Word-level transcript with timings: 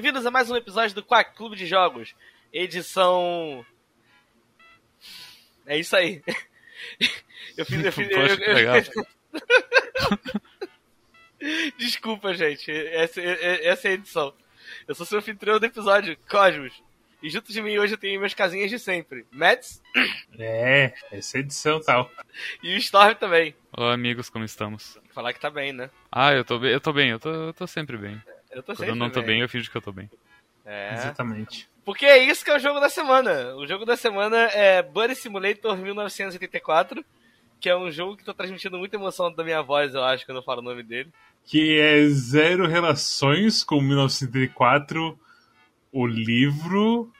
Bem-vindos 0.00 0.24
a 0.24 0.30
mais 0.30 0.50
um 0.50 0.56
episódio 0.56 0.94
do 0.94 1.04
Quack 1.04 1.36
Clube 1.36 1.54
de 1.54 1.66
Jogos, 1.66 2.14
edição. 2.50 3.66
É 5.66 5.76
isso 5.76 5.94
aí. 5.94 6.22
Eu 7.54 7.66
fiz. 7.66 7.84
Eu 7.84 7.92
fiz 7.92 8.10
eu, 8.10 8.16
Poxa, 8.18 8.36
que 8.38 8.50
legal. 8.50 8.76
Desculpa, 11.76 12.32
gente. 12.32 12.70
Essa, 12.70 13.20
essa 13.20 13.88
é 13.88 13.90
a 13.90 13.94
edição. 13.94 14.32
Eu 14.88 14.94
sou 14.94 15.04
seu 15.04 15.18
anfitrião 15.18 15.60
do 15.60 15.66
episódio, 15.66 16.16
Cosmos. 16.30 16.82
E 17.22 17.28
junto 17.28 17.52
de 17.52 17.60
mim 17.60 17.76
hoje 17.76 17.92
eu 17.92 17.98
tenho 17.98 18.18
minhas 18.18 18.32
casinhas 18.32 18.70
de 18.70 18.78
sempre. 18.78 19.26
Mads 19.30 19.82
É, 20.38 20.94
essa 21.12 21.36
é 21.36 21.40
edição 21.40 21.78
tal. 21.78 22.10
e 22.62 22.72
o 22.74 22.78
Storm 22.78 23.14
também. 23.16 23.54
Olá, 23.70 23.92
amigos, 23.92 24.30
como 24.30 24.46
estamos? 24.46 24.98
Falar 25.12 25.34
que 25.34 25.40
tá 25.40 25.50
bem, 25.50 25.74
né? 25.74 25.90
Ah, 26.10 26.32
eu 26.32 26.42
tô 26.42 26.58
bem, 26.58 26.72
eu 26.72 26.80
tô 26.80 26.90
bem, 26.90 27.10
eu 27.10 27.20
tô, 27.20 27.28
eu 27.28 27.52
tô 27.52 27.66
sempre 27.66 27.98
bem. 27.98 28.18
Eu 28.50 28.62
tô 28.62 28.74
Quando 28.74 28.88
eu 28.88 28.94
não 28.94 29.10
tô 29.10 29.22
bem, 29.22 29.40
eu 29.40 29.48
finjo 29.48 29.70
que 29.70 29.76
eu 29.76 29.82
tô 29.82 29.92
bem. 29.92 30.10
É. 30.64 30.94
Exatamente. 30.94 31.68
Porque 31.84 32.06
é 32.06 32.18
isso 32.18 32.44
que 32.44 32.50
é 32.50 32.56
o 32.56 32.60
jogo 32.60 32.80
da 32.80 32.88
semana. 32.88 33.54
O 33.56 33.66
jogo 33.66 33.84
da 33.84 33.96
semana 33.96 34.36
é 34.52 34.82
Buddy 34.82 35.14
Simulator 35.14 35.76
1984, 35.76 37.04
que 37.58 37.68
é 37.68 37.76
um 37.76 37.90
jogo 37.90 38.16
que 38.16 38.24
tá 38.24 38.34
transmitindo 38.34 38.78
muita 38.78 38.96
emoção 38.96 39.32
da 39.32 39.42
minha 39.42 39.62
voz, 39.62 39.94
eu 39.94 40.04
acho, 40.04 40.24
quando 40.26 40.38
eu 40.38 40.42
falo 40.42 40.60
o 40.60 40.64
nome 40.64 40.82
dele. 40.82 41.10
Que 41.44 41.80
é 41.80 42.06
zero 42.08 42.66
relações 42.66 43.64
com 43.64 43.80
1934, 43.80 45.18
o 45.92 46.06
livro 46.06 47.10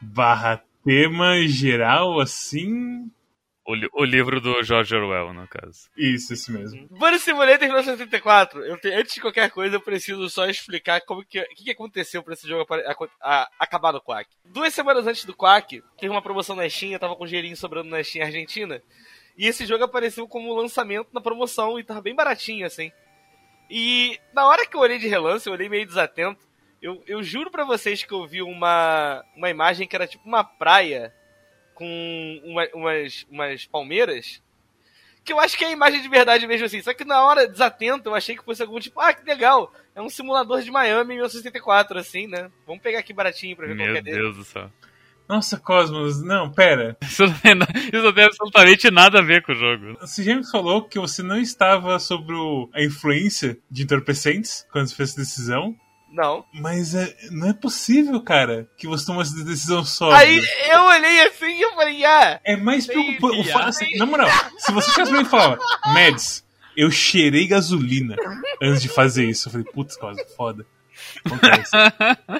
barra 0.00 0.62
tema 0.84 1.46
geral, 1.46 2.20
assim. 2.20 3.10
O, 3.66 3.74
li- 3.74 3.88
o 3.92 4.04
livro 4.04 4.40
do 4.40 4.62
George 4.64 4.94
Orwell, 4.96 5.32
no 5.34 5.46
caso. 5.46 5.88
Isso, 5.96 6.32
esse 6.32 6.50
mesmo. 6.50 6.88
Buddy 6.90 7.18
Simulator 7.20 7.66
1984. 7.68 8.64
Eu 8.64 8.80
te- 8.80 8.88
antes 8.92 9.14
de 9.14 9.20
qualquer 9.20 9.50
coisa, 9.50 9.76
eu 9.76 9.80
preciso 9.80 10.28
só 10.30 10.46
explicar 10.46 11.00
como 11.02 11.24
que, 11.24 11.38
o 11.40 11.44
que, 11.54 11.64
que 11.64 11.70
aconteceu 11.70 12.22
pra 12.22 12.32
esse 12.34 12.48
jogo 12.48 12.62
apare- 12.62 12.86
aco- 12.86 13.08
a- 13.20 13.48
acabar 13.58 13.92
no 13.92 14.00
Quack. 14.00 14.28
Duas 14.44 14.72
semanas 14.74 15.06
antes 15.06 15.24
do 15.24 15.34
Quack, 15.36 15.82
teve 15.98 16.10
uma 16.10 16.22
promoção 16.22 16.56
na 16.56 16.68
Steam, 16.68 16.92
eu 16.92 16.98
tava 16.98 17.14
com 17.14 17.24
um 17.24 17.26
dinheirinho 17.26 17.56
sobrando 17.56 17.90
na 17.90 18.02
Steam 18.02 18.24
Argentina. 18.24 18.82
E 19.36 19.46
esse 19.46 19.64
jogo 19.66 19.84
apareceu 19.84 20.26
como 20.26 20.54
lançamento 20.54 21.08
na 21.12 21.20
promoção 21.20 21.78
e 21.78 21.84
tava 21.84 22.00
bem 22.00 22.14
baratinho, 22.14 22.66
assim. 22.66 22.90
E 23.70 24.18
na 24.34 24.46
hora 24.46 24.66
que 24.66 24.74
eu 24.76 24.80
olhei 24.80 24.98
de 24.98 25.06
relance, 25.06 25.46
eu 25.46 25.52
olhei 25.52 25.68
meio 25.68 25.86
desatento. 25.86 26.48
Eu, 26.82 27.02
eu 27.06 27.22
juro 27.22 27.50
pra 27.50 27.64
vocês 27.64 28.02
que 28.02 28.12
eu 28.12 28.26
vi 28.26 28.42
uma, 28.42 29.22
uma 29.36 29.50
imagem 29.50 29.86
que 29.86 29.94
era 29.94 30.06
tipo 30.06 30.26
uma 30.26 30.42
praia 30.42 31.14
com 31.80 32.40
uma- 32.44 32.68
umas, 32.74 33.26
umas 33.30 33.64
palmeiras. 33.64 34.42
Que 35.24 35.32
eu 35.32 35.40
acho 35.40 35.56
que 35.56 35.64
é 35.64 35.68
a 35.68 35.72
imagem 35.72 36.02
de 36.02 36.08
verdade 36.08 36.46
mesmo 36.46 36.66
assim. 36.66 36.82
Só 36.82 36.92
que 36.92 37.04
na 37.04 37.24
hora, 37.24 37.48
desatento, 37.48 38.08
eu 38.10 38.14
achei 38.14 38.36
que 38.36 38.44
fosse 38.44 38.60
algum 38.62 38.78
tipo, 38.78 39.00
ah, 39.00 39.12
que 39.14 39.24
legal. 39.24 39.72
É 39.94 40.00
um 40.02 40.08
simulador 40.10 40.60
de 40.60 40.70
Miami 40.70 41.14
em 41.14 41.16
1974, 41.16 41.98
assim, 41.98 42.26
né? 42.26 42.50
Vamos 42.66 42.82
pegar 42.82 42.98
aqui 42.98 43.12
baratinho 43.14 43.56
pra 43.56 43.66
ver 43.66 43.76
qual 43.76 43.84
que 43.86 43.90
é 43.90 43.94
Meu 43.94 44.02
dele. 44.02 44.16
Deus 44.18 44.36
do 44.36 44.44
céu. 44.44 44.70
Nossa, 45.28 45.58
Cosmos, 45.58 46.22
não, 46.22 46.50
pera. 46.50 46.96
Isso 47.02 47.24
não, 47.24 47.32
tem, 47.34 47.52
isso 47.92 48.02
não 48.02 48.12
tem 48.12 48.24
absolutamente 48.24 48.90
nada 48.90 49.20
a 49.20 49.22
ver 49.22 49.42
com 49.42 49.52
o 49.52 49.54
jogo. 49.54 49.96
Você 50.00 50.22
já 50.24 50.34
me 50.36 50.50
falou 50.50 50.82
que 50.84 50.98
você 50.98 51.22
não 51.22 51.38
estava 51.38 51.98
sobre 51.98 52.34
a 52.74 52.82
influência 52.82 53.56
de 53.70 53.84
entorpecentes 53.84 54.66
quando 54.72 54.88
você 54.88 54.94
fez 54.96 55.10
essa 55.10 55.20
decisão. 55.20 55.76
Não. 56.12 56.44
Mas 56.52 56.94
é- 56.94 57.14
não 57.30 57.48
é 57.48 57.52
possível, 57.52 58.20
cara, 58.20 58.68
que 58.76 58.86
você 58.86 59.06
tomou 59.06 59.22
essa 59.22 59.44
decisão 59.44 59.84
só. 59.84 60.10
Aí 60.10 60.40
eu 60.70 60.82
olhei 60.82 61.20
assim 61.22 61.46
e 61.56 61.62
eu 61.62 61.72
falei, 61.74 62.04
ah, 62.04 62.40
É 62.44 62.56
mais 62.56 62.86
preocupante. 62.86 63.50
fa- 63.52 63.66
assim, 63.66 63.96
na 63.96 64.06
moral, 64.06 64.28
se 64.58 64.72
você 64.72 64.90
chegasse 64.90 65.10
pra 65.12 65.20
mim 65.20 65.26
e 65.26 65.30
falava, 65.30 65.58
Mads, 65.86 66.44
eu 66.76 66.90
cheirei 66.90 67.46
gasolina 67.46 68.16
antes 68.62 68.82
de 68.82 68.88
fazer 68.88 69.24
isso. 69.28 69.48
Eu 69.48 69.52
falei, 69.52 69.66
putz, 69.72 69.96
Cosmo, 69.96 70.22
foda. 70.36 70.66
Acontece. 71.24 71.70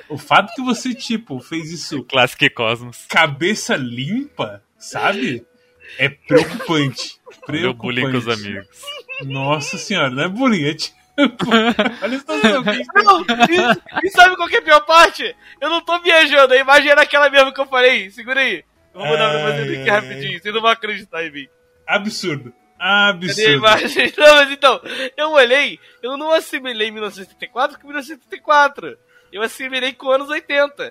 o 0.09 0.19
fato 0.19 0.53
que 0.55 0.61
você, 0.63 0.93
tipo, 0.95 1.41
fez 1.41 1.71
isso 1.73 2.03
Classic 2.05 2.51
Cosmos. 2.51 3.07
cabeça 3.09 3.77
limpa, 3.77 4.63
sabe? 4.79 5.45
É 5.99 6.09
preocupante. 6.09 7.19
Meu 7.49 7.73
bullying 7.75 8.11
com 8.11 8.19
os 8.19 8.25
Preocupante. 8.25 8.49
amigos. 8.49 8.83
Nossa 9.25 9.79
senhora, 9.79 10.11
não 10.11 10.25
é 10.25 10.29
bullying, 10.29 10.65
é 10.65 10.75
tipo. 10.75 11.00
Olha 12.03 12.21
tá 12.21 13.03
Não, 13.03 13.21
e, 13.23 14.07
e 14.07 14.11
sabe 14.11 14.37
qual 14.37 14.49
que 14.49 14.57
é 14.57 14.59
a 14.59 14.63
pior 14.63 14.81
parte? 14.81 15.35
Eu 15.61 15.71
não 15.71 15.81
tô 15.81 15.99
viajando, 16.01 16.55
a 16.55 16.57
imagem 16.57 16.91
era 16.91 17.03
aquela 17.03 17.29
mesmo 17.29 17.53
que 17.53 17.61
eu 17.61 17.67
falei. 17.67 18.11
Segura 18.11 18.41
aí. 18.41 18.65
Eu 18.95 19.01
vou 19.01 19.09
mandar 19.09 19.31
pra 19.31 19.53
vocês 19.53 19.81
aqui 19.81 19.91
rapidinho, 19.91 20.41
vocês 20.41 20.55
não 20.55 20.61
vão 20.61 20.71
acreditar 20.71 21.25
em 21.25 21.31
mim. 21.31 21.49
Absurdo. 21.87 22.53
Cadê 22.81 23.11
Absurdo. 23.11 23.53
imagem? 23.53 24.13
Não, 24.17 24.35
mas 24.37 24.51
então, 24.51 24.81
eu 25.15 25.31
olhei, 25.33 25.79
eu 26.03 26.17
não 26.17 26.31
assimilei 26.33 26.91
1974 26.91 27.79
com 27.79 27.87
1974. 27.87 28.97
Eu 29.31 29.43
assimilei 29.43 29.93
com 29.93 30.11
anos 30.11 30.31
80. 30.31 30.85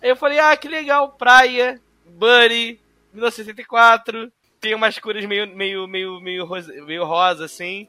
Aí 0.00 0.08
eu 0.08 0.14
falei, 0.14 0.38
ah, 0.38 0.56
que 0.56 0.68
legal, 0.68 1.10
praia, 1.10 1.80
Buddy, 2.06 2.80
1974. 3.12 4.32
Tem 4.60 4.74
umas 4.74 4.96
cores 5.00 5.26
meio, 5.26 5.48
meio, 5.48 5.88
meio, 5.88 6.20
meio, 6.20 6.44
rosa, 6.44 6.72
meio 6.84 7.04
rosa, 7.04 7.44
assim. 7.44 7.88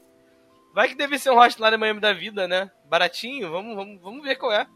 Vai 0.74 0.88
que 0.88 0.94
deve 0.96 1.18
ser 1.18 1.30
um 1.30 1.38
Hotline 1.38 1.76
Miami 1.76 2.00
da 2.00 2.12
vida, 2.12 2.48
né? 2.48 2.70
Baratinho, 2.88 3.50
vamos, 3.50 3.76
vamos, 3.76 4.00
vamos 4.02 4.22
ver 4.24 4.36
qual 4.36 4.52
é. 4.52 4.66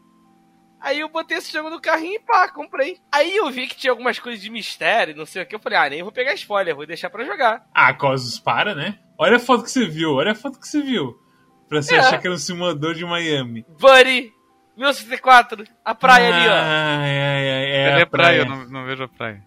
Aí 0.81 1.01
eu 1.01 1.09
botei 1.09 1.37
esse 1.37 1.51
jogo 1.51 1.69
no 1.69 1.81
carrinho 1.81 2.15
e 2.15 2.19
pá, 2.19 2.47
comprei. 2.47 2.97
Aí 3.11 3.35
eu 3.35 3.49
vi 3.51 3.67
que 3.67 3.75
tinha 3.75 3.91
algumas 3.91 4.17
coisas 4.17 4.41
de 4.41 4.49
mistério, 4.49 5.13
não 5.15 5.25
sei 5.25 5.43
o 5.43 5.45
que. 5.45 5.53
Eu 5.53 5.59
falei, 5.59 5.77
ah, 5.77 5.89
nem 5.89 6.01
vou 6.03 6.11
pegar 6.11 6.33
spoiler, 6.35 6.73
vou 6.73 6.85
deixar 6.85 7.09
pra 7.09 7.25
jogar. 7.25 7.65
Ah, 7.73 7.93
Cosmos, 7.93 8.39
para, 8.39 8.73
né? 8.73 8.97
Olha 9.17 9.35
a 9.35 9.39
foto 9.39 9.63
que 9.63 9.71
você 9.71 9.85
viu, 9.85 10.13
olha 10.13 10.31
a 10.31 10.35
foto 10.35 10.57
que 10.57 10.65
você 10.67 10.81
viu. 10.81 11.19
Pra 11.67 11.81
você 11.81 11.95
É. 11.95 11.99
achar 11.99 12.17
que 12.17 12.27
era 12.27 12.33
um 12.33 12.37
simulador 12.39 12.93
de 12.93 13.03
Miami. 13.05 13.65
Buddy, 13.77 14.31
1974, 14.77 15.65
a 15.83 15.93
praia 15.93 16.33
ali, 16.33 16.47
ó. 16.47 16.53
Ai, 16.53 17.19
ai, 17.19 17.51
ai, 17.51 17.71
é 17.71 17.89
Cadê 17.89 18.01
a 18.03 18.07
praia? 18.07 18.07
praia. 18.07 18.37
Eu 18.39 18.45
não, 18.45 18.69
não 18.69 18.85
vejo 18.85 19.03
a 19.03 19.07
praia. 19.09 19.43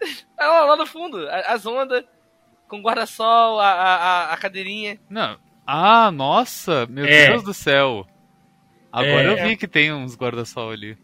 É 0.38 0.46
lá, 0.46 0.64
lá 0.66 0.76
no 0.76 0.86
fundo, 0.86 1.26
as 1.46 1.66
ondas, 1.66 2.04
com 2.68 2.80
guarda-sol, 2.80 3.58
a, 3.58 3.66
a- 3.72 4.32
a 4.32 4.36
cadeirinha. 4.36 5.00
Não. 5.10 5.36
Ah, 5.66 6.10
nossa! 6.10 6.86
Meu 6.86 7.04
É. 7.06 7.28
Deus 7.28 7.42
do 7.42 7.52
céu! 7.54 8.06
Agora 8.92 9.22
É. 9.22 9.32
eu 9.44 9.48
vi 9.48 9.56
que 9.56 9.66
tem 9.68 9.92
uns 9.92 10.16
guarda-sol 10.16 10.70
ali. 10.70 10.96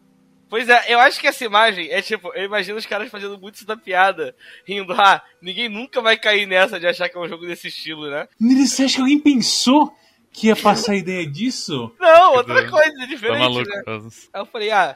Pois 0.48 0.68
é, 0.68 0.84
eu 0.92 0.98
acho 1.00 1.18
que 1.18 1.26
essa 1.26 1.44
imagem 1.44 1.88
é 1.90 2.02
tipo, 2.02 2.30
eu 2.34 2.44
imagino 2.44 2.76
os 2.76 2.84
caras 2.84 3.10
fazendo 3.10 3.38
muito 3.38 3.54
isso 3.54 3.66
da 3.66 3.76
piada, 3.76 4.36
rindo, 4.66 4.92
ah, 4.92 5.22
ninguém 5.40 5.66
nunca 5.68 6.00
vai 6.02 6.16
cair 6.16 6.46
nessa 6.46 6.78
de 6.78 6.86
achar 6.86 7.08
que 7.08 7.16
é 7.16 7.20
um 7.20 7.26
jogo 7.28 7.46
desse 7.46 7.68
estilo, 7.68 8.10
né? 8.10 8.28
Você 8.38 8.84
acha 8.84 8.96
que 8.96 9.00
alguém 9.00 9.18
pensou 9.18 9.94
que 10.30 10.48
ia 10.48 10.56
passar 10.56 10.92
a 10.92 10.96
ideia 10.96 11.26
disso? 11.26 11.90
Não, 11.98 12.34
outra 12.34 12.68
coisa, 12.70 12.98
Tá 12.98 13.06
diferente, 13.06 13.38
maluco, 13.38 13.68
né? 13.68 13.82
Aí 14.34 14.40
eu 14.42 14.46
falei, 14.46 14.70
ah, 14.70 14.94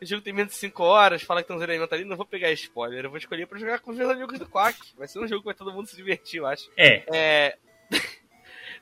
o 0.00 0.04
jogo 0.04 0.20
tem 0.22 0.32
menos 0.34 0.52
de 0.52 0.58
5 0.58 0.82
horas, 0.84 1.22
fala 1.22 1.40
que 1.42 1.48
tem 1.48 1.56
uns 1.56 1.62
elementos 1.62 1.92
ali, 1.92 2.04
não 2.04 2.16
vou 2.16 2.26
pegar 2.26 2.52
spoiler, 2.52 3.04
eu 3.04 3.08
vou 3.10 3.18
escolher 3.18 3.46
pra 3.46 3.58
jogar 3.58 3.78
com 3.80 3.90
os 3.90 3.96
meus 3.96 4.10
amigos 4.10 4.38
do 4.38 4.46
Quack. 4.46 4.78
Vai 4.96 5.08
ser 5.08 5.18
um 5.20 5.26
jogo 5.26 5.40
que 5.40 5.46
vai 5.46 5.54
todo 5.54 5.72
mundo 5.72 5.86
se 5.88 5.96
divertir, 5.96 6.38
eu 6.38 6.46
acho. 6.46 6.70
É, 6.76 7.02
É. 7.10 7.56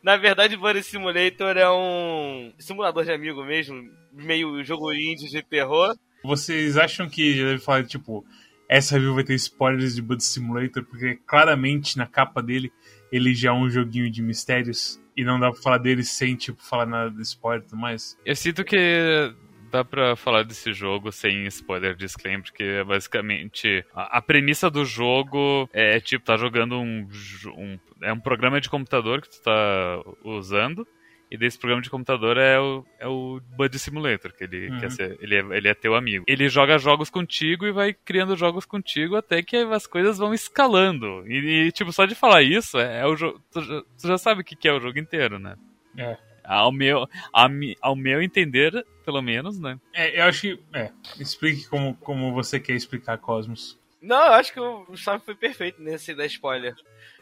Na 0.02 0.16
verdade, 0.16 0.56
Buddy 0.56 0.82
Simulator 0.82 1.56
é 1.56 1.70
um 1.70 2.52
simulador 2.58 3.04
de 3.04 3.12
amigo 3.12 3.44
mesmo, 3.44 3.90
meio 4.12 4.62
jogo 4.64 4.92
indie 4.92 5.28
de 5.28 5.42
terror. 5.42 5.94
vocês 6.24 6.76
acham 6.76 7.08
que 7.08 7.36
já 7.36 7.44
deve 7.44 7.58
falar, 7.58 7.84
tipo, 7.84 8.24
essa 8.68 8.94
review 8.94 9.14
vai 9.14 9.24
ter 9.24 9.34
spoilers 9.34 9.94
de 9.94 10.02
Bud 10.02 10.22
Simulator? 10.22 10.84
Porque 10.84 11.18
claramente 11.26 11.96
na 11.96 12.06
capa 12.06 12.42
dele 12.42 12.72
ele 13.12 13.34
já 13.34 13.50
é 13.50 13.52
um 13.52 13.70
joguinho 13.70 14.10
de 14.10 14.22
mistérios 14.22 15.00
e 15.16 15.24
não 15.24 15.38
dá 15.38 15.50
pra 15.50 15.62
falar 15.62 15.78
dele 15.78 16.02
sem, 16.02 16.34
tipo, 16.36 16.62
falar 16.62 16.86
nada 16.86 17.10
de 17.10 17.22
spoiler 17.22 17.62
e 17.62 17.68
tudo 17.68 17.80
mais. 17.80 18.18
Eu 18.24 18.36
sinto 18.36 18.64
que 18.64 19.32
dá 19.70 19.84
pra 19.84 20.16
falar 20.16 20.42
desse 20.42 20.72
jogo 20.72 21.10
sem 21.12 21.46
spoiler 21.46 21.94
disclaimer, 21.94 22.42
porque 22.42 22.62
é 22.62 22.84
basicamente 22.84 23.84
a, 23.94 24.18
a 24.18 24.22
premissa 24.22 24.70
do 24.70 24.84
jogo 24.84 25.68
é 25.72 26.00
tipo, 26.00 26.24
tá 26.24 26.36
jogando 26.36 26.78
um, 26.78 27.08
um. 27.56 27.78
É 28.02 28.12
um 28.12 28.20
programa 28.20 28.60
de 28.60 28.68
computador 28.68 29.20
que 29.22 29.30
tu 29.30 29.42
tá 29.42 30.02
usando. 30.24 30.86
E 31.28 31.36
desse 31.36 31.58
programa 31.58 31.82
de 31.82 31.90
computador 31.90 32.36
é 32.36 32.56
o, 32.60 32.84
é 33.00 33.08
o 33.08 33.40
Buddy 33.56 33.80
Simulator, 33.80 34.32
que 34.32 34.44
ele 34.44 34.70
Uhum. 34.70 34.78
quer 34.78 34.90
ser. 34.92 35.18
Ele 35.20 35.34
é, 35.34 35.40
ele 35.56 35.66
é 35.68 35.74
teu 35.74 35.96
amigo. 35.96 36.24
Ele 36.28 36.48
joga 36.48 36.78
jogos 36.78 37.10
contigo 37.10 37.66
e 37.66 37.72
vai 37.72 37.92
criando 37.92 38.36
jogos 38.36 38.64
contigo 38.64 39.16
até 39.16 39.42
que 39.42 39.56
as 39.56 39.88
coisas 39.88 40.18
vão 40.18 40.32
escalando. 40.32 41.24
E, 41.26 41.66
e, 41.66 41.72
tipo, 41.72 41.90
só 41.92 42.06
de 42.06 42.14
falar 42.14 42.42
isso, 42.42 42.78
é, 42.78 43.00
é 43.00 43.06
o 43.06 43.16
jogo. 43.16 43.42
Tu, 43.50 43.60
já- 43.60 43.82
tu 43.82 44.06
já 44.06 44.18
sabe 44.18 44.42
o 44.42 44.44
que, 44.44 44.54
que 44.54 44.68
é 44.68 44.72
o 44.72 44.78
jogo 44.78 45.00
inteiro, 45.00 45.36
né? 45.40 45.56
É. 45.98 46.16
Ao 46.44 46.70
meu, 46.70 47.08
a 47.34 47.48
ao 47.82 47.96
meu 47.96 48.22
entender, 48.22 48.86
pelo 49.04 49.20
menos, 49.20 49.58
né? 49.58 49.80
É, 49.92 50.20
eu 50.20 50.24
acho 50.26 50.42
que. 50.42 50.60
É, 50.72 50.92
explique 51.18 51.66
como, 51.68 51.96
como 51.96 52.32
você 52.32 52.60
quer 52.60 52.74
explicar 52.74 53.18
Cosmos. 53.18 53.76
Não, 54.00 54.16
eu 54.26 54.32
acho 54.34 54.52
que 54.52 54.60
o 54.60 54.84
Gustavo 54.84 55.24
foi 55.24 55.34
perfeito 55.34 55.82
nesse 55.82 56.14
da 56.14 56.24
spoiler. 56.26 56.76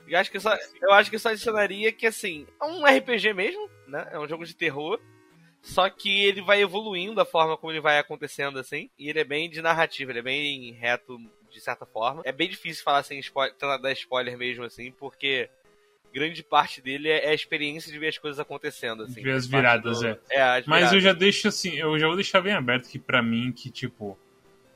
Eu 0.07 0.19
acho 0.19 0.31
que 0.31 0.39
só, 0.41 0.57
eu 0.83 0.93
acho 0.93 1.11
que 1.11 1.19
só 1.19 1.31
adicionaria 1.31 1.91
que 1.93 2.07
assim, 2.07 2.47
é 2.61 2.65
um 2.65 2.85
RPG 2.87 3.33
mesmo, 3.33 3.69
né? 3.87 4.07
É 4.13 4.19
um 4.19 4.29
jogo 4.29 4.45
de 4.45 4.55
terror. 4.55 5.01
Só 5.63 5.89
que 5.89 6.25
ele 6.25 6.43
vai 6.43 6.61
evoluindo 6.61 7.19
a 7.21 7.25
forma 7.25 7.57
como 7.57 7.73
ele 7.73 7.81
vai 7.81 7.99
acontecendo, 7.99 8.59
assim. 8.59 8.91
E 8.99 9.09
ele 9.09 9.19
é 9.21 9.25
bem 9.25 9.49
de 9.49 9.63
narrativa, 9.63 10.13
ele 10.13 10.19
é 10.19 10.23
bem 10.23 10.73
reto 10.73 11.19
de 11.51 11.59
certa 11.61 11.87
forma. 11.87 12.21
É 12.25 12.33
bem 12.33 12.51
difícil 12.51 12.85
falar 12.85 13.03
sem 13.03 13.19
spoiler, 13.21 13.55
tentar 13.55 13.79
dar 13.79 13.93
spoiler 13.93 14.37
mesmo, 14.37 14.63
assim, 14.65 14.93
porque 14.93 15.49
grande 16.13 16.43
parte 16.43 16.83
dele 16.83 17.09
é, 17.09 17.27
é 17.27 17.29
a 17.31 17.35
experiência 17.35 17.91
de 17.91 17.99
ver 17.99 18.09
as 18.09 18.19
coisas 18.19 18.39
acontecendo, 18.39 19.05
assim. 19.05 19.15
De 19.15 19.23
ver 19.23 19.33
as 19.33 19.47
viradas, 19.47 20.01
do- 20.01 20.07
é. 20.07 20.19
É, 20.29 20.43
as 20.43 20.67
Mas 20.67 20.93
eu 20.93 21.01
já 21.01 21.13
deixo 21.15 21.49
assim, 21.49 21.77
eu 21.79 21.99
já 21.99 22.07
vou 22.09 22.17
deixar 22.17 22.43
bem 22.43 22.53
aberto 22.53 22.89
que 22.89 22.99
pra 22.99 23.23
mim 23.23 23.51
que 23.51 23.71
tipo, 23.71 24.19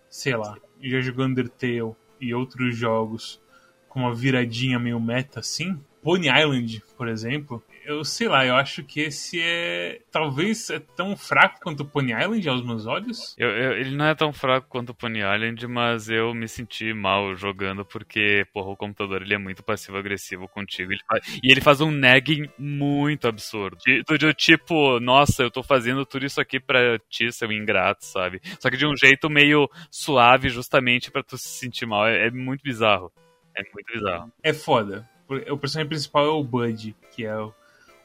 sei 0.09 0.37
lá, 0.37 0.57
já 0.81 1.01
jogou 1.03 1.27
Undertale 1.27 1.95
e 2.19 2.33
outros 2.35 2.75
jogos 2.77 3.41
com 3.89 4.01
uma 4.01 4.15
viradinha 4.15 4.79
meio 4.79 5.01
meta 5.01 5.41
assim, 5.41 5.79
Pony 6.03 6.29
Island, 6.29 6.83
por 6.97 7.09
exemplo, 7.09 7.63
eu 7.85 8.05
sei 8.05 8.29
lá, 8.29 8.47
eu 8.47 8.55
acho 8.55 8.85
que 8.85 9.01
esse 9.01 9.41
é 9.43 10.01
talvez 10.13 10.71
é 10.71 10.79
tão 10.79 11.17
fraco 11.17 11.59
quanto 11.61 11.85
Pony 11.85 12.13
Island 12.13 12.49
aos 12.49 12.65
meus 12.65 12.87
olhos. 12.87 13.35
Eu- 13.39 13.49
eu- 13.51 13.73
ele 13.79 13.97
não 13.97 14.05
é 14.07 14.15
tão 14.15 14.33
fraco 14.33 14.69
quanto 14.69 14.91
o 14.91 14.95
Pony 14.95 15.19
Island, 15.21 15.67
mas 15.67 16.09
eu 16.09 16.33
me 16.35 16.47
senti 16.47 16.93
mal 16.93 17.35
jogando 17.35 17.85
porque, 17.85 18.47
porra, 18.53 18.69
o 18.71 18.77
computador 18.77 19.23
ele 19.23 19.35
é 19.35 19.39
muito 19.39 19.63
passivo-agressivo 19.63 20.47
contigo. 20.49 20.93
Ele 20.93 21.01
fa- 21.07 21.21
e 21.43 21.51
ele 21.51 21.61
faz 21.61 21.81
um 21.81 21.91
nagging 21.91 22.49
muito 22.59 23.27
absurdo. 23.27 23.79
Do, 24.07 24.33
tipo, 24.35 25.01
nossa, 25.01 25.43
eu 25.43 25.51
tô 25.51 25.63
fazendo 25.63 26.07
tudo 26.07 26.25
isso 26.27 26.41
aqui 26.41 26.61
pra 26.61 26.99
ti, 27.11 27.33
seu 27.33 27.51
ingrato, 27.51 28.05
sabe? 28.05 28.41
Só 28.61 28.71
que 28.71 28.77
de 28.77 28.87
um 28.87 28.97
jeito 28.97 29.29
meio 29.29 29.69
suave, 29.91 30.49
justamente 30.49 31.11
pra 31.11 31.23
tu 31.23 31.37
se 31.37 31.49
sentir 31.49 31.87
mal. 31.87 32.07
É, 32.07 32.27
é 32.27 32.31
muito 32.31 32.63
bizarro. 32.63 33.11
É 33.59 33.63
muito 33.75 33.93
bizarro. 33.93 34.33
É 34.43 34.53
foda. 34.53 35.09
O 35.51 35.59
personagem 35.59 35.89
principal 35.89 36.25
é 36.25 36.29
o 36.31 36.43
Bud, 36.43 36.97
que 37.15 37.25
é 37.25 37.37
o, 37.37 37.53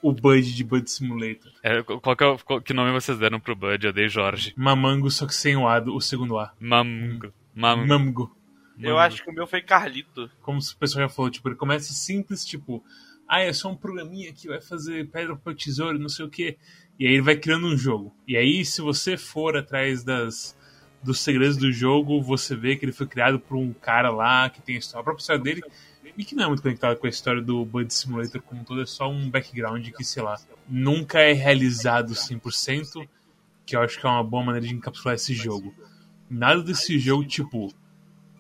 o 0.02 0.12
Bud 0.12 0.54
de 0.54 0.64
Bud 0.64 0.90
Simulator. 0.90 1.52
É, 1.64 1.82
qual 1.84 2.16
que, 2.16 2.24
é 2.24 2.28
o- 2.28 2.38
qual- 2.40 2.62
que 2.62 2.74
nome 2.74 2.92
vocês 2.92 3.18
deram 3.18 3.40
pro 3.40 3.56
Bud? 3.56 3.86
Eu 3.86 3.94
dei 3.94 4.10
Jorge. 4.10 4.54
Mamango, 4.58 5.10
só 5.10 5.26
que 5.26 5.34
sem 5.36 5.56
o 5.56 5.68
A, 5.68 5.80
o 5.80 6.02
segundo 6.02 6.38
A. 6.38 6.54
Mamungo. 6.60 7.32
Mam, 7.56 7.86
Mamgo. 7.86 8.36
Eu 8.80 8.98
acho 8.98 9.24
que 9.24 9.30
o 9.30 9.34
meu 9.34 9.46
foi 9.48 9.62
Carlito. 9.62 10.30
como 10.42 10.58
o 10.60 10.78
pessoal 10.80 11.08
já 11.08 11.10
falou, 11.10 11.30
tipo, 11.32 11.48
ele 11.48 11.56
começa 11.56 11.94
simples, 11.94 12.44
tipo, 12.44 12.84
ah, 13.28 13.40
é 13.40 13.54
só 13.54 13.70
um 13.72 13.76
programinha 13.78 14.34
que 14.34 14.48
vai 14.48 14.60
fazer 14.60 15.08
pedra, 15.10 15.36
papel, 15.36 15.56
tesouro, 15.56 16.00
não 16.00 16.10
sei 16.10 16.26
o 16.26 16.30
quê. 16.30 16.58
E 17.00 17.06
aí 17.08 17.14
ele 17.14 17.22
vai 17.22 17.36
criando 17.38 17.68
um 17.68 17.78
jogo. 17.78 18.14
E 18.28 18.36
aí, 18.36 18.66
se 18.66 18.82
você 18.82 19.16
for 19.16 19.56
atrás 19.56 20.04
das, 20.04 20.58
dos 21.04 21.20
segredos 21.20 21.58
do 21.58 21.72
jogo, 21.72 22.22
você 22.22 22.56
vê 22.56 22.76
que 22.76 22.86
ele 22.86 22.92
foi 22.92 23.06
criado 23.06 23.40
por 23.40 23.58
um 23.58 23.74
cara 23.74 24.10
lá 24.10 24.50
que 24.50 24.62
tem 24.62 24.76
a, 24.76 24.80
história, 24.80 25.02
a 25.02 25.04
própria 25.04 25.22
história 25.22 25.42
dele. 25.42 25.62
E 26.18 26.24
que 26.24 26.36
não 26.36 26.44
é 26.44 26.48
muito 26.48 26.62
conectado 26.62 26.98
com 26.98 27.08
a 27.08 27.10
história 27.10 27.42
do 27.42 27.66
Bud 27.66 27.92
Simulator 27.92 28.42
como 28.42 28.62
um 28.62 28.64
todo, 28.64 28.82
é 28.82 28.86
só 28.86 29.10
um 29.10 29.30
background 29.30 29.88
que, 29.90 30.04
sei 30.04 30.22
lá, 30.22 30.40
nunca 30.70 31.20
é 31.20 31.34
realizado 31.34 32.14
100%, 32.14 33.08
que 33.66 33.76
eu 33.76 33.82
acho 33.82 34.00
que 34.00 34.06
é 34.06 34.10
uma 34.10 34.24
boa 34.24 34.44
maneira 34.44 34.68
de 34.68 34.74
encapsular 34.74 35.16
esse 35.16 35.34
jogo. 35.34 35.74
Nada 36.30 36.62
desse 36.62 37.00
jogo, 37.00 37.26
tipo, 37.26 37.74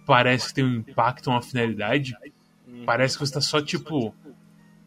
parece 0.05 0.49
que 0.49 0.55
tem 0.55 0.63
um 0.63 0.75
impacto, 0.75 1.29
uma 1.29 1.41
finalidade. 1.41 2.15
Parece 2.85 3.17
que 3.17 3.25
você 3.25 3.33
tá 3.33 3.41
só, 3.41 3.61
tipo, 3.61 4.13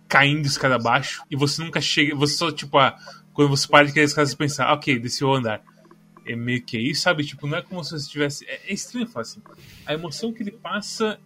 caindo 0.06 0.46
escada 0.46 0.76
abaixo 0.76 1.24
e 1.30 1.36
você 1.36 1.62
nunca 1.62 1.80
chega. 1.80 2.14
Você 2.14 2.34
só, 2.34 2.52
tipo, 2.52 2.78
ah, 2.78 2.96
quando 3.32 3.48
você 3.48 3.66
para 3.66 3.86
de 3.86 3.92
cair 3.92 4.04
escada, 4.04 4.26
você 4.26 4.36
pensa, 4.36 4.64
ah, 4.64 4.74
ok, 4.74 4.98
desci 4.98 5.24
o 5.24 5.32
andar. 5.32 5.62
É 6.26 6.34
meio 6.36 6.62
que 6.62 6.78
isso, 6.78 7.02
sabe? 7.02 7.24
Tipo, 7.24 7.46
não 7.46 7.58
é 7.58 7.62
como 7.62 7.82
se 7.84 7.90
você 7.90 7.96
estivesse. 7.96 8.44
É, 8.46 8.60
é 8.70 8.72
estranho 8.74 9.06
falar 9.06 9.22
assim. 9.22 9.40
A 9.84 9.94
emoção 9.94 10.32
que 10.32 10.42
ele 10.42 10.50
passa 10.52 11.18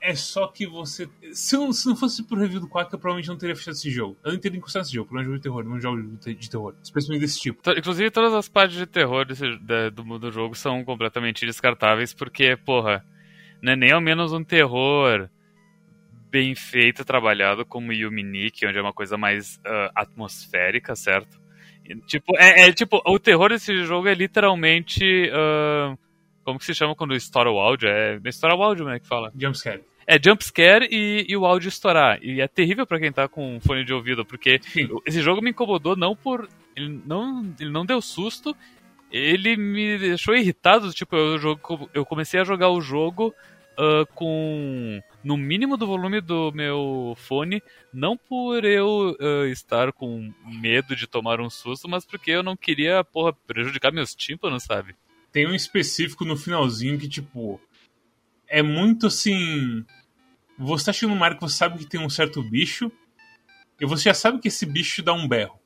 é 0.00 0.14
só 0.16 0.48
que 0.48 0.66
você. 0.66 1.08
Se, 1.32 1.54
eu, 1.54 1.72
se 1.72 1.86
não 1.86 1.94
fosse 1.94 2.24
pro 2.24 2.36
review 2.36 2.58
do 2.60 2.68
Quack, 2.68 2.92
eu 2.92 2.98
provavelmente 2.98 3.28
não 3.28 3.36
teria 3.38 3.54
fechado 3.54 3.74
esse 3.74 3.88
jogo. 3.90 4.16
Eu 4.24 4.32
não 4.32 4.38
teria 4.40 4.58
encostado 4.58 4.82
nesse 4.82 4.94
jogo, 4.94 5.08
pelo 5.10 5.20
menos 5.20 5.26
jogo 5.28 5.38
de 5.38 5.42
terror, 5.42 5.64
não 5.64 5.80
jogo 5.80 6.18
de 6.34 6.50
terror. 6.50 6.74
Especialmente 6.82 7.20
desse 7.20 7.40
tipo. 7.40 7.62
To- 7.62 7.78
Inclusive, 7.78 8.10
todas 8.10 8.34
as 8.34 8.48
partes 8.48 8.76
de 8.76 8.86
terror 8.86 9.24
desse- 9.24 9.56
do, 9.92 10.18
do 10.18 10.32
jogo 10.32 10.54
são 10.56 10.84
completamente 10.84 11.46
descartáveis, 11.46 12.12
porque, 12.12 12.56
porra, 12.56 13.04
não 13.62 13.72
é 13.72 13.76
nem 13.76 13.92
ao 13.92 14.00
menos 14.00 14.32
um 14.32 14.42
terror 14.42 15.28
bem 16.30 16.54
feito, 16.54 17.04
trabalhado 17.04 17.64
como 17.64 17.92
Yuminique, 17.92 18.66
onde 18.66 18.78
é 18.78 18.82
uma 18.82 18.92
coisa 18.92 19.16
mais 19.18 19.60
ah, 19.66 19.92
atmosférica, 19.94 20.96
certo? 20.96 21.40
Tipo, 22.06 22.36
é, 22.38 22.68
é, 22.68 22.72
tipo, 22.72 23.02
o 23.04 23.18
terror 23.18 23.50
desse 23.50 23.84
jogo 23.84 24.08
é 24.08 24.14
literalmente. 24.14 25.30
ah, 25.32 25.96
como 26.44 26.58
que 26.58 26.64
se 26.64 26.74
chama 26.74 26.94
quando 26.94 27.14
estoura 27.14 27.50
o 27.50 27.58
áudio? 27.58 27.88
É, 27.88 28.18
estoura 28.24 28.56
o 28.56 28.62
áudio, 28.62 28.84
né, 28.84 28.98
que 28.98 29.06
fala? 29.06 29.32
Jumpscare. 29.38 29.82
É 30.06 30.18
jumpscare 30.22 30.88
e, 30.90 31.26
e 31.28 31.36
o 31.36 31.46
áudio 31.46 31.68
estourar. 31.68 32.18
E 32.22 32.40
é 32.40 32.48
terrível 32.48 32.86
pra 32.86 32.98
quem 32.98 33.12
tá 33.12 33.28
com 33.28 33.60
fone 33.60 33.84
de 33.84 33.92
ouvido, 33.92 34.24
porque 34.24 34.60
Sim. 34.62 34.88
esse 35.06 35.22
jogo 35.22 35.40
me 35.40 35.50
incomodou 35.50 35.96
não 35.96 36.16
por. 36.16 36.48
Ele 36.74 37.00
não, 37.04 37.54
ele 37.60 37.70
não 37.70 37.86
deu 37.86 38.00
susto, 38.00 38.56
ele 39.10 39.56
me 39.56 39.98
deixou 39.98 40.34
irritado. 40.34 40.92
Tipo, 40.92 41.14
eu, 41.14 41.38
jogo, 41.38 41.90
eu 41.94 42.04
comecei 42.04 42.40
a 42.40 42.44
jogar 42.44 42.70
o 42.70 42.80
jogo 42.80 43.32
ah, 43.76 44.04
com. 44.14 45.00
no 45.24 45.36
mínimo 45.36 45.76
do 45.76 45.86
volume 45.86 46.20
do 46.20 46.52
meu 46.52 47.14
fone, 47.16 47.62
não 47.92 48.16
por 48.16 48.64
eu 48.64 49.16
ah, 49.20 49.48
estar 49.48 49.92
com 49.92 50.32
medo 50.44 50.94
de 50.94 51.06
tomar 51.06 51.40
um 51.40 51.50
susto, 51.50 51.88
mas 51.88 52.04
porque 52.04 52.30
eu 52.30 52.42
não 52.42 52.56
queria, 52.56 53.02
porra, 53.04 53.32
prejudicar 53.32 53.92
meus 53.92 54.14
tímpanos, 54.14 54.64
sabe? 54.64 54.94
Tem 55.32 55.46
um 55.46 55.54
específico 55.54 56.24
no 56.24 56.36
finalzinho 56.36 56.98
que, 56.98 57.08
tipo. 57.08 57.60
É 58.46 58.62
muito 58.62 59.06
assim. 59.06 59.84
Você 60.58 60.84
tá 60.84 60.92
chegando 60.92 61.14
numa 61.14 61.24
área 61.24 61.36
que 61.36 61.42
você 61.42 61.56
sabe 61.56 61.78
que 61.78 61.86
tem 61.86 61.98
um 61.98 62.10
certo 62.10 62.42
bicho. 62.42 62.92
E 63.80 63.86
você 63.86 64.04
já 64.04 64.14
sabe 64.14 64.38
que 64.38 64.48
esse 64.48 64.66
bicho 64.66 65.02
dá 65.02 65.12
um 65.12 65.26
berro. 65.26 65.58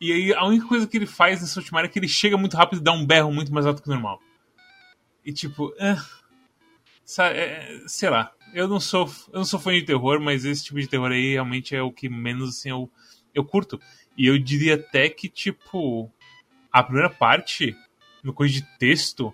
E 0.00 0.12
aí 0.12 0.34
a 0.34 0.44
única 0.44 0.66
coisa 0.66 0.86
que 0.86 0.96
ele 0.96 1.06
faz 1.06 1.40
nessa 1.40 1.58
última 1.58 1.78
área 1.78 1.88
é 1.88 1.90
que 1.90 1.98
ele 1.98 2.06
chega 2.06 2.36
muito 2.36 2.56
rápido 2.56 2.80
e 2.80 2.84
dá 2.84 2.92
um 2.92 3.06
berro 3.06 3.32
muito 3.32 3.52
mais 3.52 3.64
alto 3.64 3.82
que 3.82 3.88
o 3.88 3.92
normal. 3.92 4.20
E 5.24 5.32
tipo. 5.32 5.74
É, 5.78 5.96
sei 7.04 8.10
lá. 8.10 8.32
Eu 8.52 8.68
não 8.68 8.80
sou. 8.80 9.10
Eu 9.28 9.38
não 9.38 9.44
sou 9.44 9.60
fã 9.60 9.72
de 9.72 9.82
terror, 9.82 10.20
mas 10.20 10.44
esse 10.44 10.64
tipo 10.64 10.80
de 10.80 10.86
terror 10.86 11.10
aí 11.10 11.32
realmente 11.32 11.74
é 11.74 11.82
o 11.82 11.92
que 11.92 12.08
menos 12.08 12.50
assim, 12.50 12.70
eu, 12.70 12.90
eu 13.34 13.44
curto. 13.44 13.80
E 14.16 14.26
eu 14.26 14.38
diria 14.38 14.74
até 14.74 15.08
que, 15.08 15.28
tipo. 15.28 16.10
A 16.72 16.82
primeira 16.82 17.08
parte, 17.08 17.76
no 18.22 18.32
coisa 18.32 18.52
de 18.52 18.62
texto, 18.78 19.32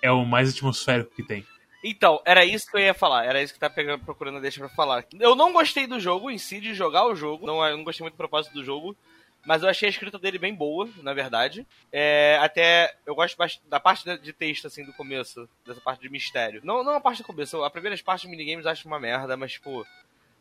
é 0.00 0.10
o 0.10 0.24
mais 0.24 0.50
atmosférico 0.50 1.14
que 1.14 1.22
tem. 1.22 1.46
Então, 1.82 2.18
era 2.24 2.46
isso 2.46 2.66
que 2.70 2.78
eu 2.78 2.80
ia 2.80 2.94
falar. 2.94 3.26
Era 3.26 3.42
isso 3.42 3.52
que 3.52 3.60
tá 3.60 3.68
pegando, 3.68 4.02
procurando 4.02 4.40
deixa 4.40 4.58
pra 4.58 4.70
falar. 4.70 5.04
Eu 5.20 5.34
não 5.34 5.52
gostei 5.52 5.86
do 5.86 6.00
jogo 6.00 6.30
em 6.30 6.38
si, 6.38 6.58
de 6.58 6.72
jogar 6.72 7.06
o 7.06 7.14
jogo. 7.14 7.46
Não, 7.46 7.62
eu 7.66 7.76
não 7.76 7.84
gostei 7.84 8.02
muito 8.02 8.14
do 8.14 8.18
propósito 8.18 8.54
do 8.54 8.64
jogo. 8.64 8.96
Mas 9.44 9.62
eu 9.62 9.68
achei 9.68 9.86
a 9.86 9.90
escrita 9.90 10.18
dele 10.18 10.38
bem 10.38 10.54
boa, 10.54 10.88
na 11.02 11.12
verdade. 11.12 11.66
É, 11.92 12.38
até 12.40 12.94
eu 13.04 13.14
gosto 13.14 13.36
da 13.68 13.78
parte 13.78 14.04
de- 14.04 14.18
de 14.18 14.32
texto, 14.32 14.66
assim, 14.66 14.84
do 14.84 14.92
começo. 14.92 15.48
Dessa 15.66 15.80
parte 15.80 16.00
de 16.00 16.08
mistério. 16.08 16.60
Não, 16.64 16.82
não 16.82 16.94
a 16.94 17.00
parte 17.00 17.18
do 17.22 17.26
começo. 17.26 17.62
A 17.62 17.70
primeira 17.70 17.96
parte 18.02 18.22
de 18.22 18.28
minigames 18.28 18.64
eu 18.64 18.70
acho 18.70 18.86
uma 18.88 18.98
merda, 19.00 19.36
mas, 19.36 19.52
tipo... 19.52 19.86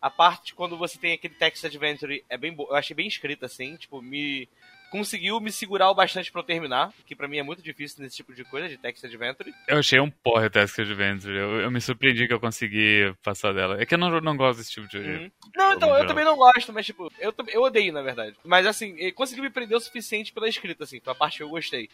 A 0.02 0.10
parte 0.10 0.54
quando 0.54 0.78
você 0.78 0.98
tem 0.98 1.14
aquele 1.14 1.34
text 1.34 1.64
adventure 1.64 2.26
é 2.30 2.38
bem 2.38 2.52
boa. 2.54 2.72
Eu 2.72 2.76
achei 2.76 2.94
bem 2.94 3.08
escrita, 3.08 3.46
assim. 3.46 3.78
Tipo, 3.78 4.02
me... 4.02 4.50
Conseguiu 4.94 5.40
me 5.40 5.52
segurar 5.52 5.90
o 5.90 5.96
bastante 5.96 6.32
pra 6.32 6.42
eu 6.42 6.46
terminar. 6.46 6.94
Que 7.04 7.16
pra 7.16 7.28
mim 7.28 7.40
é 7.40 7.44
muito 7.44 7.64
difícil 7.64 8.04
nesse 8.04 8.16
tipo 8.16 8.32
de 8.32 8.44
coisa, 8.44 8.70
de 8.70 8.78
text 8.78 9.04
adventure. 9.04 9.52
Eu 9.68 9.80
achei 9.80 10.00
um 10.00 10.12
porra 10.12 10.52
Task 10.52 10.78
Adventure. 10.78 11.36
Eu, 11.36 11.62
eu 11.62 11.72
me 11.72 11.82
surpreendi 11.82 12.28
que 12.28 12.34
eu 12.34 12.40
consegui 12.40 13.12
passar 13.24 13.56
dela. 13.56 13.82
É 13.82 13.88
que 13.88 13.96
eu 13.96 13.98
não, 13.98 14.22
não 14.22 14.38
gosto 14.38 14.60
desse 14.60 14.72
tipo 14.72 14.88
de. 14.88 15.00
Uhum. 15.00 15.32
Não, 15.56 15.74
então, 15.74 15.90
eu 15.90 15.96
geral. 15.96 16.08
também 16.08 16.24
não 16.24 16.38
gosto, 16.38 16.72
mas 16.72 16.86
tipo, 16.86 17.12
eu, 17.18 17.34
eu 17.48 17.64
odeio, 17.64 17.92
na 17.92 18.04
verdade. 18.04 18.36
Mas 18.46 18.68
assim, 18.68 18.96
ele 19.00 19.12
conseguiu 19.12 19.44
me 19.44 19.50
prender 19.50 19.76
o 19.76 19.82
suficiente 19.82 20.32
pela 20.32 20.48
escrita, 20.48 20.84
assim, 20.84 21.00
foi 21.00 21.12
a 21.12 21.16
parte 21.16 21.38
que 21.38 21.44
eu 21.44 21.50
gostei. 21.50 21.90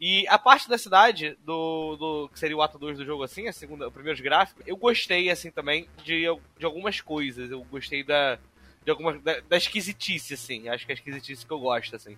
E 0.00 0.26
a 0.28 0.38
parte 0.38 0.68
da 0.68 0.78
cidade, 0.78 1.36
do, 1.44 1.96
do 1.96 2.28
que 2.28 2.38
seria 2.38 2.56
o 2.56 2.62
ato 2.62 2.78
2 2.78 2.98
do 2.98 3.04
jogo, 3.04 3.22
assim, 3.24 3.48
a 3.48 3.52
segunda, 3.52 3.88
o 3.88 3.92
primeiro 3.92 4.22
gráfico, 4.22 4.62
eu 4.64 4.76
gostei, 4.76 5.30
assim, 5.30 5.50
também, 5.50 5.88
de, 6.04 6.22
de 6.58 6.64
algumas 6.64 7.00
coisas. 7.00 7.50
Eu 7.50 7.64
gostei 7.64 8.04
da. 8.04 8.38
De 8.84 8.90
alguma, 8.90 9.18
da, 9.18 9.40
da 9.40 9.56
esquisitice, 9.56 10.34
assim. 10.34 10.68
Acho 10.68 10.86
que 10.86 10.92
é 10.92 10.94
a 10.94 10.98
esquisitice 10.98 11.44
que 11.44 11.52
eu 11.52 11.58
gosto, 11.58 11.96
assim. 11.96 12.16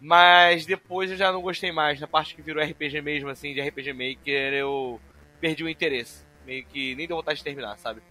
Mas 0.00 0.66
depois 0.66 1.10
eu 1.10 1.16
já 1.16 1.32
não 1.32 1.40
gostei 1.40 1.72
mais. 1.72 2.00
Na 2.00 2.06
parte 2.06 2.34
que 2.34 2.42
virou 2.42 2.62
RPG 2.62 3.00
mesmo, 3.00 3.28
assim, 3.28 3.54
de 3.54 3.60
RPG 3.60 3.92
Maker, 3.92 4.52
eu 4.52 5.00
perdi 5.40 5.64
o 5.64 5.68
interesse. 5.68 6.24
Meio 6.46 6.64
que 6.66 6.94
nem 6.94 7.06
deu 7.06 7.16
vontade 7.16 7.38
de 7.38 7.44
terminar, 7.44 7.76
sabe? 7.78 8.02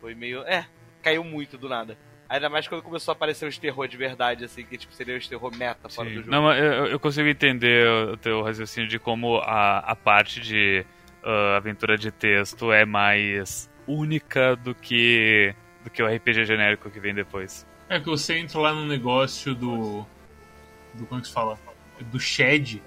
Foi 0.00 0.14
meio. 0.14 0.42
É, 0.42 0.66
caiu 1.02 1.22
muito 1.22 1.58
do 1.58 1.68
nada. 1.68 1.96
Ainda 2.28 2.48
mais 2.48 2.68
quando 2.68 2.82
começou 2.82 3.12
a 3.12 3.14
aparecer 3.14 3.46
os 3.46 3.58
terror 3.58 3.88
de 3.88 3.96
verdade, 3.96 4.44
assim, 4.44 4.64
que 4.64 4.78
tipo, 4.78 4.94
seria 4.94 5.16
os 5.16 5.26
terror 5.26 5.54
meta 5.56 5.88
fora 5.88 6.08
Sim. 6.08 6.14
do 6.14 6.20
jogo. 6.20 6.30
Não, 6.30 6.42
mas 6.44 6.62
eu, 6.62 6.86
eu 6.86 7.00
consigo 7.00 7.28
entender 7.28 7.88
o 7.88 8.16
teu 8.16 8.40
raciocínio 8.42 8.88
de 8.88 8.98
como 9.00 9.38
a, 9.38 9.78
a 9.78 9.96
parte 9.96 10.40
de 10.40 10.86
ah, 11.22 11.56
aventura 11.56 11.98
de 11.98 12.10
texto 12.10 12.72
é 12.72 12.84
mais 12.84 13.68
única 13.86 14.56
do 14.56 14.74
que 14.74 15.54
do 15.82 15.90
que 15.90 16.02
o 16.02 16.06
RPG 16.06 16.44
genérico 16.44 16.90
que 16.90 17.00
vem 17.00 17.14
depois. 17.14 17.66
É 17.88 17.98
que 17.98 18.06
você 18.06 18.38
entra 18.38 18.60
lá 18.60 18.72
no 18.72 18.86
negócio 18.86 19.54
do. 19.54 20.06
Do 20.94 21.06
como 21.06 21.18
é 21.18 21.22
que 21.22 21.28
se 21.28 21.34
fala? 21.34 21.58
Do 22.10 22.18
Shed, 22.18 22.82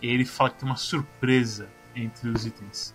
e 0.00 0.06
ele 0.06 0.24
fala 0.24 0.50
que 0.50 0.58
tem 0.58 0.68
uma 0.68 0.76
surpresa 0.76 1.68
entre 1.94 2.28
os 2.28 2.46
itens. 2.46 2.94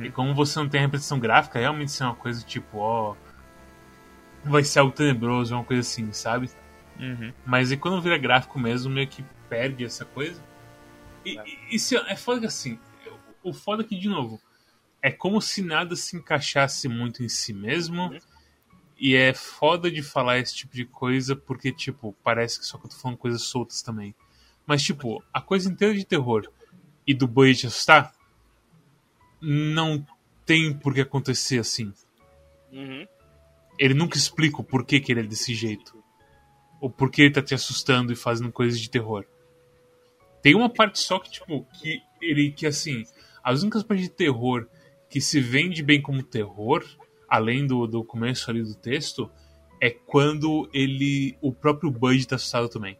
E 0.00 0.10
como 0.10 0.34
você 0.34 0.58
não 0.58 0.68
tem 0.68 0.80
a 0.80 0.82
representação 0.84 1.18
gráfica, 1.18 1.58
realmente 1.58 1.88
isso 1.88 2.02
é 2.02 2.06
uma 2.06 2.14
coisa 2.14 2.44
tipo, 2.44 2.78
ó. 2.78 3.14
Vai 4.42 4.64
ser 4.64 4.78
algo 4.78 4.92
tenebroso, 4.92 5.54
uma 5.54 5.64
coisa 5.64 5.80
assim, 5.80 6.12
sabe? 6.12 6.48
Uhum. 6.98 7.32
Mas 7.44 7.70
e 7.72 7.76
quando 7.76 8.00
vira 8.00 8.16
gráfico 8.16 8.58
mesmo, 8.58 8.90
meio 8.90 9.08
que 9.08 9.24
perde 9.48 9.84
essa 9.84 10.04
coisa. 10.04 10.42
E, 11.24 11.38
e 11.38 11.76
isso 11.76 11.96
é 11.96 12.16
foda 12.16 12.40
que 12.40 12.46
assim. 12.46 12.78
O 13.42 13.52
foda 13.52 13.84
que, 13.84 13.98
de 13.98 14.08
novo, 14.08 14.40
é 15.02 15.10
como 15.10 15.40
se 15.42 15.62
nada 15.62 15.94
se 15.94 16.16
encaixasse 16.16 16.88
muito 16.88 17.22
em 17.22 17.28
si 17.28 17.52
mesmo. 17.52 18.14
E 18.98 19.14
é 19.14 19.34
foda 19.34 19.90
de 19.90 20.02
falar 20.02 20.38
esse 20.38 20.54
tipo 20.54 20.74
de 20.74 20.84
coisa 20.84 21.36
porque, 21.36 21.70
tipo, 21.70 22.16
parece 22.22 22.58
que 22.58 22.64
só 22.64 22.78
que 22.78 22.86
eu 22.86 22.90
tô 22.90 22.96
falando 22.96 23.18
coisas 23.18 23.42
soltas 23.42 23.82
também. 23.82 24.14
Mas, 24.66 24.82
tipo, 24.82 25.22
a 25.32 25.40
coisa 25.40 25.70
inteira 25.70 25.94
de 25.94 26.04
terror 26.04 26.50
e 27.06 27.14
do 27.14 27.28
boi 27.28 27.54
te 27.54 27.66
assustar 27.66 28.12
não 29.40 30.04
tem 30.44 30.72
por 30.72 30.94
que 30.94 31.02
acontecer 31.02 31.58
assim. 31.58 31.92
Uhum. 32.72 33.06
Ele 33.78 33.94
nunca 33.94 34.16
explica 34.16 34.60
o 34.60 34.64
porquê 34.64 34.98
que 34.98 35.12
ele 35.12 35.20
é 35.20 35.24
desse 35.24 35.54
jeito. 35.54 36.02
O 36.80 36.88
porquê 36.88 37.22
ele 37.22 37.34
tá 37.34 37.42
te 37.42 37.54
assustando 37.54 38.12
e 38.12 38.16
fazendo 38.16 38.50
coisas 38.50 38.80
de 38.80 38.88
terror. 38.88 39.26
Tem 40.42 40.54
uma 40.54 40.68
parte 40.68 40.98
só 40.98 41.18
que, 41.18 41.30
tipo, 41.30 41.66
que 41.74 42.00
ele, 42.20 42.50
que 42.50 42.66
assim, 42.66 43.04
as 43.42 43.62
únicas 43.62 43.82
partes 43.82 44.06
de 44.06 44.12
terror 44.12 44.66
que 45.08 45.20
se 45.20 45.40
vende 45.40 45.82
bem 45.82 46.00
como 46.00 46.22
terror, 46.22 46.84
além 47.28 47.66
do, 47.66 47.86
do 47.86 48.04
começo 48.04 48.50
ali 48.50 48.62
do 48.62 48.74
texto, 48.74 49.30
é 49.80 49.90
quando 49.90 50.68
ele, 50.72 51.36
o 51.40 51.52
próprio 51.52 51.90
Bud 51.90 52.26
tá 52.26 52.36
assustado 52.36 52.68
também. 52.68 52.98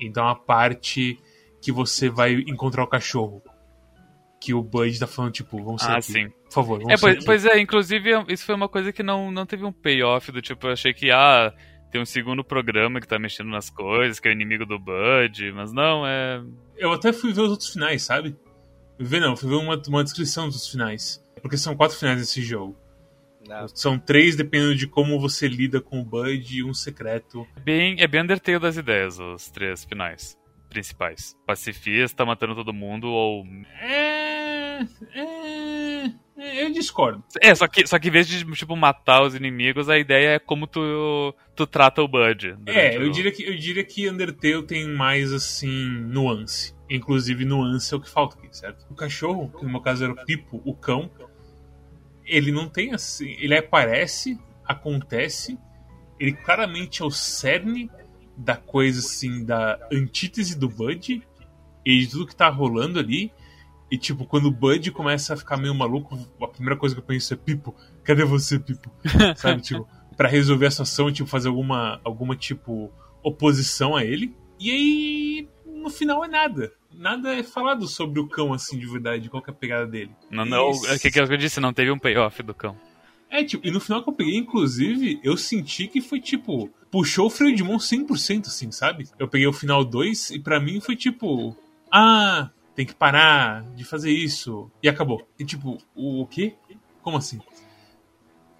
Então 0.00 0.26
a 0.26 0.34
parte 0.34 1.18
que 1.60 1.70
você 1.70 2.08
vai 2.08 2.34
encontrar 2.46 2.82
o 2.82 2.88
cachorro. 2.88 3.42
Que 4.40 4.52
o 4.52 4.60
Bud 4.60 4.98
tá 4.98 5.06
falando, 5.06 5.32
tipo, 5.32 5.62
vamos 5.62 5.82
sair 5.82 5.94
Ah, 5.94 5.98
aqui. 5.98 6.12
sim. 6.12 6.28
Por 6.46 6.52
favor, 6.52 6.78
vamos 6.80 6.94
É, 6.94 6.96
pois, 6.96 7.24
pois 7.24 7.46
é, 7.46 7.60
inclusive, 7.60 8.10
isso 8.28 8.44
foi 8.44 8.56
uma 8.56 8.68
coisa 8.68 8.92
que 8.92 9.02
não, 9.02 9.30
não 9.30 9.46
teve 9.46 9.64
um 9.64 9.72
payoff 9.72 10.32
do 10.32 10.42
tipo, 10.42 10.66
eu 10.66 10.72
achei 10.72 10.92
que, 10.92 11.12
ah, 11.12 11.54
tem 11.92 12.00
um 12.00 12.04
segundo 12.04 12.42
programa 12.42 13.00
que 13.00 13.06
tá 13.06 13.20
mexendo 13.20 13.50
nas 13.50 13.70
coisas, 13.70 14.18
que 14.18 14.26
é 14.26 14.32
o 14.32 14.34
inimigo 14.34 14.66
do 14.66 14.80
Bud, 14.80 15.52
mas 15.52 15.72
não, 15.72 16.04
é. 16.04 16.42
Eu 16.76 16.90
até 16.90 17.12
fui 17.12 17.32
ver 17.32 17.42
os 17.42 17.50
outros 17.50 17.68
finais, 17.70 18.02
sabe? 18.02 18.34
Ver 18.98 19.20
não, 19.20 19.36
fui 19.36 19.48
ver 19.48 19.56
uma, 19.56 19.80
uma 19.86 20.02
descrição 20.02 20.48
dos 20.48 20.66
finais. 20.66 21.22
Porque 21.40 21.56
são 21.56 21.76
quatro 21.76 21.96
finais 21.96 22.18
desse 22.18 22.42
jogo. 22.42 22.76
Não. 23.48 23.68
São 23.68 23.98
três 23.98 24.36
dependendo 24.36 24.74
de 24.76 24.86
como 24.86 25.18
você 25.20 25.48
lida 25.48 25.80
com 25.80 26.00
o 26.00 26.04
Bud 26.04 26.56
e 26.56 26.62
um 26.64 26.72
secreto. 26.74 27.46
Bem, 27.64 27.96
é 27.98 28.06
bem 28.06 28.22
Undertale 28.22 28.58
das 28.58 28.76
ideias, 28.76 29.18
os 29.18 29.50
três 29.50 29.84
finais 29.84 30.38
principais. 30.68 31.36
Pacifista, 31.46 32.24
matando 32.24 32.54
todo 32.54 32.72
mundo, 32.72 33.08
ou. 33.08 33.44
É. 33.80 34.80
é, 35.14 36.04
é, 36.38 36.64
eu 36.64 36.72
discordo. 36.72 37.22
É, 37.40 37.54
só 37.54 37.68
que, 37.68 37.86
só 37.86 37.98
que 37.98 38.08
em 38.08 38.10
vez 38.10 38.26
de, 38.26 38.44
tipo, 38.54 38.74
matar 38.74 39.22
os 39.22 39.34
inimigos, 39.34 39.88
a 39.90 39.98
ideia 39.98 40.36
é 40.36 40.38
como 40.38 40.66
tu, 40.66 41.34
tu 41.54 41.66
trata 41.66 42.02
o 42.02 42.08
Bud. 42.08 42.56
É, 42.66 42.96
eu 42.96 43.02
o- 43.08 43.10
diria, 43.10 43.30
que, 43.30 43.42
eu 43.44 43.54
diria 43.56 43.84
que 43.84 44.08
Undertale 44.08 44.62
tem 44.62 44.88
mais, 44.88 45.32
assim, 45.32 45.68
nuance. 45.68 46.74
Inclusive, 46.88 47.44
nuance 47.44 47.92
é 47.92 47.96
o 47.96 48.00
que 48.00 48.08
falta 48.08 48.38
aqui, 48.38 48.48
certo? 48.56 48.86
O 48.90 48.94
cachorro, 48.94 49.50
que 49.58 49.64
no 49.64 49.70
meu 49.70 49.80
caso 49.80 50.04
era 50.04 50.12
o 50.12 50.24
Pipo, 50.24 50.60
o 50.64 50.74
cão, 50.74 51.10
ele 52.26 52.52
não 52.52 52.68
tem 52.68 52.92
assim. 52.92 53.36
Ele 53.38 53.56
aparece, 53.56 54.38
acontece, 54.64 55.58
ele 56.18 56.32
claramente 56.32 57.02
é 57.02 57.04
o 57.04 57.10
cerne 57.10 57.90
da 58.36 58.56
coisa, 58.56 59.00
assim, 59.00 59.44
da 59.44 59.78
antítese 59.92 60.58
do 60.58 60.68
Bud 60.68 61.22
e 61.84 61.98
de 62.00 62.08
tudo 62.08 62.26
que 62.26 62.36
tá 62.36 62.48
rolando 62.48 62.98
ali. 62.98 63.32
E, 63.90 63.98
tipo, 63.98 64.24
quando 64.24 64.46
o 64.46 64.50
Bud 64.50 64.90
começa 64.90 65.34
a 65.34 65.36
ficar 65.36 65.56
meio 65.56 65.74
maluco, 65.74 66.18
a 66.40 66.48
primeira 66.48 66.78
coisa 66.78 66.94
que 66.94 67.00
eu 67.00 67.04
penso 67.04 67.34
é: 67.34 67.36
Pipo, 67.36 67.74
cadê 68.02 68.24
você, 68.24 68.58
Pipo? 68.58 68.90
Sabe, 69.36 69.60
tipo, 69.60 69.86
pra 70.16 70.28
resolver 70.28 70.66
a 70.66 70.70
situação, 70.70 71.12
tipo, 71.12 71.28
fazer 71.28 71.48
alguma, 71.48 72.00
alguma, 72.02 72.34
tipo, 72.34 72.90
oposição 73.22 73.94
a 73.94 74.04
ele. 74.04 74.34
E 74.58 74.70
aí, 74.70 75.48
no 75.66 75.90
final 75.90 76.24
é 76.24 76.28
nada. 76.28 76.72
Nada 76.94 77.34
é 77.34 77.42
falado 77.42 77.86
sobre 77.86 78.20
o 78.20 78.28
cão, 78.28 78.52
assim, 78.52 78.78
de 78.78 78.86
verdade, 78.86 79.28
qual 79.28 79.42
que 79.42 79.50
é 79.50 79.52
a 79.52 79.56
pegada 79.56 79.86
dele. 79.86 80.10
Não, 80.30 80.44
não, 80.44 80.70
o 80.70 80.98
que, 80.98 81.10
que 81.10 81.20
eu 81.20 81.36
disse? 81.36 81.60
Não 81.60 81.72
teve 81.72 81.90
um 81.90 81.98
payoff 81.98 82.42
do 82.42 82.54
cão. 82.54 82.76
É, 83.30 83.42
tipo, 83.42 83.66
e 83.66 83.70
no 83.70 83.80
final 83.80 84.02
que 84.02 84.10
eu 84.10 84.12
peguei, 84.12 84.36
inclusive, 84.36 85.18
eu 85.24 85.36
senti 85.36 85.88
que 85.88 86.02
foi 86.02 86.20
tipo. 86.20 86.68
Puxou 86.90 87.28
o 87.28 87.30
freio 87.30 87.56
de 87.56 87.64
mão 87.64 87.78
100%, 87.78 88.48
assim, 88.48 88.70
sabe? 88.70 89.08
Eu 89.18 89.26
peguei 89.26 89.46
o 89.46 89.52
final 89.52 89.82
2 89.82 90.32
e 90.32 90.38
pra 90.38 90.60
mim 90.60 90.80
foi 90.80 90.94
tipo. 90.94 91.56
Ah, 91.90 92.50
tem 92.74 92.84
que 92.84 92.94
parar 92.94 93.62
de 93.74 93.84
fazer 93.84 94.10
isso. 94.10 94.70
E 94.82 94.88
acabou. 94.88 95.26
E 95.38 95.44
tipo, 95.46 95.78
o 95.94 96.26
quê? 96.26 96.54
Como 97.00 97.16
assim? 97.16 97.40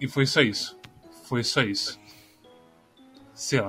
E 0.01 0.09
foi 0.09 0.25
só 0.25 0.41
isso. 0.41 0.79
Foi 1.29 1.45
só 1.45 1.63
isso. 1.63 2.01
Sei 3.35 3.61
lá. 3.61 3.69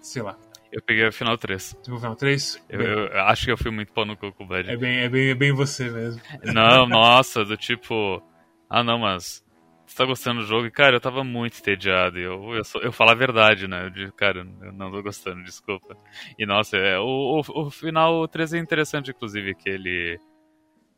Sei 0.00 0.22
lá. 0.22 0.38
Eu 0.72 0.82
peguei 0.82 1.06
o 1.06 1.12
final 1.12 1.38
3. 1.38 1.76
Você 1.80 1.90
o 1.92 1.96
final 1.96 2.16
3? 2.16 2.64
Eu, 2.68 2.80
eu 2.80 3.20
acho 3.22 3.44
que 3.46 3.52
eu 3.52 3.56
fui 3.58 3.70
muito 3.70 3.92
pau 3.92 4.04
no 4.04 4.16
cu 4.16 4.32
com 4.32 4.44
o 4.44 4.46
Bud. 4.46 4.70
É 4.70 4.76
bem, 4.76 4.98
é, 4.98 5.08
bem, 5.08 5.28
é 5.30 5.34
bem 5.34 5.52
você 5.52 5.88
mesmo. 5.90 6.20
Não, 6.44 6.86
nossa, 6.88 7.44
do 7.44 7.56
tipo. 7.56 8.22
Ah, 8.68 8.82
não, 8.82 8.98
mas. 8.98 9.44
Você 9.86 9.96
tá 9.98 10.04
gostando 10.04 10.40
do 10.40 10.46
jogo? 10.46 10.66
E, 10.66 10.70
cara, 10.70 10.96
eu 10.96 11.00
tava 11.00 11.22
muito 11.22 11.58
entediado. 11.60 12.18
Eu, 12.18 12.54
eu, 12.54 12.64
sou- 12.64 12.82
eu 12.82 12.90
falo 12.90 13.10
a 13.12 13.14
verdade, 13.14 13.68
né? 13.68 13.86
Eu 13.86 13.90
digo, 13.90 14.12
cara, 14.12 14.40
eu 14.60 14.72
não 14.72 14.90
tô 14.90 15.00
gostando, 15.00 15.44
desculpa. 15.44 15.96
E, 16.36 16.44
nossa, 16.44 16.76
é, 16.76 16.98
o, 16.98 17.40
o, 17.46 17.66
o 17.66 17.70
final 17.70 18.26
3 18.26 18.52
é 18.52 18.58
interessante, 18.58 19.10
inclusive, 19.12 19.54
que 19.54 19.68
ele. 19.68 20.18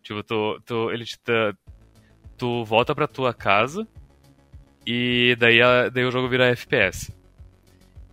Tipo, 0.02 0.22
tu, 0.22 0.58
tu, 0.64 0.90
ele 0.90 1.04
te 1.04 1.18
Tu 2.38 2.64
volta 2.64 2.94
pra 2.94 3.06
tua 3.06 3.34
casa. 3.34 3.86
E 4.86 5.36
daí, 5.38 5.60
a- 5.60 5.88
daí 5.90 6.04
o 6.04 6.10
jogo 6.10 6.28
vira 6.28 6.46
FPS. 6.48 7.14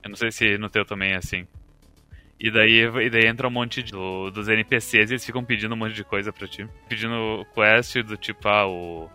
Eu 0.06 0.10
não 0.10 0.16
sei 0.16 0.32
se 0.32 0.58
no 0.60 0.70
teu 0.70 0.86
também 0.86 1.14
é 1.14 1.16
assim. 1.18 1.48
E 2.40 2.52
daí, 2.52 2.82
e 3.04 3.10
daí 3.10 3.26
entra 3.26 3.48
um 3.48 3.52
monte 3.52 3.82
de, 3.82 3.92
do- 3.92 4.30
dos 4.30 4.48
NPCs 4.48 5.10
e 5.10 5.14
eles 5.14 5.26
ficam 5.26 5.44
pedindo 5.44 5.74
um 5.74 5.78
monte 5.78 5.96
de 5.96 6.04
coisa 6.04 6.32
pra 6.32 6.48
ti. 6.48 6.68
Pedindo 6.88 7.44
quest 7.56 7.98
do 8.04 8.16
tipo, 8.16 8.48
ah, 8.48 8.68
o. 8.68 9.10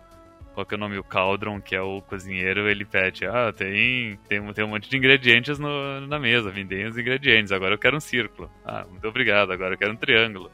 Qual 0.53 0.65
que 0.65 0.75
é 0.75 0.77
o 0.77 0.79
nome? 0.79 0.97
O 0.97 1.03
Cauldron, 1.03 1.61
que 1.61 1.73
é 1.73 1.81
o 1.81 2.01
cozinheiro, 2.01 2.67
ele 2.69 2.83
pede, 2.83 3.25
ah, 3.25 3.53
tem, 3.53 4.19
tem, 4.27 4.53
tem 4.53 4.65
um 4.65 4.67
monte 4.67 4.89
de 4.89 4.97
ingredientes 4.97 5.57
no, 5.57 6.01
na 6.07 6.19
mesa, 6.19 6.51
vendem 6.51 6.85
os 6.87 6.97
ingredientes, 6.97 7.53
agora 7.53 7.73
eu 7.75 7.79
quero 7.79 7.95
um 7.95 8.01
círculo. 8.01 8.51
Ah, 8.65 8.85
muito 8.89 9.07
obrigado, 9.07 9.53
agora 9.53 9.75
eu 9.75 9.77
quero 9.77 9.93
um 9.93 9.95
triângulo. 9.95 10.51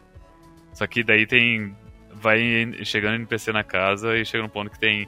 Só 0.73 0.85
que 0.85 1.03
daí 1.03 1.25
tem. 1.25 1.75
Vai 2.13 2.39
chegando 2.83 3.15
NPC 3.15 3.51
na 3.51 3.63
casa 3.63 4.15
e 4.15 4.23
chega 4.25 4.43
num 4.43 4.49
ponto 4.49 4.69
que 4.69 4.79
tem 4.79 5.07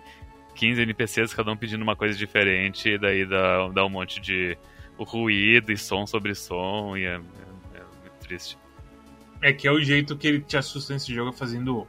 15 0.55 0.81
NPCs, 0.81 1.33
cada 1.35 1.51
um 1.51 1.57
pedindo 1.57 1.83
uma 1.83 1.95
coisa 1.95 2.17
diferente, 2.17 2.89
e 2.89 2.97
daí 2.97 3.25
dá, 3.27 3.67
dá 3.67 3.85
um 3.85 3.89
monte 3.89 4.19
de 4.19 4.57
ruído 5.03 5.71
e 5.71 5.77
som 5.77 6.05
sobre 6.05 6.33
som, 6.35 6.95
e 6.97 7.05
é, 7.05 7.15
é- 7.15 7.77
é 7.77 7.83
muito 8.01 8.17
triste. 8.19 8.57
É 9.41 9.53
que 9.53 9.67
é 9.67 9.71
o 9.71 9.81
jeito 9.81 10.17
que 10.17 10.27
ele 10.27 10.41
te 10.41 10.57
assusta 10.57 10.93
nesse 10.93 11.13
jogo 11.13 11.31
fazendo 11.31 11.87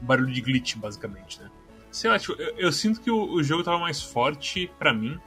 barulho 0.00 0.32
de 0.32 0.40
glitch, 0.40 0.76
basicamente, 0.76 1.40
né? 1.40 1.50
Sei 1.90 2.10
lá, 2.10 2.18
tipo, 2.18 2.32
eu, 2.40 2.54
eu 2.56 2.72
sinto 2.72 3.00
que 3.00 3.10
o, 3.10 3.32
o 3.34 3.42
jogo 3.42 3.62
tava 3.62 3.78
mais 3.78 4.02
forte 4.02 4.70
pra 4.78 4.92
mim 4.92 5.18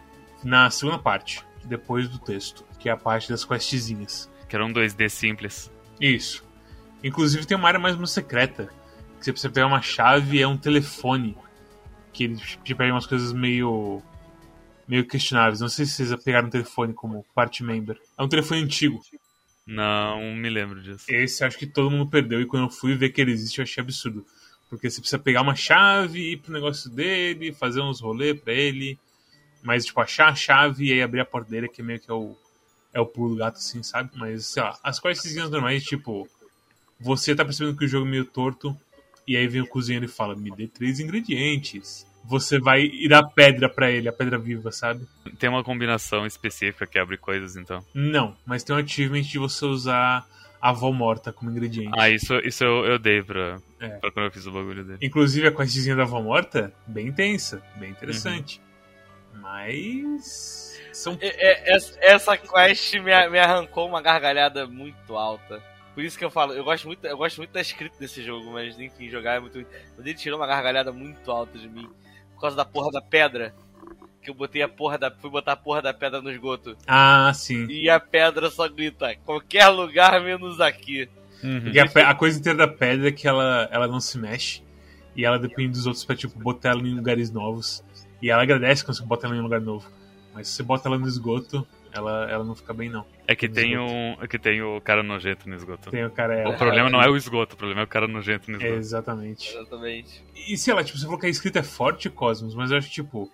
na 0.43 0.69
segunda 0.69 0.97
parte, 0.99 1.43
depois 1.63 2.07
do 2.09 2.19
texto, 2.19 2.65
que 2.79 2.89
é 2.89 2.91
a 2.91 2.97
parte 2.97 3.29
das 3.29 3.43
questzinhas. 3.45 4.29
Que 4.47 4.55
era 4.55 4.65
um 4.65 4.71
2D 4.73 5.09
simples. 5.09 5.71
Isso. 5.99 6.43
Inclusive 7.03 7.45
tem 7.45 7.57
uma 7.57 7.67
área 7.67 7.79
mais 7.79 7.93
ou 7.93 7.99
menos 7.99 8.11
secreta, 8.11 8.69
que 9.17 9.25
você 9.25 9.31
precisa 9.31 9.51
pegar 9.53 9.67
uma 9.67 9.81
chave 9.81 10.37
e 10.37 10.41
é 10.41 10.47
um 10.47 10.57
telefone, 10.57 11.37
que 12.13 12.25
ele 12.25 12.35
te 12.63 12.75
pega 12.75 12.93
umas 12.93 13.05
coisas 13.05 13.31
meio 13.33 14.01
meio 14.87 15.05
questionáveis. 15.05 15.61
Não 15.61 15.69
sei 15.69 15.85
se 15.85 15.93
vocês 15.93 16.23
pegaram 16.23 16.47
o 16.47 16.51
telefone 16.51 16.93
como 16.93 17.25
parte 17.33 17.63
member. 17.63 17.99
É 18.17 18.23
um 18.23 18.29
telefone 18.29 18.63
antigo. 18.63 19.01
Não 19.65 20.35
me 20.35 20.49
lembro 20.49 20.81
disso. 20.81 21.05
Esse 21.07 21.43
acho 21.43 21.57
que 21.57 21.67
todo 21.67 21.91
mundo 21.91 22.09
perdeu 22.09 22.41
e 22.41 22.45
quando 22.45 22.63
eu 22.63 22.69
fui 22.69 22.95
ver 22.95 23.09
que 23.09 23.21
ele 23.21 23.31
existe 23.31 23.59
eu 23.59 23.63
achei 23.63 23.81
absurdo. 23.81 24.25
Porque 24.69 24.89
você 24.89 24.99
precisa 25.01 25.19
pegar 25.19 25.41
uma 25.41 25.55
chave, 25.55 26.31
ir 26.31 26.37
pro 26.37 26.53
negócio 26.53 26.89
dele, 26.89 27.53
fazer 27.53 27.81
uns 27.81 27.99
rolê 27.99 28.33
pra 28.33 28.53
ele. 28.53 28.97
Mas, 29.61 29.85
tipo, 29.85 29.99
achar 30.01 30.29
a 30.29 30.35
chave 30.35 30.85
e 30.85 30.93
aí 30.93 31.01
abrir 31.01 31.19
a 31.19 31.25
porta 31.25 31.51
dele, 31.51 31.69
que 31.69 31.83
meio 31.83 31.99
que 31.99 32.09
é 32.09 32.13
o, 32.13 32.35
é 32.93 32.99
o 32.99 33.05
pulo 33.05 33.29
do 33.29 33.35
gato, 33.35 33.57
assim, 33.57 33.83
sabe? 33.83 34.09
Mas, 34.15 34.45
sei 34.47 34.63
lá, 34.63 34.77
as 34.83 34.99
questzinhas 34.99 35.49
normais, 35.51 35.83
tipo, 35.83 36.27
você 36.99 37.35
tá 37.35 37.45
percebendo 37.45 37.77
que 37.77 37.85
o 37.85 37.87
jogo 37.87 38.07
é 38.07 38.09
meio 38.09 38.25
torto, 38.25 38.75
e 39.27 39.37
aí 39.37 39.47
vem 39.47 39.61
o 39.61 39.67
cozinheiro 39.67 40.05
e 40.05 40.07
fala, 40.07 40.35
me 40.35 40.49
dê 40.51 40.67
três 40.67 40.99
ingredientes. 40.99 42.07
Você 42.25 42.59
vai 42.59 42.81
ir 42.81 43.09
dar 43.09 43.23
pedra 43.23 43.67
pra 43.67 43.89
ele, 43.91 44.07
a 44.07 44.13
pedra 44.13 44.37
viva, 44.37 44.71
sabe? 44.71 45.05
Tem 45.39 45.49
uma 45.49 45.63
combinação 45.63 46.25
específica 46.25 46.85
que 46.87 46.97
abre 46.99 47.17
coisas, 47.17 47.55
então. 47.55 47.83
Não, 47.93 48.35
mas 48.45 48.63
tem 48.63 48.75
um 48.75 48.79
achievement 48.79 49.21
de 49.23 49.37
você 49.39 49.65
usar 49.65 50.25
a 50.61 50.69
avó 50.69 50.91
morta 50.91 51.33
como 51.33 51.49
ingrediente. 51.51 51.91
Ah, 51.97 52.09
isso, 52.09 52.35
isso 52.45 52.63
eu, 52.63 52.85
eu 52.85 52.99
dei 52.99 53.23
pra, 53.23 53.57
É. 53.79 53.89
pra 53.97 54.11
quando 54.11 54.25
eu 54.27 54.31
fiz 54.31 54.45
o 54.45 54.51
bagulho 54.51 54.83
dele. 54.83 54.99
Inclusive 55.01 55.47
a 55.47 55.51
questzinha 55.51 55.95
da 55.95 56.03
avó 56.03 56.21
morta, 56.21 56.71
bem 56.85 57.07
intensa, 57.07 57.61
bem 57.77 57.89
interessante. 57.89 58.61
Mas. 59.33 60.79
São. 60.93 61.17
É- 61.21 61.27
é- 61.71 61.75
essa- 61.75 61.97
Essa 62.01 62.37
quest 62.37 62.93
me, 62.95 63.29
me 63.29 63.39
arrancou 63.39 63.87
uma 63.87 64.01
gargalhada 64.01 64.67
muito 64.67 65.15
alta. 65.15 65.61
Por 65.93 66.03
isso 66.03 66.17
que 66.17 66.23
eu 66.23 66.29
falo, 66.31 66.53
eu 66.53 66.63
gosto 66.63 66.87
muito, 66.87 67.05
eu 67.05 67.17
gosto 67.17 67.37
muito 67.37 67.51
da 67.51 67.59
escrita 67.59 67.95
desse 67.99 68.21
jogo, 68.23 68.51
mas 68.51 68.79
enfim, 68.79 69.09
jogar 69.09 69.35
é 69.35 69.39
muito. 69.39 69.57
Mas 69.97 70.05
ele 70.05 70.13
tirou 70.13 70.39
uma 70.39 70.47
gargalhada 70.47 70.91
muito 70.91 71.29
alta 71.31 71.57
de 71.57 71.67
mim. 71.67 71.89
Por 72.41 72.47
causa 72.47 72.57
da 72.57 72.65
porra 72.65 72.89
da 72.91 73.01
pedra. 73.03 73.53
Que 74.23 74.31
eu 74.31 74.33
botei 74.33 74.63
a 74.63 74.67
porra 74.67 74.97
da. 74.97 75.11
Fui 75.11 75.29
botar 75.29 75.51
a 75.51 75.55
porra 75.55 75.79
da 75.79 75.93
pedra 75.93 76.23
no 76.23 76.31
esgoto. 76.31 76.75
Ah, 76.87 77.31
sim. 77.35 77.67
E 77.69 77.87
a 77.87 77.99
pedra 77.99 78.49
só 78.49 78.67
grita, 78.67 79.15
qualquer 79.23 79.67
lugar 79.67 80.19
menos 80.21 80.59
aqui. 80.59 81.07
Uhum. 81.43 81.61
Porque 81.61 81.79
a, 81.79 81.87
pe- 81.87 82.01
a 82.01 82.15
coisa 82.15 82.39
inteira 82.39 82.57
da 82.57 82.67
pedra 82.67 83.09
é 83.09 83.11
que 83.11 83.27
ela, 83.27 83.69
ela 83.71 83.87
não 83.87 83.99
se 83.99 84.17
mexe. 84.17 84.63
E 85.15 85.23
ela 85.23 85.37
depende 85.37 85.73
dos 85.73 85.85
outros 85.85 86.03
pra, 86.03 86.15
tipo, 86.15 86.39
botar 86.39 86.69
ela 86.69 86.81
em 86.81 86.95
lugares 86.95 87.29
novos. 87.31 87.83
E 88.21 88.29
ela 88.31 88.41
agradece 88.41 88.83
quando 88.83 88.97
você 88.97 89.03
bota 89.05 89.27
ela 89.27 89.35
em 89.35 89.39
um 89.39 89.43
lugar 89.43 89.61
novo. 89.61 89.87
Mas 90.33 90.47
se 90.47 90.55
você 90.55 90.63
bota 90.63 90.87
ela 90.89 90.97
no 90.97 91.07
esgoto, 91.07 91.67
ela, 91.93 92.29
ela 92.29 92.43
não 92.43 92.55
fica 92.55 92.73
bem, 92.73 92.89
não. 92.89 93.05
É 93.27 93.35
que 93.35 93.47
No 93.47 93.53
tem 93.55 93.71
esgoto. 93.73 93.91
um. 93.93 94.17
É 94.23 94.27
que 94.27 94.39
tem 94.39 94.61
o 94.61 94.79
cara 94.81 95.03
nojento 95.03 95.47
no 95.49 95.55
esgoto. 95.55 95.89
Tem 95.91 96.05
o 96.05 96.11
cara. 96.11 96.49
O 96.49 96.53
É, 96.53 96.57
problema 96.57 96.89
não 96.89 97.01
é 97.01 97.09
o 97.09 97.15
esgoto, 97.15 97.55
o 97.55 97.57
problema 97.57 97.81
é 97.81 97.83
o 97.83 97.87
cara 97.87 98.07
nojento 98.07 98.49
no 98.51 98.57
é, 98.57 98.59
esgoto. 98.63 98.79
exatamente. 98.79 99.49
Exatamente. 99.49 100.23
E 100.47 100.57
sei 100.57 100.73
lá, 100.73 100.83
tipo, 100.83 100.97
você 100.97 101.05
falou 101.05 101.19
que 101.19 101.25
a 101.25 101.29
escrita 101.29 101.59
é 101.59 101.63
forte, 101.63 102.09
Cosmos, 102.09 102.55
mas 102.55 102.71
eu 102.71 102.77
acho 102.77 102.87
que, 102.87 102.93
tipo. 102.93 103.31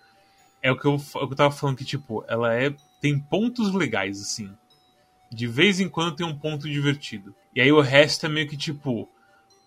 É 0.61 0.71
o 0.71 0.77
que 0.77 0.85
eu, 0.85 0.93
é 0.95 1.19
o 1.19 1.27
que 1.27 1.33
eu 1.33 1.37
tava 1.37 1.51
falando 1.51 1.77
que, 1.77 1.85
tipo, 1.85 2.23
ela 2.27 2.53
é. 2.53 2.73
Tem 2.99 3.17
pontos 3.19 3.73
legais, 3.73 4.19
assim. 4.21 4.51
De 5.31 5.45
vez 5.45 5.79
em 5.79 5.87
quando 5.89 6.15
tem 6.15 6.25
um 6.25 6.35
ponto 6.37 6.67
divertido. 6.69 7.35
E 7.55 7.61
aí 7.61 7.71
o 7.71 7.81
resto 7.81 8.25
é 8.25 8.29
meio 8.29 8.47
que, 8.47 8.57
tipo. 8.57 9.07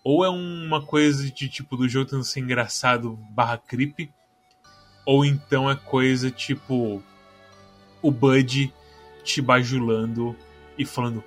Ou 0.03 0.25
é 0.25 0.29
uma 0.29 0.81
coisa 0.81 1.23
de, 1.31 1.47
tipo, 1.47 1.77
do 1.77 1.87
jogo 1.87 2.05
tentando 2.05 2.23
ser 2.23 2.39
engraçado 2.39 3.17
barra 3.29 3.57
creepy. 3.57 4.11
Ou 5.05 5.23
então 5.25 5.69
é 5.69 5.75
coisa, 5.75 6.29
tipo. 6.31 7.01
O 8.01 8.09
Bud 8.11 8.73
te 9.23 9.41
bajulando 9.41 10.35
e 10.77 10.85
falando. 10.85 11.23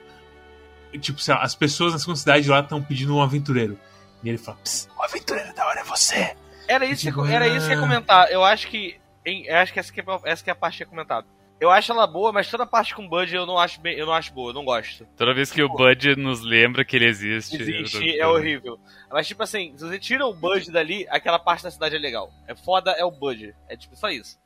Tipo, 1.00 1.18
lá, 1.28 1.42
as 1.42 1.54
pessoas 1.54 1.92
na 1.92 1.98
segunda 1.98 2.18
cidade 2.18 2.48
lá 2.48 2.60
estão 2.60 2.82
pedindo 2.82 3.14
um 3.16 3.22
aventureiro. 3.22 3.78
E 4.22 4.28
ele 4.28 4.38
fala: 4.38 4.58
Psst, 4.58 4.88
o 4.96 5.02
aventureiro 5.02 5.54
da 5.54 5.66
hora 5.66 5.80
é 5.80 5.84
você! 5.84 6.36
Era 6.66 6.86
isso, 6.86 7.02
Tipo, 7.02 7.24
que, 7.26 7.32
era 7.32 7.46
isso 7.46 7.66
que 7.66 7.72
eu 7.72 7.78
ia 7.78 7.78
ah. 7.78 7.80
comentar. 7.80 8.30
Eu 8.30 8.44
acho 8.44 8.68
que. 8.68 8.96
em- 9.24 9.44
eu 9.46 9.56
acho 9.56 9.72
que 9.72 9.80
essa, 9.80 9.92
que 9.92 10.00
é, 10.00 10.04
essa 10.24 10.42
que 10.42 10.50
é 10.50 10.52
a 10.52 10.56
parte 10.56 10.78
que 10.78 10.82
eu 10.82 10.86
ia 10.86 10.90
comentar. 10.90 11.24
Eu 11.60 11.70
acho 11.70 11.92
ela 11.92 12.06
boa, 12.06 12.32
mas 12.32 12.50
toda 12.50 12.64
a 12.64 12.66
parte 12.66 12.94
com 12.94 13.08
Bud 13.08 13.34
eu 13.34 13.46
não 13.46 13.58
acho 13.58 13.80
bem, 13.80 13.96
eu 13.96 14.04
não 14.04 14.12
acho 14.12 14.32
boa, 14.32 14.50
eu 14.50 14.54
não 14.54 14.64
gosto. 14.64 15.06
Toda 15.16 15.32
vez 15.32 15.52
que 15.52 15.62
o 15.62 15.68
Bud 15.68 16.16
nos 16.16 16.42
lembra 16.42 16.84
que 16.84 16.96
ele 16.96 17.06
existe. 17.06 17.56
Existe, 17.56 18.18
é 18.18 18.26
horrível. 18.26 18.78
Mas 19.10 19.28
tipo 19.28 19.42
assim, 19.42 19.72
se 19.76 19.84
você 19.84 19.98
tira 19.98 20.26
o 20.26 20.34
Bud 20.34 20.70
dali, 20.70 21.06
aquela 21.08 21.38
parte 21.38 21.62
da 21.62 21.70
cidade 21.70 21.94
é 21.94 21.98
legal. 21.98 22.30
É 22.46 22.54
foda, 22.54 22.90
é 22.92 23.04
o 23.04 23.10
Bud. 23.10 23.54
É 23.68 23.76
tipo 23.76 23.94
só 23.96 24.10
isso. 24.10 24.38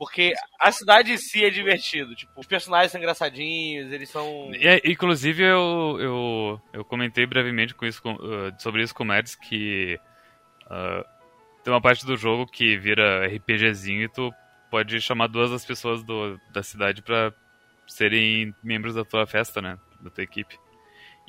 Porque 0.00 0.32
a 0.58 0.72
cidade 0.72 1.12
em 1.12 1.18
si 1.18 1.44
é 1.44 1.50
divertido. 1.50 2.14
Tipo, 2.14 2.32
os 2.40 2.46
personagens 2.46 2.90
são 2.90 2.98
engraçadinhos, 2.98 3.92
eles 3.92 4.08
são. 4.08 4.50
E, 4.54 4.66
é, 4.66 4.80
inclusive, 4.82 5.42
eu, 5.42 5.98
eu, 6.00 6.62
eu 6.72 6.84
comentei 6.86 7.26
brevemente 7.26 7.74
com 7.74 7.84
isso, 7.84 8.02
com, 8.02 8.14
uh, 8.14 8.50
sobre 8.58 8.82
isso 8.82 8.94
com 8.94 9.04
o 9.04 9.06
Mads, 9.06 9.34
que 9.34 10.00
uh, 10.64 11.04
tem 11.62 11.70
uma 11.70 11.82
parte 11.82 12.06
do 12.06 12.16
jogo 12.16 12.46
que 12.46 12.78
vira 12.78 13.26
RPGzinho 13.26 14.04
e 14.04 14.08
tu 14.08 14.32
pode 14.70 14.98
chamar 15.02 15.26
duas 15.26 15.50
das 15.50 15.66
pessoas 15.66 16.02
do, 16.02 16.40
da 16.50 16.62
cidade 16.62 17.02
pra 17.02 17.30
serem 17.86 18.54
membros 18.62 18.94
da 18.94 19.04
tua 19.04 19.26
festa, 19.26 19.60
né? 19.60 19.78
Da 20.00 20.08
tua 20.08 20.24
equipe. 20.24 20.58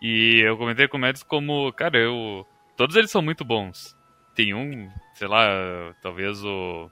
E 0.01 0.39
eu 0.45 0.57
comentei 0.57 0.87
com 0.87 0.95
o 0.95 0.99
Mads 1.01 1.23
como, 1.23 1.73
cara, 1.73 1.97
eu. 1.99 2.47
Todos 2.77 2.95
eles 2.95 3.11
são 3.11 3.21
muito 3.21 3.43
bons. 3.43 3.97
Tem 4.33 4.53
um, 4.53 4.89
sei 5.15 5.27
lá, 5.27 5.93
talvez 6.01 6.41
o. 6.45 6.89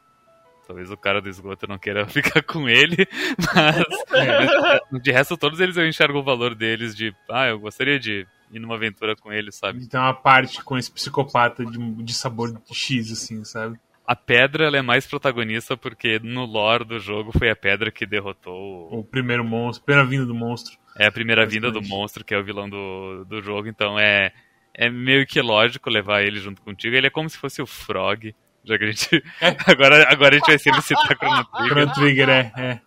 Talvez 0.70 0.92
o 0.92 0.96
cara 0.98 1.20
do 1.20 1.28
esgoto 1.28 1.66
não 1.68 1.80
queira 1.80 2.06
ficar 2.08 2.44
com 2.44 2.70
ele, 2.70 3.08
mas 3.56 5.02
de 5.02 5.12
resto, 5.12 5.36
todos 5.36 5.60
eles 5.60 5.76
eu 5.78 5.88
enxergo 5.88 6.20
o 6.20 6.24
valor 6.24 6.54
deles 6.54 6.96
de, 6.96 7.12
ah, 7.28 7.48
eu 7.48 7.58
gostaria 7.60 8.00
de 8.00 8.28
ir 8.52 8.60
numa 8.60 8.76
aventura 8.76 9.16
com 9.16 9.34
eles, 9.34 9.56
sabe? 9.56 9.88
Tem 9.90 10.00
uma 10.00 10.14
parte 10.14 10.64
com 10.64 10.78
esse 10.78 10.92
psicopata 10.92 11.66
de, 11.66 11.78
de 12.04 12.14
sabor 12.14 12.56
X, 12.72 13.12
assim, 13.12 13.44
sabe? 13.44 13.80
A 14.06 14.16
pedra, 14.16 14.68
ela 14.68 14.78
é 14.78 14.82
mais 14.84 15.08
protagonista 15.08 15.76
porque 15.76 16.20
no 16.22 16.46
lore 16.46 16.86
do 16.86 17.00
jogo 17.00 17.32
foi 17.36 17.50
a 17.50 17.56
pedra 17.56 17.90
que 17.92 18.06
derrotou 18.06 18.54
o- 18.92 19.00
O 19.00 19.04
primeiro 19.04 19.44
monstro, 19.44 19.82
a 19.82 19.86
primeira 19.86 20.06
vinda 20.08 20.26
do 20.28 20.36
monstro. 20.36 20.78
É 21.00 21.08
a 21.08 21.12
primeira 21.12 21.46
vinda 21.48 21.72
do 21.72 21.82
monstro, 21.82 22.24
que 22.24 22.36
é 22.36 22.38
o 22.38 22.44
vilão 22.44 22.70
do, 22.70 23.26
do 23.26 23.42
jogo, 23.42 23.68
então 23.68 23.98
é, 23.98 24.32
é 24.74 24.88
meio 24.88 25.26
que 25.26 25.42
lógico 25.42 25.90
levar 25.90 26.22
ele 26.22 26.40
junto 26.40 26.62
contigo. 26.62 26.96
Ele 26.96 27.08
é 27.08 27.10
como 27.10 27.28
se 27.28 27.40
fosse 27.40 27.60
o 27.60 27.66
Frog, 27.66 28.36
já 28.64 28.78
que 28.78 28.84
a 28.84 28.88
gente... 28.92 29.24
É. 29.42 29.56
Agora, 29.72 30.08
agora 30.12 30.36
a 30.36 30.38
gente 30.38 30.48
vai 30.48 30.60
sempre 30.60 30.82
citar 30.82 31.06
Chrono 31.18 31.46
Trigger. 31.46 31.68
Chrono 31.70 31.94
Trigger 31.94 32.30
é, 32.30 32.52
é, 32.58 32.82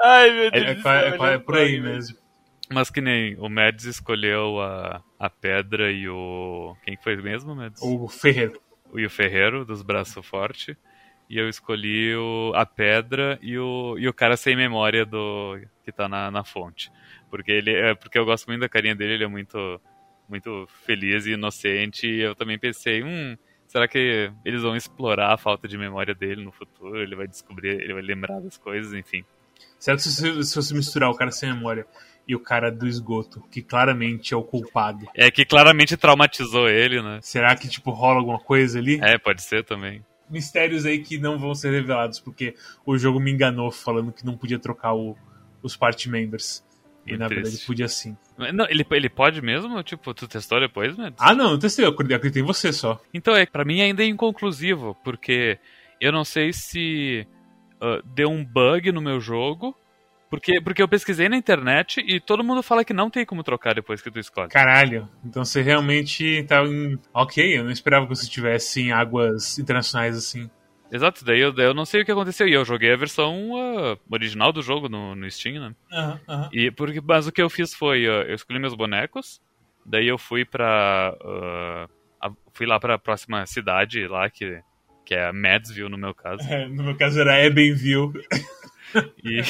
Ai, 0.00 0.30
meu 0.30 0.44
é, 0.44 0.50
Deus 0.50 0.64
é, 0.66 0.74
do 0.74 0.82
qua- 0.82 1.00
céu, 1.00 1.08
é 1.08 1.16
qua- 1.16 1.26
ele 1.28 1.36
é 1.36 1.38
por 1.38 1.56
aí 1.56 1.80
mesmo. 1.80 2.16
Mas 2.72 2.90
que 2.90 3.00
nem 3.00 3.34
o 3.38 3.48
Mads 3.48 3.84
escolheu 3.84 4.60
a, 4.60 5.02
a 5.18 5.28
pedra 5.28 5.90
e 5.90 6.08
o... 6.08 6.76
Quem 6.84 6.96
que 6.96 7.02
foi 7.02 7.16
mesmo, 7.16 7.54
Mads? 7.54 7.82
O 7.82 8.08
Ferreiro. 8.08 8.60
o 8.92 8.98
e 9.00 9.04
o 9.06 9.10
Ferreiro, 9.10 9.64
dos 9.64 9.82
Braços 9.82 10.24
Forte. 10.24 10.76
E 11.28 11.38
eu 11.38 11.48
escolhi 11.48 12.14
o, 12.14 12.52
a 12.54 12.64
pedra 12.66 13.38
e 13.42 13.56
o, 13.58 13.96
e 13.98 14.06
o 14.08 14.12
cara 14.12 14.36
sem 14.36 14.54
memória 14.56 15.04
do 15.06 15.58
que 15.84 15.90
tá 15.92 16.08
na, 16.08 16.30
na 16.30 16.44
fonte. 16.44 16.90
Porque 17.28 17.52
ele 17.52 17.72
é 17.72 17.94
porque 17.94 18.18
eu 18.18 18.24
gosto 18.24 18.46
muito 18.48 18.60
da 18.62 18.68
carinha 18.68 18.94
dele, 18.96 19.14
ele 19.14 19.24
é 19.24 19.28
muito 19.28 19.80
muito 20.28 20.66
feliz 20.84 21.26
e 21.26 21.32
inocente. 21.32 22.06
E 22.08 22.20
eu 22.20 22.34
também 22.34 22.58
pensei, 22.58 23.02
hum, 23.04 23.36
será 23.70 23.86
que 23.86 24.30
eles 24.44 24.62
vão 24.62 24.74
explorar 24.74 25.32
a 25.32 25.36
falta 25.38 25.68
de 25.68 25.78
memória 25.78 26.14
dele 26.14 26.42
no 26.44 26.50
futuro? 26.50 27.00
Ele 27.00 27.14
vai 27.14 27.28
descobrir, 27.28 27.80
ele 27.80 27.92
vai 27.94 28.02
lembrar 28.02 28.40
das 28.40 28.56
coisas, 28.58 28.92
enfim. 28.92 29.24
Será 29.78 29.96
que 29.96 30.02
se, 30.02 30.44
se 30.44 30.56
você 30.56 30.74
misturar 30.74 31.08
o 31.10 31.14
cara 31.14 31.30
sem 31.30 31.52
memória 31.52 31.86
e 32.26 32.34
o 32.34 32.40
cara 32.40 32.70
do 32.70 32.86
esgoto, 32.86 33.40
que 33.50 33.62
claramente 33.62 34.34
é 34.34 34.36
o 34.36 34.42
culpado, 34.42 35.06
É 35.14 35.30
que 35.30 35.44
claramente 35.44 35.96
traumatizou 35.96 36.68
ele, 36.68 37.00
né? 37.02 37.18
será 37.22 37.54
que, 37.56 37.68
tipo, 37.68 37.90
rola 37.90 38.18
alguma 38.18 38.38
coisa 38.40 38.78
ali? 38.78 38.98
É, 39.02 39.16
pode 39.18 39.42
ser 39.42 39.64
também. 39.64 40.04
Mistérios 40.28 40.84
aí 40.86 41.02
que 41.02 41.18
não 41.18 41.38
vão 41.38 41.54
ser 41.54 41.70
revelados, 41.72 42.20
porque 42.20 42.54
o 42.84 42.96
jogo 42.98 43.18
me 43.20 43.30
enganou 43.32 43.70
falando 43.70 44.12
que 44.12 44.24
não 44.24 44.36
podia 44.36 44.58
trocar 44.58 44.94
o- 44.94 45.16
os 45.62 45.76
party 45.76 46.08
members. 46.08 46.62
E 47.06 47.16
na 47.16 47.28
verdade 47.28 47.50
triste. 47.50 47.66
podia 47.66 47.88
sim. 47.88 48.16
Não, 48.52 48.66
ele, 48.68 48.86
ele 48.90 49.08
pode 49.08 49.42
mesmo? 49.42 49.82
Tipo, 49.82 50.14
tu 50.14 50.28
testou 50.28 50.60
depois, 50.60 50.96
Mads? 50.96 51.18
Ah, 51.18 51.34
não, 51.34 51.50
não 51.50 51.58
testei, 51.58 51.84
eu 51.84 51.90
acreditei 51.90 52.42
em 52.42 52.44
você 52.44 52.72
só. 52.72 53.00
Então, 53.12 53.34
é, 53.34 53.46
para 53.46 53.64
mim 53.64 53.80
ainda 53.80 54.02
é 54.02 54.06
inconclusivo, 54.06 54.96
porque 55.02 55.58
eu 56.00 56.12
não 56.12 56.24
sei 56.24 56.52
se 56.52 57.26
ah, 57.80 58.00
deu 58.04 58.30
um 58.30 58.44
bug 58.44 58.92
no 58.92 59.00
meu 59.00 59.20
jogo, 59.20 59.74
porque, 60.28 60.60
porque 60.60 60.80
eu 60.80 60.88
pesquisei 60.88 61.28
na 61.28 61.36
internet 61.36 62.00
e 62.06 62.20
todo 62.20 62.44
mundo 62.44 62.62
fala 62.62 62.84
que 62.84 62.92
não 62.92 63.10
tem 63.10 63.26
como 63.26 63.42
trocar 63.42 63.74
depois 63.74 64.00
que 64.00 64.10
tu 64.10 64.20
escolhe. 64.20 64.48
Caralho, 64.48 65.08
então 65.24 65.44
você 65.44 65.60
realmente 65.60 66.44
tava 66.46 66.68
em. 66.68 66.96
Ok, 67.12 67.58
eu 67.58 67.64
não 67.64 67.70
esperava 67.72 68.06
que 68.06 68.14
você 68.14 68.24
estivesse 68.24 68.80
em 68.80 68.92
águas 68.92 69.58
internacionais 69.58 70.16
assim. 70.16 70.48
Exato, 70.92 71.24
daí 71.24 71.40
eu, 71.40 71.52
daí 71.52 71.66
eu 71.66 71.74
não 71.74 71.84
sei 71.84 72.02
o 72.02 72.04
que 72.04 72.10
aconteceu. 72.10 72.48
E 72.48 72.52
eu 72.52 72.64
joguei 72.64 72.92
a 72.92 72.96
versão 72.96 73.52
ah, 73.56 73.96
original 74.10 74.52
do 74.52 74.60
jogo 74.62 74.88
no, 74.88 75.14
no 75.14 75.30
Steam, 75.30 75.60
né? 75.60 75.74
Aham, 75.92 76.20
aham. 76.28 76.48
E 76.52 76.70
porque, 76.70 77.00
mas 77.00 77.26
o 77.26 77.32
que 77.32 77.40
eu 77.42 77.48
fiz 77.50 77.72
foi, 77.74 78.06
ah, 78.06 78.24
eu 78.26 78.34
escolhi 78.34 78.58
meus 78.58 78.74
bonecos, 78.74 79.40
daí 79.86 80.08
eu 80.08 80.18
fui 80.18 80.44
pra. 80.44 81.14
ah, 81.24 81.86
a- 82.22 82.32
fui 82.52 82.66
lá 82.66 82.78
pra 82.80 82.98
próxima 82.98 83.46
cidade 83.46 84.06
lá, 84.08 84.28
que, 84.28 84.60
que 85.06 85.14
é 85.14 85.30
Madsville 85.32 85.88
no 85.88 85.96
meu 85.98 86.14
caso. 86.14 86.42
É, 86.42 86.66
no 86.68 86.82
meu 86.82 86.96
caso 86.96 87.20
era 87.20 87.44
Ebenville. 87.44 88.12
E, 89.22 89.40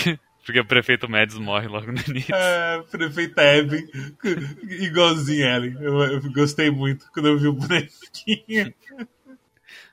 porque 0.45 0.61
o 0.61 0.65
prefeito 0.67 1.09
Mads 1.09 1.39
morre 1.39 1.67
logo 1.67 1.91
no 1.91 1.99
início. 2.09 2.35
É, 2.35 2.83
prefeita 2.91 3.43
Eben. 3.43 3.89
Igualzinho 4.69 5.47
Ellen. 5.47 5.77
Eu, 5.81 5.99
eu 6.03 6.33
gostei 6.33 6.71
muito 6.71 7.07
quando 7.15 7.29
eu 7.29 7.39
vi 7.39 7.47
o 7.47 7.53
bonequinho. 7.55 8.75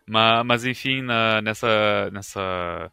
Mas, 0.10 0.46
mas 0.46 0.66
enfim, 0.66 1.02
na- 1.02 1.42
nessa, 1.42 2.10
nessa, 2.12 2.92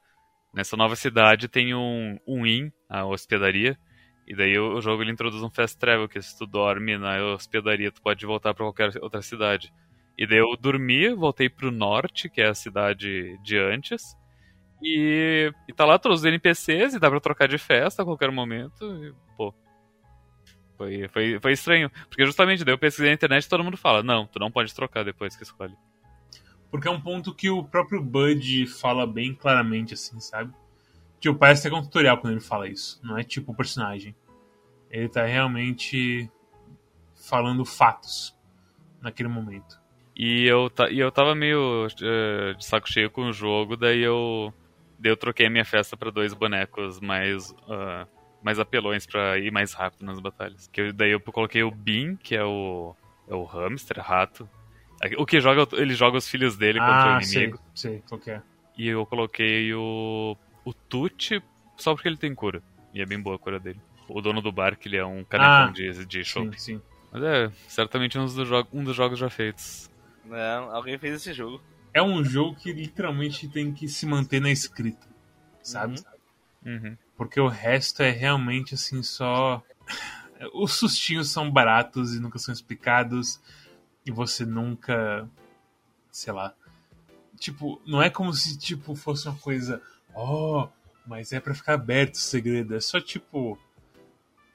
nessa 0.55 0.77
nova 0.77 0.97
cidade 0.97 1.49
tem 1.49 1.75
um, 1.75 2.19
um 2.27 2.47
inn, 2.47 2.71
a 2.89 3.05
hospedaria. 3.07 3.79
E 4.27 4.35
daí 4.35 4.59
o, 4.59 4.81
jogo 4.81 5.03
ele 5.03 5.13
introduz 5.13 5.43
um 5.43 5.51
fast 5.51 5.79
travel, 5.79 6.09
que 6.09 6.21
se 6.23 6.37
tu 6.39 6.47
dorme 6.47 6.97
na 6.99 7.23
hospedaria, 7.35 7.93
tu 7.93 8.03
pode 8.03 8.25
voltar 8.27 8.55
pra 8.55 8.65
qualquer 8.65 8.93
outra 9.03 9.23
cidade. 9.23 9.73
E 10.19 10.27
daí 10.27 10.39
eu 10.39 10.57
dormi, 10.59 11.15
voltei 11.15 11.49
pro 11.49 11.71
norte, 11.71 12.31
que 12.31 12.41
é 12.41 12.49
a 12.49 12.55
cidade 12.55 13.39
de 13.43 13.59
antes. 13.59 14.03
E, 14.83 15.53
e 15.69 15.73
tá 15.75 15.85
lá 15.85 15.99
todos 15.99 16.21
os 16.21 16.25
NPCs 16.27 16.95
e 16.95 16.99
dá 17.01 17.11
pra 17.11 17.21
trocar 17.21 17.49
de 17.49 17.59
festa 17.59 18.03
a 18.03 18.05
qualquer 18.05 18.31
momento. 18.31 18.85
E, 19.05 19.13
pô. 19.37 19.55
Foi, 20.77 21.09
foi, 21.09 21.39
foi 21.41 21.53
estranho. 21.53 21.91
Porque 22.09 22.25
justamente 22.27 22.65
daí 22.65 22.75
eu 22.75 22.79
pesquisei 22.79 23.09
na 23.11 23.15
internet 23.15 23.45
e 23.45 23.49
todo 23.49 23.65
mundo 23.65 23.77
fala: 23.77 24.03
Não, 24.03 24.27
tu 24.27 24.39
não 24.39 24.51
pode 24.51 24.75
trocar 24.75 25.05
depois 25.05 25.37
que 25.37 25.43
escolhe. 25.43 25.75
Porque 26.75 26.89
é 26.89 26.91
um 26.91 27.01
ponto 27.01 27.33
que 27.33 27.49
o 27.49 27.63
próprio 27.63 28.03
Bud 28.03 28.67
fala 28.67 29.07
bem 29.07 29.33
claramente, 29.33 29.95
assim, 29.95 30.19
sabe? 30.19 30.53
Tipo, 31.21 31.39
parece 31.39 31.69
até 31.69 31.77
é 31.77 31.79
um 31.79 31.83
tutorial 31.85 32.19
quando 32.19 32.33
ele 32.33 32.41
fala 32.41 32.67
isso. 32.67 32.99
Não 33.01 33.17
é 33.17 33.23
tipo 33.23 33.53
o 33.53 33.55
personagem. 33.55 34.13
Ele 34.91 35.09
tá 35.09 35.25
realmente 35.25 36.29
falando 37.15 37.65
fatos 37.65 38.37
naquele 39.01 39.29
momento. 39.29 39.81
E 40.17 40.47
eu, 40.47 40.69
e 40.91 40.99
eu 40.99 41.13
tava 41.13 41.33
meio 41.33 41.87
eh, 42.03 42.55
de 42.55 42.67
saco 42.67 42.91
cheio 42.91 43.09
com 43.09 43.29
o 43.29 43.33
jogo, 43.33 43.77
daí 43.77 44.01
eu, 44.01 44.53
daí 44.99 45.13
eu 45.13 45.17
troquei 45.17 45.47
a 45.47 45.51
minha 45.51 45.65
festa 45.65 45.97
pra 45.97 46.11
dois 46.11 46.35
bonecos 46.35 46.99
mais, 46.99 47.55
ah, 47.69 48.05
mais 48.43 48.59
apelões 48.59 49.07
pra 49.07 49.39
ir 49.39 49.53
mais 49.53 49.73
rápido 49.75 50.05
nas 50.05 50.19
batalhas. 50.19 50.67
Que 50.73 50.81
eu- 50.81 50.93
daí 50.93 51.13
eu 51.13 51.21
coloquei 51.21 51.63
o 51.63 51.71
Bean, 51.71 52.17
que 52.17 52.35
é 52.35 52.43
o, 52.45 52.97
é 53.29 53.35
o 53.37 53.45
hamster, 53.45 54.01
rato. 54.01 54.51
O 55.19 55.27
que 55.27 55.41
joga, 55.41 55.67
ele 55.81 55.95
joga 55.95 56.19
os 56.19 56.29
filhos 56.29 56.57
dele 56.57 56.79
contra 56.79 57.15
ah, 57.15 57.19
o 57.19 57.23
inimigo. 57.23 57.59
sei, 57.75 57.93
sei, 57.93 58.03
qual 58.09 58.21
que 58.21 58.31
é. 58.31 58.43
E 58.77 58.89
eu 58.89 59.05
coloquei 59.07 59.73
o, 59.75 60.37
o 60.65 60.73
Tuti 60.73 61.43
só 61.77 61.95
porque 61.95 62.09
ele 62.09 62.17
tem 62.17 62.35
cura. 62.35 62.63
E 62.93 63.01
é 63.01 63.07
bem 63.07 63.21
boa 63.21 63.37
a 63.37 63.39
cura 63.39 63.59
dele. 63.61 63.81
O 64.09 64.21
dono 64.21 64.41
do 64.43 64.53
bar, 64.53 64.77
que 64.77 64.89
ele 64.89 64.97
é 64.97 65.05
um 65.05 65.25
canecão 65.25 65.69
Ah, 65.69 65.71
de, 65.73 66.05
de 66.07 66.19
Sim, 66.19 66.25
chopp. 66.25 66.61
sim. 66.61 66.83
Mas 67.13 67.23
é, 67.23 67.53
certamente 67.69 68.19
um 68.19 68.25
dos, 68.27 68.37
um 68.73 68.83
dos 68.85 68.95
jogos 68.97 69.19
já 69.19 69.31
feitos. 69.31 69.91
Não, 70.25 70.75
alguém 70.75 70.99
fez 70.99 71.15
esse 71.17 71.33
jogo. 71.33 71.61
É 71.93 72.03
um 72.03 72.25
jogo 72.25 72.57
que 72.57 72.73
literalmente 72.73 73.49
tem 73.49 73.73
que 73.73 73.87
se 73.89 74.05
manter 74.07 74.41
na 74.41 74.51
escrita, 74.51 75.07
sabe? 75.63 75.95
Uhum. 76.65 76.97
Porque 77.17 77.39
o 77.41 77.47
resto 77.47 78.03
é 78.03 78.11
realmente 78.11 78.75
assim 78.75 79.03
só. 79.03 79.63
Os 80.53 80.73
sustinhos 80.73 81.31
são 81.31 81.51
baratos 81.51 82.15
e 82.15 82.21
nunca 82.21 82.39
são 82.39 82.53
explicados. 82.53 83.41
E 84.05 84.11
você 84.11 84.45
nunca. 84.45 85.29
Sei 86.11 86.33
lá. 86.33 86.55
Tipo, 87.39 87.81
não 87.87 88.03
é 88.03 88.09
como 88.11 88.33
se 88.33 88.59
tipo 88.59 88.95
fosse 88.95 89.29
uma 89.29 89.37
coisa. 89.39 89.83
Oh, 90.15 90.69
mas 91.07 91.33
é 91.33 91.41
para 91.41 91.55
ficar 91.55 91.75
aberto 91.75 92.15
o 92.15 92.19
segredo. 92.19 92.75
É 92.75 92.81
só 92.81 93.01
tipo. 93.01 93.59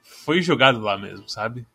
Foi 0.02 0.42
jogado 0.42 0.80
lá 0.80 0.98
mesmo, 0.98 1.28
sabe? 1.28 1.66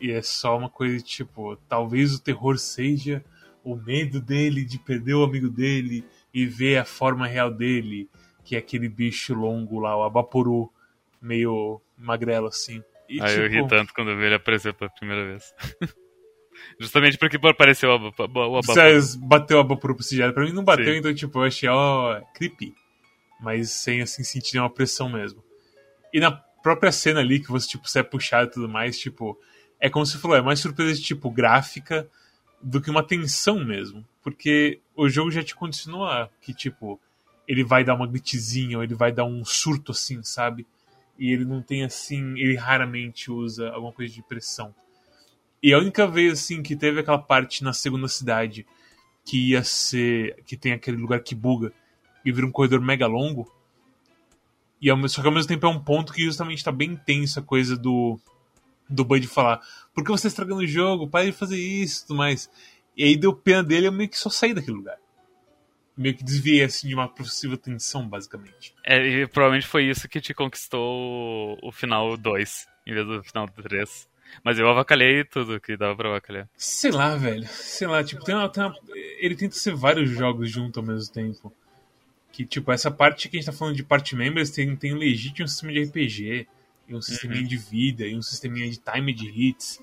E 0.00 0.10
é 0.10 0.22
só 0.22 0.56
uma 0.56 0.68
coisa 0.68 1.02
tipo. 1.02 1.56
Talvez 1.68 2.14
o 2.14 2.20
terror 2.20 2.58
seja 2.58 3.24
o 3.64 3.74
medo 3.74 4.20
dele 4.20 4.64
de 4.64 4.78
perder 4.78 5.14
o 5.14 5.24
amigo 5.24 5.48
dele 5.48 6.04
e 6.32 6.46
ver 6.46 6.78
a 6.78 6.84
forma 6.84 7.26
real 7.26 7.50
dele, 7.50 8.08
que 8.44 8.54
é 8.54 8.58
aquele 8.58 8.88
bicho 8.88 9.34
longo 9.34 9.80
lá, 9.80 9.96
o 9.96 10.04
Abaporu, 10.04 10.70
meio 11.20 11.80
magrelo 11.96 12.46
assim. 12.46 12.82
E, 13.08 13.20
Aí 13.20 13.28
tipo... 13.28 13.40
eu 13.40 13.48
ri 13.48 13.68
tanto 13.68 13.92
quando 13.92 14.10
eu 14.10 14.18
vi 14.18 14.26
ele 14.26 14.34
aparecer 14.36 14.72
pela 14.74 14.90
primeira 14.90 15.24
vez. 15.24 15.52
Justamente 16.78 17.18
porque 17.18 17.36
apareceu 17.36 17.90
o 17.90 17.94
Abaporu. 17.94 18.62
Você 18.62 19.18
bateu 19.18 19.58
Abaporu 19.58 19.94
pro 19.94 20.04
CGI. 20.04 20.32
Pra 20.32 20.44
mim 20.44 20.52
não 20.52 20.64
bateu, 20.64 20.92
Sim. 20.92 20.98
então 20.98 21.14
tipo, 21.14 21.38
eu 21.38 21.44
achei, 21.44 21.68
ó, 21.68 22.20
creepy. 22.34 22.74
Mas 23.40 23.70
sem 23.70 24.00
assim 24.00 24.24
sentir 24.24 24.58
uma 24.58 24.70
pressão 24.70 25.08
mesmo. 25.08 25.42
E 26.12 26.20
na 26.20 26.30
própria 26.30 26.90
cena 26.90 27.20
ali 27.20 27.40
que 27.40 27.50
você, 27.50 27.68
tipo, 27.68 27.88
sai 27.88 28.02
puxado 28.02 28.48
e 28.48 28.52
tudo 28.54 28.68
mais, 28.68 28.98
tipo, 28.98 29.38
é 29.78 29.88
como 29.88 30.06
se 30.06 30.18
falou, 30.18 30.36
é 30.36 30.42
mais 30.42 30.60
surpresa 30.60 31.00
tipo 31.00 31.30
gráfica 31.30 32.08
do 32.62 32.80
que 32.80 32.90
uma 32.90 33.02
tensão 33.02 33.64
mesmo. 33.64 34.04
Porque 34.22 34.80
o 34.96 35.08
jogo 35.08 35.30
já 35.30 35.42
te 35.42 35.54
continua 35.54 36.30
que, 36.40 36.52
tipo, 36.52 37.00
ele 37.46 37.62
vai 37.62 37.84
dar 37.84 37.94
uma 37.94 38.06
glitchzinha, 38.06 38.78
ou 38.78 38.82
ele 38.82 38.94
vai 38.94 39.12
dar 39.12 39.24
um 39.24 39.44
surto 39.44 39.92
assim, 39.92 40.22
sabe? 40.22 40.66
E 41.18 41.30
ele 41.30 41.44
não 41.44 41.62
tem 41.62 41.84
assim, 41.84 42.38
ele 42.38 42.56
raramente 42.56 43.30
usa 43.30 43.70
alguma 43.70 43.92
coisa 43.92 44.12
de 44.12 44.22
pressão. 44.22 44.74
E 45.66 45.74
a 45.74 45.78
única 45.78 46.06
vez 46.06 46.34
assim 46.34 46.62
que 46.62 46.76
teve 46.76 47.00
aquela 47.00 47.18
parte 47.18 47.64
na 47.64 47.72
segunda 47.72 48.06
cidade 48.06 48.64
que 49.24 49.50
ia 49.50 49.64
ser 49.64 50.40
que 50.46 50.56
tem 50.56 50.70
aquele 50.70 50.96
lugar 50.96 51.18
que 51.24 51.34
buga 51.34 51.72
e 52.24 52.30
vira 52.30 52.46
um 52.46 52.52
corredor 52.52 52.80
mega 52.80 53.08
longo. 53.08 53.52
E 54.80 54.88
ao, 54.88 55.08
só 55.08 55.20
que 55.20 55.26
ao 55.26 55.34
mesmo 55.34 55.48
tempo 55.48 55.66
é 55.66 55.68
um 55.68 55.82
ponto 55.82 56.12
que 56.12 56.22
justamente 56.22 56.62
tá 56.62 56.70
bem 56.70 56.94
tenso 56.94 57.40
a 57.40 57.42
coisa 57.42 57.76
do 57.76 58.16
do 58.88 59.04
Bud 59.04 59.26
falar: 59.26 59.60
Por 59.92 60.04
que 60.04 60.10
você 60.12 60.28
está 60.28 60.44
estragando 60.44 60.62
o 60.62 60.66
jogo? 60.68 61.10
Pare 61.10 61.32
de 61.32 61.36
fazer 61.36 61.58
isso 61.58 62.04
e 62.04 62.06
tudo 62.06 62.18
mais. 62.18 62.48
E 62.96 63.02
aí 63.02 63.16
deu 63.16 63.34
pena 63.34 63.64
dele, 63.64 63.88
eu 63.88 63.92
meio 63.92 64.08
que 64.08 64.16
só 64.16 64.30
saí 64.30 64.54
daquele 64.54 64.76
lugar. 64.76 64.98
Meio 65.96 66.14
que 66.14 66.22
desviei 66.22 66.62
assim 66.62 66.86
de 66.86 66.94
uma 66.94 67.08
possível 67.08 67.58
tensão, 67.58 68.08
basicamente. 68.08 68.72
É, 68.84 69.04
e 69.04 69.26
provavelmente 69.26 69.66
foi 69.66 69.90
isso 69.90 70.08
que 70.08 70.20
te 70.20 70.32
conquistou 70.32 71.58
o 71.60 71.72
final 71.72 72.16
2, 72.16 72.68
em 72.86 72.94
vez 72.94 73.04
do 73.04 73.24
final 73.24 73.48
3. 73.48 74.08
Mas 74.44 74.58
eu 74.58 74.68
avacalhei 74.68 75.24
tudo 75.24 75.60
que 75.60 75.76
dava 75.76 75.96
pra 75.96 76.08
avacalhar. 76.08 76.48
Sei 76.56 76.90
lá, 76.90 77.16
velho. 77.16 77.46
Sei 77.48 77.86
lá, 77.86 78.02
tipo, 78.04 78.24
tem 78.24 78.34
uma, 78.34 78.48
tem 78.48 78.64
uma... 78.64 78.74
ele 79.18 79.34
tenta 79.34 79.54
ser 79.54 79.74
vários 79.74 80.10
jogos 80.10 80.50
junto 80.50 80.80
ao 80.80 80.86
mesmo 80.86 81.12
tempo. 81.12 81.52
Que, 82.32 82.44
tipo, 82.44 82.70
essa 82.70 82.90
parte 82.90 83.28
que 83.28 83.36
a 83.36 83.40
gente 83.40 83.46
tá 83.46 83.52
falando 83.52 83.76
de 83.76 83.82
party 83.82 84.14
members 84.14 84.50
tem, 84.50 84.76
tem 84.76 84.94
um 84.94 84.98
legítimo 84.98 85.48
sistema 85.48 85.72
de 85.72 85.84
RPG 85.84 86.46
e 86.88 86.94
um 86.94 87.02
sisteminha 87.02 87.42
uhum. 87.42 87.48
de 87.48 87.56
vida, 87.56 88.06
e 88.06 88.16
um 88.16 88.22
sisteminha 88.22 88.68
de 88.70 88.78
time 88.78 89.12
de 89.12 89.26
hits, 89.26 89.80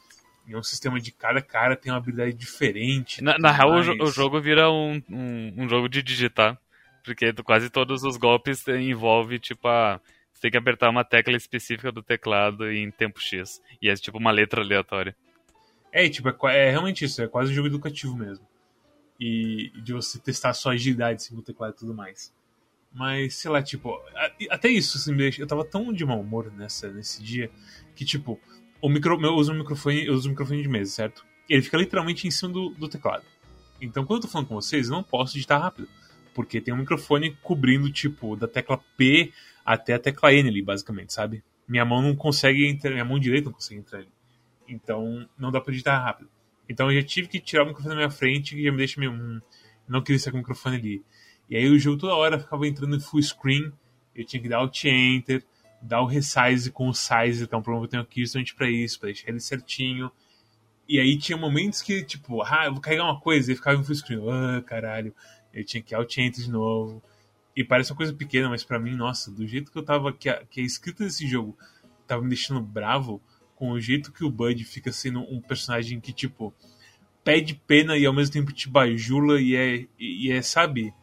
e 0.48 0.56
um 0.56 0.64
sistema 0.64 1.00
de 1.00 1.12
cada 1.12 1.42
cara 1.42 1.76
tem 1.76 1.92
uma 1.92 1.98
habilidade 1.98 2.34
diferente. 2.34 3.22
Na, 3.22 3.38
na 3.38 3.52
real, 3.52 3.72
o, 3.72 4.04
o, 4.04 4.08
jogo 4.08 4.42
vira 4.42 4.70
um, 4.70 5.02
um, 5.10 5.54
um, 5.58 5.70
jogo 5.70 5.88
de 5.88 6.02
digitar, 6.02 6.58
porque 7.04 7.32
quase 7.44 7.70
todos 7.70 8.04
os 8.04 8.18
golpes 8.18 8.66
envolvem, 8.68 9.40
tipo, 9.40 9.68
a. 9.68 10.00
Você 10.34 10.42
tem 10.42 10.52
que 10.52 10.58
apertar 10.58 10.90
uma 10.90 11.04
tecla 11.04 11.36
específica 11.36 11.92
do 11.92 12.02
teclado 12.02 12.70
em 12.70 12.90
tempo 12.92 13.22
X. 13.22 13.62
E 13.82 13.90
é 13.90 13.96
tipo 13.96 14.18
uma 14.18 14.32
letra 14.32 14.62
aleatória. 14.62 15.16
É, 15.92 16.10
tipo, 16.10 16.30
é, 16.48 16.68
é 16.68 16.72
realmente 16.72 17.06
isso, 17.06 17.22
é 17.22 17.28
quase 17.28 17.52
um 17.52 17.56
jogo 17.56 17.68
educativo 17.68 18.16
mesmo. 18.18 18.46
E 19.20 19.72
de 19.82 19.94
você 19.94 20.20
testar 20.20 20.54
sua 20.54 20.74
agilidade 20.74 21.22
assim, 21.22 21.36
no 21.36 21.44
teclado 21.44 21.74
e 21.74 21.78
tudo 21.78 21.94
mais. 21.94 22.34
Mas, 22.92 23.36
sei 23.36 23.50
lá, 23.50 23.62
tipo, 23.62 24.00
até 24.50 24.70
isso, 24.70 24.98
assim, 24.98 25.16
eu 25.40 25.48
tava 25.48 25.66
tão 25.66 25.92
de 25.92 26.06
mau 26.06 26.20
humor 26.20 26.52
nessa, 26.52 26.92
nesse 26.92 27.24
dia 27.24 27.50
que, 27.96 28.06
tipo, 28.06 28.40
o 28.80 28.90
micro, 28.90 29.20
eu 29.24 29.34
uso 29.34 29.52
um 29.52 29.58
microfone, 29.58 30.06
eu 30.06 30.14
uso 30.14 30.28
um 30.28 30.32
microfone 30.32 30.62
de 30.62 30.68
mesa, 30.68 30.92
certo? 30.92 31.26
Ele 31.50 31.62
fica 31.62 31.78
literalmente 31.78 32.28
em 32.28 32.32
cima 32.32 32.52
do, 32.52 32.70
do 32.70 32.88
teclado. 32.88 33.24
Então, 33.82 34.06
quando 34.06 34.18
eu 34.18 34.28
tô 34.28 34.32
falando 34.32 34.48
com 34.48 34.56
vocês, 34.56 34.88
eu 34.88 34.94
não 34.94 35.04
posso 35.04 35.34
digitar 35.34 35.62
rápido. 35.62 35.88
Porque 36.36 36.62
tem 36.62 36.74
um 36.74 36.78
microfone 36.78 37.38
cobrindo, 37.42 37.92
tipo, 37.92 38.36
da 38.36 38.48
tecla 38.48 38.80
P 38.96 39.32
até 39.66 39.94
a 39.94 40.00
tecla 40.00 40.34
N 40.34 40.50
ali, 40.50 40.62
basicamente, 40.62 41.14
sabe? 41.14 41.44
Minha 41.68 41.86
mão 41.86 42.02
não 42.02 42.16
consegue 42.16 42.68
entrar, 42.68 42.92
minha 42.92 43.06
mão 43.06 43.20
direita 43.20 43.46
não 43.46 43.54
consegue 43.54 43.80
entrar 43.80 44.00
ali. 44.00 44.12
Então, 44.68 45.28
não 45.38 45.52
dá 45.52 45.62
pra 45.62 45.72
digitar 45.72 46.02
rápido. 46.04 46.30
Então, 46.68 46.92
eu 46.92 47.02
já 47.02 47.08
tive 47.08 47.28
que 47.28 47.40
tirar 47.40 47.64
o 47.64 47.68
microfone 47.68 47.96
da 47.96 47.98
minha 47.98 48.10
frente, 48.10 48.56
que 48.56 48.64
já 48.64 48.72
me 48.72 48.78
deixa 48.78 49.00
meio. 49.00 49.12
Hum, 49.12 49.42
não 49.88 50.02
queria 50.02 50.18
estar 50.18 50.32
com 50.32 50.38
o 50.38 50.40
microfone 50.40 50.78
ali. 50.78 51.04
E 51.50 51.58
aí 51.58 51.70
o 51.70 51.78
jogo 51.78 51.98
toda 51.98 52.16
hora 52.16 52.40
ficava 52.40 52.68
entrando 52.68 52.96
em 52.96 53.00
full 53.00 53.22
screen, 53.22 53.72
eu 54.16 54.26
tinha 54.26 54.42
que 54.42 54.50
dar 54.50 54.58
Alt 54.58 54.86
Enter, 54.86 55.44
dar 55.82 56.02
o 56.02 56.06
resize 56.06 56.72
com 56.72 56.88
o 56.88 56.94
size, 56.94 57.44
um 57.44 57.62
problema 57.62 57.82
que 57.82 57.86
eu 57.86 57.90
tenho 57.90 58.04
aqui 58.04 58.22
justamente 58.22 58.56
pra 58.56 58.70
isso, 58.70 59.00
pra 59.00 59.08
deixar 59.08 59.30
ele 59.30 59.40
certinho. 59.40 60.12
E 60.88 61.00
aí 61.00 61.18
tinha 61.18 61.38
momentos 61.38 61.82
que, 61.82 62.04
tipo, 62.04 62.42
ah, 62.42 62.66
eu 62.66 62.74
vou 62.74 62.82
carregar 62.82 63.04
uma 63.04 63.20
coisa, 63.20 63.52
e 63.52 63.56
ficava 63.56 63.80
em 63.80 63.84
full 63.84 63.96
screen, 63.96 64.22
ah, 64.30 64.62
caralho, 64.62 65.14
eu 65.54 65.66
tinha 65.66 65.84
que 65.84 65.94
Alt 65.94 66.18
Enter 66.18 66.44
de 66.44 66.50
novo. 66.52 67.04
E 67.56 67.64
parece 67.64 67.92
uma 67.92 67.98
coisa 67.98 68.14
pequena, 68.14 68.50
mas 68.50 68.64
para 68.64 68.80
mim, 68.80 68.96
nossa, 68.96 69.32
do 69.32 69.46
jeito 69.46 69.72
que 69.72 69.78
eu 69.78 69.84
tava, 69.84 70.12
que 70.12 70.28
a, 70.30 70.44
que 70.46 70.62
a 70.62 70.64
escrita 70.64 71.04
desse 71.04 71.28
jogo 71.28 71.58
tava 72.08 72.22
me 72.22 72.30
deixando 72.30 72.62
bravo, 72.62 73.22
com 73.56 73.72
o 73.72 73.80
jeito 73.80 74.12
que 74.12 74.24
o 74.26 74.32
Bud 74.32 74.64
fica 74.64 74.92
sendo 74.92 75.22
um 75.22 75.40
personagem 75.40 76.00
que, 76.00 76.12
tipo, 76.12 76.54
pede 77.24 77.56
pena 77.68 77.98
e 77.98 78.06
ao 78.06 78.14
mesmo 78.14 78.34
tempo 78.34 78.52
te 78.52 78.68
bajula 78.68 79.40
e 79.40 79.56
é, 79.56 79.88
e 79.98 80.32
é 80.32 80.42
sabe, 80.42 80.94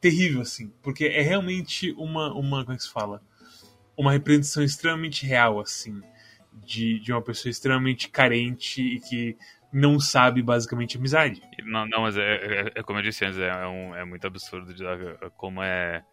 terrível, 0.00 0.40
assim, 0.40 0.72
porque 0.82 1.04
é 1.04 1.22
realmente 1.22 1.92
uma, 1.92 2.32
uma 2.34 2.64
como 2.64 2.74
é 2.74 2.76
que 2.76 2.82
se 2.82 2.90
fala? 2.90 3.22
Uma 3.96 4.12
representação 4.12 4.64
extremamente 4.64 5.24
real, 5.24 5.60
assim, 5.60 6.00
de, 6.64 6.98
de 6.98 7.12
uma 7.12 7.22
pessoa 7.22 7.50
extremamente 7.50 8.08
carente 8.08 8.82
e 8.82 9.00
que 9.00 9.36
não 9.72 9.98
sabe 9.98 10.42
basicamente 10.42 10.96
amizade. 10.96 11.40
Não, 11.64 11.86
não 11.86 12.02
mas 12.02 12.16
é, 12.16 12.20
é, 12.22 12.72
é 12.76 12.82
como 12.82 12.98
eu 12.98 13.02
disse 13.02 13.24
antes, 13.24 13.38
é, 13.38 13.48
é, 13.48 13.66
um, 13.66 13.94
é 13.94 14.04
muito 14.04 14.26
absurdo 14.26 14.74
de, 14.74 14.84
como 15.36 15.62
é 15.62 16.04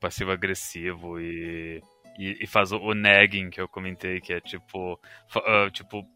passivo-agressivo 0.00 1.20
e, 1.20 1.80
e, 2.18 2.38
e, 2.40 2.46
faz 2.46 2.72
o, 2.72 2.78
o 2.78 2.94
nagging 2.94 3.50
que 3.50 3.60
eu 3.60 3.68
comentei, 3.68 4.20
que 4.20 4.32
é 4.32 4.40
tipo, 4.40 4.94
uh, 4.94 5.70
tipo 5.70 6.06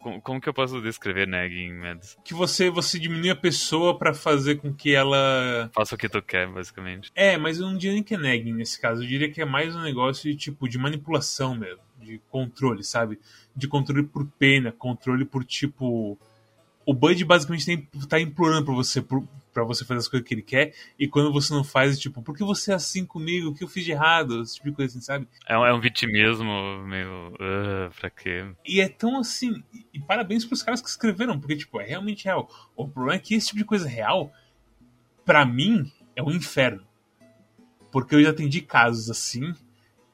como, 0.00 0.20
como, 0.22 0.40
que 0.40 0.48
eu 0.48 0.54
posso 0.54 0.80
descrever 0.80 1.28
nagging, 1.28 1.74
Mads? 1.74 2.16
Que 2.24 2.32
você, 2.32 2.70
você 2.70 2.98
diminui 2.98 3.28
a 3.28 3.36
pessoa 3.36 3.98
para 3.98 4.14
fazer 4.14 4.56
com 4.56 4.72
que 4.72 4.94
ela. 4.94 5.70
Faça 5.74 5.94
o 5.94 5.98
que 5.98 6.08
tu 6.08 6.22
quer, 6.22 6.48
basicamente. 6.48 7.12
É, 7.14 7.36
mas 7.36 7.60
eu 7.60 7.66
não 7.66 7.76
diria 7.76 7.94
nem 7.94 8.02
que 8.02 8.14
é 8.14 8.18
nagging 8.18 8.54
nesse 8.54 8.80
caso. 8.80 9.02
Eu 9.02 9.06
diria 9.06 9.30
que 9.30 9.42
é 9.42 9.44
mais 9.44 9.76
um 9.76 9.82
negócio 9.82 10.30
de 10.30 10.36
tipo 10.36 10.66
de 10.66 10.78
manipulação 10.78 11.54
mesmo. 11.54 11.82
De 11.98 12.18
controle, 12.30 12.82
sabe? 12.82 13.20
De 13.54 13.66
controle 13.68 14.04
por 14.04 14.26
pena, 14.38 14.72
controle 14.72 15.24
por 15.24 15.44
tipo. 15.44 16.18
O 16.86 16.94
Bud 16.94 17.24
basicamente 17.24 17.66
tem, 17.66 17.88
tá 18.08 18.18
implorando 18.18 18.64
pra 18.64 18.74
você, 18.74 19.04
para 19.52 19.64
você 19.64 19.84
fazer 19.84 19.98
as 19.98 20.08
coisas 20.08 20.26
que 20.26 20.34
ele 20.34 20.42
quer, 20.42 20.74
e 20.98 21.06
quando 21.06 21.32
você 21.32 21.52
não 21.52 21.62
faz, 21.62 21.98
tipo, 21.98 22.22
por 22.22 22.36
que 22.36 22.42
você 22.42 22.72
é 22.72 22.74
assim 22.74 23.04
comigo? 23.04 23.50
O 23.50 23.54
que 23.54 23.62
eu 23.62 23.68
fiz 23.68 23.84
de 23.84 23.92
errado? 23.92 24.42
Esse 24.42 24.54
tipo 24.54 24.70
de 24.70 24.76
coisa 24.76 24.90
assim, 24.90 25.04
sabe? 25.04 25.28
É 25.46 25.58
um, 25.58 25.64
é 25.66 25.74
um 25.74 25.80
vitimismo 25.80 26.82
meio. 26.86 27.28
Uh, 27.34 27.94
pra 27.98 28.08
quê? 28.08 28.46
E 28.64 28.80
é 28.80 28.88
tão 28.88 29.18
assim. 29.18 29.62
E 29.92 30.00
parabéns 30.00 30.44
pros 30.44 30.62
caras 30.62 30.80
que 30.80 30.88
escreveram, 30.88 31.38
porque, 31.38 31.56
tipo, 31.56 31.80
é 31.80 31.84
realmente 31.84 32.24
real. 32.24 32.48
O 32.76 32.88
problema 32.88 33.16
é 33.16 33.20
que 33.20 33.34
esse 33.34 33.48
tipo 33.48 33.58
de 33.58 33.64
coisa 33.64 33.88
real, 33.88 34.32
para 35.24 35.44
mim, 35.44 35.90
é 36.16 36.22
um 36.22 36.30
inferno. 36.30 36.86
Porque 37.92 38.14
eu 38.14 38.22
já 38.22 38.30
atendi 38.30 38.60
casos 38.60 39.10
assim, 39.10 39.52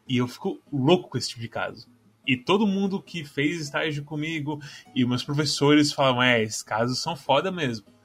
e 0.08 0.18
eu 0.18 0.26
fico 0.26 0.60
louco 0.72 1.10
com 1.10 1.18
esse 1.18 1.28
tipo 1.28 1.40
de 1.40 1.48
caso. 1.48 1.88
E 2.26 2.36
todo 2.36 2.66
mundo 2.66 3.00
que 3.00 3.24
fez 3.24 3.60
estágio 3.60 4.04
comigo 4.04 4.60
e 4.94 5.04
meus 5.04 5.22
professores 5.22 5.92
falam: 5.92 6.22
é, 6.22 6.42
esses 6.42 6.62
casos 6.62 7.00
são 7.00 7.14
foda 7.14 7.52
mesmo 7.52 7.96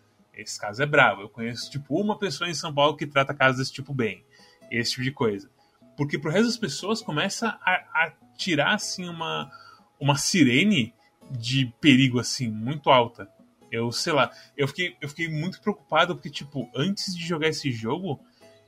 esse 0.42 0.60
caso 0.60 0.82
é 0.82 0.86
bravo. 0.86 1.22
Eu 1.22 1.30
conheço, 1.30 1.70
tipo, 1.70 2.00
uma 2.00 2.18
pessoa 2.18 2.50
em 2.50 2.54
São 2.54 2.74
Paulo 2.74 2.96
que 2.96 3.08
trata 3.08 3.34
casos 3.34 3.58
desse 3.58 3.74
tipo 3.74 3.94
bem. 3.94 4.26
Esse 4.70 4.92
tipo 4.92 5.04
de 5.04 5.12
coisa. 5.12 5.50
Porque 5.98 6.18
pro 6.18 6.32
resto 6.32 6.48
das 6.48 6.58
pessoas 6.58 7.02
começa 7.02 7.60
a, 7.62 7.72
a 7.72 8.14
tirar, 8.38 8.74
assim, 8.74 9.08
uma, 9.08 9.52
uma 10.00 10.18
sirene 10.18 10.94
de 11.30 11.72
perigo, 11.80 12.20
assim, 12.20 12.50
muito 12.50 12.90
alta. 12.90 13.30
Eu, 13.72 13.92
sei 13.92 14.14
lá, 14.14 14.32
eu 14.58 14.68
fiquei, 14.68 14.98
eu 15.00 15.08
fiquei 15.08 15.30
muito 15.30 15.62
preocupado 15.62 16.16
porque, 16.16 16.30
tipo, 16.30 16.70
antes 16.76 17.16
de 17.16 17.26
jogar 17.26 17.48
esse 17.48 17.72
jogo, 17.72 18.20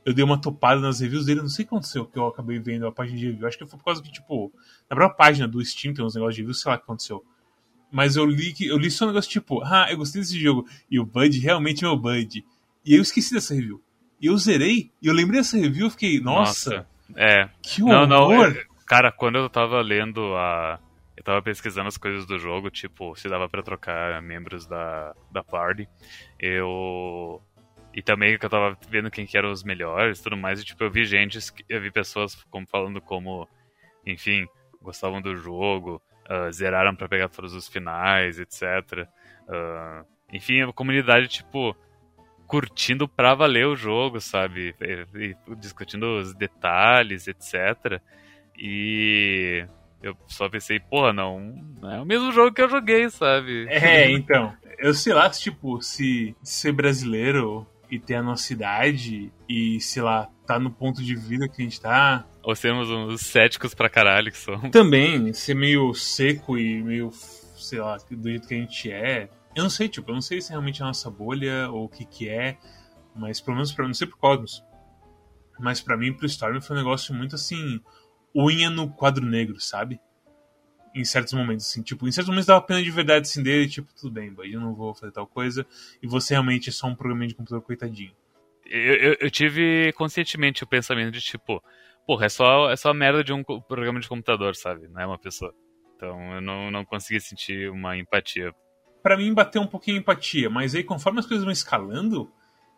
eu 0.06 0.14
dei 0.14 0.24
uma 0.24 0.40
topada 0.40 0.82
nas 0.82 1.00
reviews 1.00 1.26
dele, 1.26 1.42
não 1.42 1.50
sei 1.50 1.64
o 1.64 1.68
que 1.68 1.74
aconteceu, 1.74 2.06
que 2.06 2.18
eu 2.18 2.28
acabei 2.28 2.60
vendo 2.60 2.86
a 2.88 2.92
página 2.92 3.18
de 3.18 3.26
review. 3.28 3.48
Acho 3.48 3.58
que 3.58 3.66
foi 3.66 3.78
por 3.80 3.86
causa 3.86 4.02
que, 4.02 4.12
tipo, 4.12 4.52
na 4.90 4.96
própria 4.96 5.16
página 5.18 5.48
do 5.48 5.64
Steam 5.64 5.94
tem 5.94 6.04
uns 6.04 6.16
negócios 6.16 6.36
de 6.36 6.42
review, 6.42 6.54
sei 6.54 6.70
lá 6.70 6.76
o 6.76 6.80
que 6.80 6.84
aconteceu. 6.84 7.24
Mas 7.92 8.16
eu 8.16 8.26
li 8.26 8.54
que 8.54 8.68
eu 8.68 8.78
li 8.78 8.90
só 8.90 9.06
um 9.06 9.10
negócio 9.10 9.30
tipo, 9.30 9.62
ah, 9.64 9.88
eu 9.90 9.98
gostei 9.98 10.22
desse 10.22 10.40
jogo. 10.40 10.68
E 10.90 11.00
o 11.00 11.06
Bud 11.06 11.40
realmente 11.40 11.86
é 11.86 11.88
o 11.88 11.96
Bud. 11.96 12.44
E 12.86 12.96
eu 12.96 13.02
esqueci 13.02 13.34
dessa 13.34 13.54
review. 13.54 13.82
E 14.20 14.26
eu 14.26 14.38
zerei, 14.38 14.92
e 15.02 15.08
eu 15.08 15.14
lembrei 15.14 15.40
dessa 15.40 15.58
review, 15.58 15.86
eu 15.86 15.92
fiquei, 15.92 16.20
nossa, 16.20 16.70
nossa. 16.72 16.88
É. 17.16 17.50
Que 17.62 17.82
Não, 17.82 18.08
não. 18.08 18.24
horror! 18.24 18.56
é- 18.58 18.66
cara, 18.86 19.12
quando 19.12 19.38
eu 19.38 19.50
tava 19.50 19.82
lendo 19.82 20.36
a. 20.36 20.80
Eu 21.16 21.24
tava 21.24 21.42
pesquisando 21.42 21.88
as 21.88 21.98
coisas 21.98 22.26
do 22.26 22.40
jogo, 22.40 22.72
tipo, 22.72 23.16
se 23.16 23.30
dava 23.30 23.48
pra 23.48 23.62
trocar 23.62 24.20
membros 24.22 24.66
da, 24.66 25.14
da 25.32 25.44
party. 25.44 25.88
Eu. 26.40 27.42
E 27.94 28.02
também 28.02 28.38
que 28.38 28.46
eu 28.46 28.50
tava 28.50 28.78
vendo 28.90 29.12
quem 29.12 29.26
que 29.26 29.38
eram 29.38 29.52
os 29.52 29.64
melhores 29.64 30.20
e 30.20 30.24
tudo 30.24 30.36
mais. 30.36 30.60
E, 30.60 30.66
tipo, 30.66 30.84
eu 30.84 30.90
vi 30.90 31.06
gente, 31.06 31.38
eu 31.70 31.80
vi 31.80 31.92
pessoas 31.92 32.36
como, 32.50 32.66
falando 32.66 33.00
como, 33.00 33.48
enfim, 34.06 34.48
gostavam 34.82 35.22
do 35.22 35.36
jogo, 35.36 36.02
ah, 36.28 36.52
zeraram 36.52 36.96
pra 36.96 37.08
pegar 37.08 37.30
todos 37.30 37.54
os 37.54 37.68
finais, 37.68 38.40
etc. 38.40 39.08
Ah, 39.48 40.04
enfim, 40.32 40.62
a 40.62 40.74
comunidade, 40.74 41.28
tipo, 41.28 41.76
curtindo 42.48 43.08
pra 43.08 43.36
valer 43.36 43.68
o 43.68 43.76
jogo, 43.76 44.20
sabe? 44.20 44.76
E, 44.82 45.36
e 45.50 45.56
discutindo 45.56 46.20
os 46.20 46.34
detalhes, 46.34 47.28
etc. 47.28 48.02
E 48.58 49.66
eu 50.02 50.18
só 50.28 50.50
pensei, 50.50 50.80
porra, 50.80 51.14
não, 51.14 51.40
não 51.80 51.92
é 51.92 52.02
o 52.02 52.06
mesmo 52.06 52.32
jogo 52.32 52.54
que 52.54 52.62
eu 52.62 52.70
joguei, 52.70 53.10
sabe? 53.10 53.68
É, 53.70 54.10
então. 54.10 54.56
Eu 54.80 54.94
sei 54.94 55.14
lá, 55.14 55.30
tipo, 55.30 55.82
se 55.82 56.36
ser 56.44 56.74
brasileiro 56.74 57.66
e 57.90 58.00
ter 58.00 58.16
a 58.16 58.24
nossa 58.24 58.52
idade 58.54 59.32
e, 59.48 59.80
sei 59.80 60.02
lá, 60.02 60.30
tá 60.46 60.60
no 60.60 60.72
ponto 60.72 61.04
de 61.04 61.16
vida 61.16 61.48
que 61.48 61.62
a 61.62 61.66
gente 61.66 61.80
tá. 61.80 62.26
Ou 62.42 62.56
sermos 62.56 62.90
uns 62.90 63.22
céticos 63.22 63.74
pra 63.74 63.90
caralho 63.90 64.32
que 64.32 64.38
são. 64.38 64.70
Também 64.72 65.34
ser 65.34 65.56
meio 65.56 65.94
seco 65.94 66.58
e 66.58 66.82
meio, 66.82 67.12
sei 67.12 67.80
lá, 67.80 67.98
do 68.10 68.30
jeito 68.30 68.48
que 68.48 68.54
a 68.54 68.58
gente 68.58 68.92
é. 68.92 69.30
Eu 69.56 69.64
não 69.64 69.70
sei, 69.70 69.88
tipo, 69.88 70.10
eu 70.10 70.16
não 70.16 70.22
sei 70.22 70.42
se 70.42 70.50
realmente 70.50 70.82
é 70.82 70.84
a 70.84 70.88
nossa 70.88 71.10
bolha 71.10 71.70
ou 71.70 71.86
o 71.86 71.90
que 71.90 72.06
que 72.06 72.28
é, 72.28 72.58
mas 73.16 73.40
pelo 73.40 73.56
menos 73.56 73.72
pra 73.72 73.84
mim, 73.84 73.90
não 73.90 73.94
sei 73.94 74.08
pro 74.08 74.18
Cosmos. 74.18 74.64
Mas 75.60 75.80
pra 75.80 75.96
mim, 75.96 76.12
pro 76.12 76.26
Storm 76.26 76.60
foi 76.60 76.76
um 76.76 76.80
negócio 76.80 77.14
muito 77.14 77.36
assim, 77.36 77.80
unha 78.36 78.70
no 78.70 78.90
quadro 78.90 79.26
negro, 79.26 79.60
sabe? 79.60 80.00
Em 80.96 81.04
certos 81.04 81.34
momentos, 81.34 81.66
assim, 81.66 81.82
tipo, 81.82 82.08
em 82.08 82.12
certos 82.12 82.30
momentos 82.30 82.46
dava 82.46 82.62
pena 82.62 82.82
de 82.82 82.92
verdade 82.92 83.28
assim 83.28 83.42
dele, 83.42 83.68
tipo, 83.68 83.92
tudo 83.96 84.12
bem, 84.12 84.32
boy, 84.32 84.54
eu 84.54 84.62
não 84.62 84.76
vou 84.76 84.94
fazer 84.94 85.12
tal 85.12 85.26
coisa, 85.26 85.66
e 86.02 86.08
você 86.08 86.36
realmente 86.36 86.70
é 86.70 86.72
só 86.72 86.86
um 86.86 86.96
programa 86.96 87.26
de 87.26 87.34
computador 87.34 87.64
coitadinho. 87.64 88.14
Eu, 88.66 88.96
eu, 88.96 89.18
eu 89.22 89.32
tive 89.32 89.92
conscientemente 89.94 90.64
o 90.64 90.68
pensamento 90.68 91.12
de 91.12 91.22
tipo, 91.22 91.64
porra, 92.06 92.26
é 92.26 92.30
só, 92.30 92.70
é 92.70 92.76
só 92.76 92.94
merda 92.94 93.24
de 93.24 93.34
um 93.34 93.44
programa 93.44 94.00
de 94.00 94.08
computador, 94.08 94.56
sabe? 94.56 94.88
Não 94.88 95.02
é 95.02 95.06
uma 95.06 95.18
pessoa. 95.18 95.54
Então 95.96 96.36
eu 96.36 96.42
não, 96.42 96.72
não 96.72 96.86
consegui 96.86 97.20
sentir 97.20 97.70
uma 97.70 97.98
empatia. 97.98 98.54
Pra 99.02 99.18
mim 99.18 99.34
bateu 99.34 99.62
um 99.62 99.68
pouquinho 99.68 99.98
a 99.98 100.00
empatia, 100.00 100.50
mas 100.50 100.76
aí 100.76 100.84
conforme 100.84 101.20
as 101.20 101.26
coisas 101.26 101.44
vão 101.44 101.52
escalando, 101.52 102.32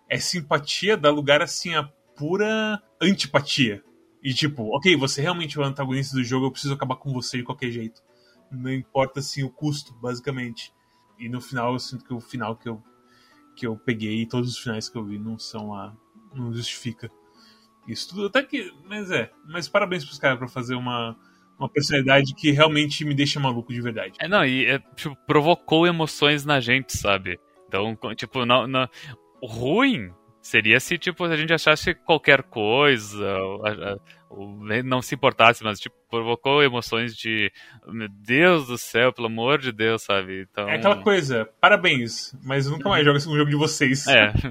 essa 0.09 0.37
empatia 0.37 0.97
dá 0.97 1.09
lugar 1.09 1.41
assim 1.41 1.75
a 1.75 1.83
pura 2.15 2.81
antipatia. 3.01 3.83
E 4.25 4.33
tipo, 4.33 4.75
ok, 4.75 4.95
você 4.95 5.21
realmente 5.21 5.55
é 5.55 5.61
o 5.61 5.63
antagonista 5.63 6.15
do 6.15 6.23
jogo, 6.23 6.47
eu 6.47 6.51
preciso 6.51 6.73
acabar 6.73 6.95
com 6.95 7.13
você 7.13 7.37
de 7.37 7.43
qualquer 7.43 7.69
jeito. 7.69 8.01
Não 8.51 8.73
importa 8.73 9.19
assim 9.19 9.43
o 9.43 9.51
custo, 9.51 9.93
basicamente. 10.01 10.73
E 11.19 11.29
no 11.29 11.39
final 11.39 11.73
eu 11.73 11.79
sinto 11.79 12.03
que 12.03 12.11
o 12.11 12.19
final 12.19 12.55
que 12.55 12.67
eu 12.67 12.81
que 13.55 13.67
eu 13.67 13.77
peguei 13.77 14.23
e 14.23 14.25
todos 14.25 14.49
os 14.49 14.57
finais 14.57 14.89
que 14.89 14.97
eu 14.97 15.05
vi 15.05 15.19
não 15.19 15.37
são 15.37 15.69
lá, 15.69 15.95
não 16.33 16.51
justifica 16.51 17.09
isso 17.87 18.09
tudo. 18.09 18.25
Até 18.25 18.41
que, 18.41 18.73
mas 18.85 19.11
é, 19.11 19.31
mas 19.47 19.69
parabéns 19.69 20.03
pros 20.03 20.17
caras 20.17 20.39
pra 20.39 20.47
fazer 20.47 20.73
uma 20.73 21.15
uma 21.59 21.69
personalidade 21.69 22.33
que 22.33 22.49
realmente 22.49 23.05
me 23.05 23.13
deixa 23.13 23.39
maluco 23.39 23.71
de 23.71 23.79
verdade. 23.79 24.17
É, 24.19 24.27
não, 24.27 24.43
e 24.43 24.65
é, 24.65 24.79
tipo, 24.95 25.15
provocou 25.27 25.85
emoções 25.85 26.43
na 26.43 26.59
gente, 26.59 26.97
sabe? 26.97 27.39
Então, 27.67 27.95
tipo, 28.15 28.43
não, 28.43 28.65
não, 28.65 28.89
ruim 29.43 30.11
seria 30.45 30.79
se, 30.79 30.95
tipo, 30.95 31.23
a 31.23 31.35
gente 31.35 31.51
achasse 31.51 31.95
qualquer 31.95 32.43
coisa, 32.43 33.35
não 34.85 35.01
se 35.01 35.15
importasse, 35.15 35.63
mas, 35.63 35.79
tipo, 35.79 35.95
provocou 36.07 36.61
emoções 36.61 37.15
de, 37.15 37.51
meu 37.87 38.07
Deus 38.07 38.67
do 38.67 38.77
céu, 38.77 39.11
pelo 39.11 39.25
amor 39.25 39.57
de 39.57 39.71
Deus, 39.71 40.03
sabe? 40.03 40.43
Então, 40.43 40.69
É 40.69 40.75
aquela 40.75 41.01
coisa, 41.01 41.49
parabéns, 41.59 42.31
mas 42.43 42.69
nunca 42.69 42.87
mais 42.87 43.03
jogo 43.03 43.17
esse 43.17 43.25
jogo 43.25 43.49
de 43.49 43.55
vocês. 43.55 44.05
É, 44.05 44.31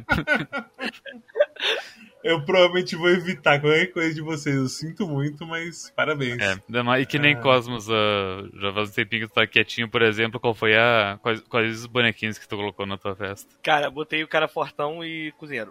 Eu 2.25 2.43
provavelmente 2.43 2.97
vou 2.97 3.11
evitar 3.11 3.61
qualquer 3.61 3.93
coisa 3.93 4.15
de 4.15 4.23
vocês. 4.23 4.57
Eu 4.57 4.67
sinto 4.69 5.07
muito, 5.07 5.47
mas 5.47 5.93
parabéns. 5.95 6.39
é. 6.41 6.57
E 7.01 7.05
que 7.07 7.19
nem 7.19 7.35
Ah. 7.37 7.41
Cosmos, 7.41 7.87
ah, 7.91 8.49
já 8.61 8.73
faz 8.73 8.89
um 8.91 8.93
tempinho 8.95 9.23
que 9.23 9.29
tu 9.29 9.35
tá 9.35 9.47
quietinho, 9.47 9.91
por 9.91 10.01
exemplo, 10.01 10.41
qual 10.41 10.55
foi 10.55 10.75
a. 10.75 11.19
Quais, 11.21 11.41
quais 11.43 11.81
os 11.81 11.87
bonequinhos 11.87 12.39
que 12.39 12.49
tu 12.49 12.57
colocou 12.57 12.87
na 12.87 12.97
tua 12.97 13.15
festa? 13.15 13.55
Cara, 13.63 13.91
botei 13.91 14.25
o 14.25 14.29
cara 14.29 14.49
fortão 14.49 15.05
e 15.05 15.33
cozinheiro. 15.33 15.71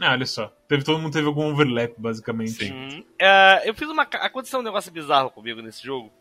Ah, 0.00 0.12
olha 0.12 0.26
só. 0.26 0.48
Teve, 0.68 0.84
todo 0.84 0.98
mundo 1.00 1.12
teve 1.12 1.26
algum 1.26 1.50
overlap, 1.50 1.92
basicamente. 1.98 2.66
Sim. 2.66 3.04
É, 3.18 3.68
eu 3.68 3.74
fiz 3.74 3.88
uma. 3.88 4.02
Aconteceu 4.02 4.60
um 4.60 4.62
negócio 4.62 4.92
bizarro 4.92 5.30
comigo 5.30 5.60
nesse 5.62 5.82
jogo. 5.84 6.12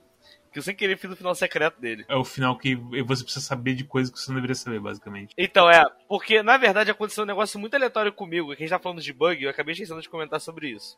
Que 0.57 0.59
eu 0.59 0.63
sem 0.63 0.75
querer 0.75 0.97
fiz 0.97 1.11
o 1.11 1.15
final 1.15 1.35
secreto 1.35 1.79
dele. 1.79 2.03
É 2.09 2.15
o 2.15 2.23
final 2.23 2.57
que 2.57 2.75
você 2.75 3.23
precisa 3.23 3.45
saber 3.45 3.75
de 3.75 3.83
coisas 3.83 4.11
que 4.11 4.19
você 4.19 4.31
não 4.31 4.37
deveria 4.37 4.55
saber, 4.55 4.79
basicamente. 4.79 5.35
Então, 5.37 5.69
é, 5.69 5.85
porque 6.09 6.41
na 6.41 6.57
verdade 6.57 6.89
aconteceu 6.89 7.23
um 7.23 7.27
negócio 7.27 7.59
muito 7.59 7.75
aleatório 7.75 8.11
comigo. 8.11 8.47
Que 8.47 8.63
a 8.63 8.65
gente 8.65 8.69
tá 8.71 8.79
falando 8.79 8.99
de 8.99 9.13
bug, 9.13 9.43
eu 9.43 9.51
acabei 9.51 9.73
esquecendo 9.73 10.01
de 10.01 10.09
comentar 10.09 10.41
sobre 10.41 10.69
isso. 10.69 10.97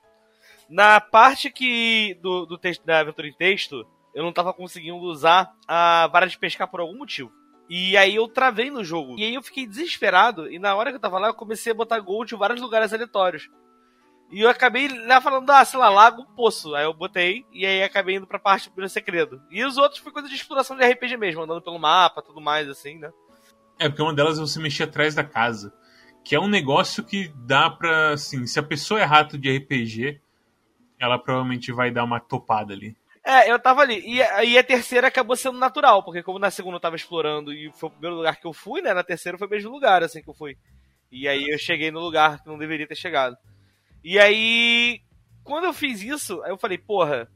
Na 0.70 1.02
parte 1.02 1.52
que. 1.52 2.18
do, 2.22 2.46
do 2.46 2.58
texto 2.58 2.86
da 2.86 3.02
aventura 3.02 3.28
em 3.28 3.34
texto, 3.34 3.86
eu 4.16 4.24
não 4.24 4.32
tava 4.32 4.54
conseguindo 4.54 4.96
usar 4.96 5.54
a 5.68 6.08
vara 6.08 6.26
de 6.26 6.40
pescar 6.40 6.70
por 6.70 6.80
algum 6.80 6.98
motivo. 6.98 7.30
E 7.70 7.98
aí 7.98 8.16
eu 8.16 8.30
travei 8.30 8.72
no 8.72 8.82
jogo. 8.82 9.20
E 9.20 9.26
aí 9.26 9.34
eu 9.34 9.44
fiquei 9.44 9.68
desesperado. 9.68 10.50
E 10.50 10.58
na 10.58 10.74
hora 10.74 10.90
que 10.90 10.96
eu 10.96 11.02
tava 11.02 11.20
lá, 11.20 11.28
eu 11.28 11.34
comecei 11.34 11.74
a 11.74 11.76
botar 11.76 12.00
gold 12.00 12.34
em 12.34 12.38
vários 12.38 12.62
lugares 12.62 12.94
aleatórios. 12.94 13.50
E 14.32 14.42
eu 14.42 14.50
acabei 14.50 14.88
lá 15.08 15.20
falando, 15.20 15.50
ah, 15.50 15.66
sei 15.66 15.80
lá, 15.80 15.90
lago, 15.90 16.26
poço. 16.36 16.76
Aí 16.76 16.84
eu 16.86 16.94
botei, 16.94 17.46
e 17.52 17.66
aí 17.66 17.82
acabei 17.82 18.16
indo 18.18 18.28
pra 18.28 18.38
parte 18.38 18.70
do 18.70 18.90
segredo. 18.90 19.42
E 19.50 19.64
os 19.66 19.78
outros 19.78 20.00
foi 20.00 20.12
coisa 20.12 20.30
de 20.30 20.36
exploração 20.36 20.78
de 20.78 20.84
RPG 20.84 21.18
mesmo, 21.18 21.42
andando 21.42 21.62
pelo 21.62 21.80
mapa, 21.80 22.22
tudo 22.22 22.40
mais, 22.40 22.70
assim, 22.70 23.00
né? 23.00 23.10
É, 23.80 23.90
porque 23.90 24.02
uma 24.02 24.14
delas 24.14 24.38
é 24.38 24.42
você 24.42 24.60
mexer 24.60 24.84
atrás 24.84 25.16
da 25.16 25.24
casa. 25.24 25.74
Que 26.24 26.36
é 26.36 26.40
um 26.40 26.48
negócio 26.48 27.04
que 27.04 27.30
dá 27.36 27.70
pra, 27.70 28.12
assim, 28.14 28.46
se 28.46 28.60
a 28.60 28.64
pessoa 28.64 29.00
é 29.00 29.04
rato 29.04 29.38
de 29.38 29.50
RPG, 29.50 30.22
ela 31.00 31.18
provavelmente 31.18 31.72
vai 31.72 31.90
dar 31.90 32.04
uma 32.04 32.20
topada 32.20 32.74
ali. 32.74 32.96
É, 33.24 33.52
eu 33.52 33.58
tava 33.60 33.82
ali. 33.82 34.00
E, 34.06 34.22
a- 34.22 34.44
e 34.44 34.58
a 34.58 34.64
terceira 34.64 35.08
acabou 35.08 35.36
sendo 35.36 35.58
natural, 35.58 36.04
porque 36.04 36.22
como 36.22 36.38
na 36.38 36.52
segunda 36.52 36.76
eu 36.76 36.82
tava 36.82 36.96
explorando 36.96 37.52
e 37.54 37.72
foi 37.74 37.88
o 37.90 37.92
primeiro 37.92 38.16
lugar 38.18 38.36
que 38.36 38.46
eu 38.46 38.54
fui, 38.54 38.82
né? 38.82 38.94
Na 38.94 39.04
terceira 39.04 39.38
foi 39.38 39.48
o 39.48 39.50
mesmo 39.50 39.72
lugar, 39.72 40.04
assim, 40.04 40.22
que 40.22 40.30
eu 40.30 40.34
fui. 40.34 40.58
E 41.12 41.28
aí 41.28 41.48
eu 41.50 41.58
cheguei 41.58 41.90
no 41.90 42.00
lugar 42.00 42.42
que 42.42 42.48
não 42.48 42.58
deveria 42.58 42.88
ter 42.88 42.96
chegado. 42.96 43.36
E 44.04 44.18
aí, 44.20 45.02
quando 45.44 45.66
eu 45.66 45.74
fiz 45.74 46.02
isso, 46.02 46.42
aí 46.44 46.52
eu 46.52 46.58
falei, 46.58 46.78
porra, 46.78 47.30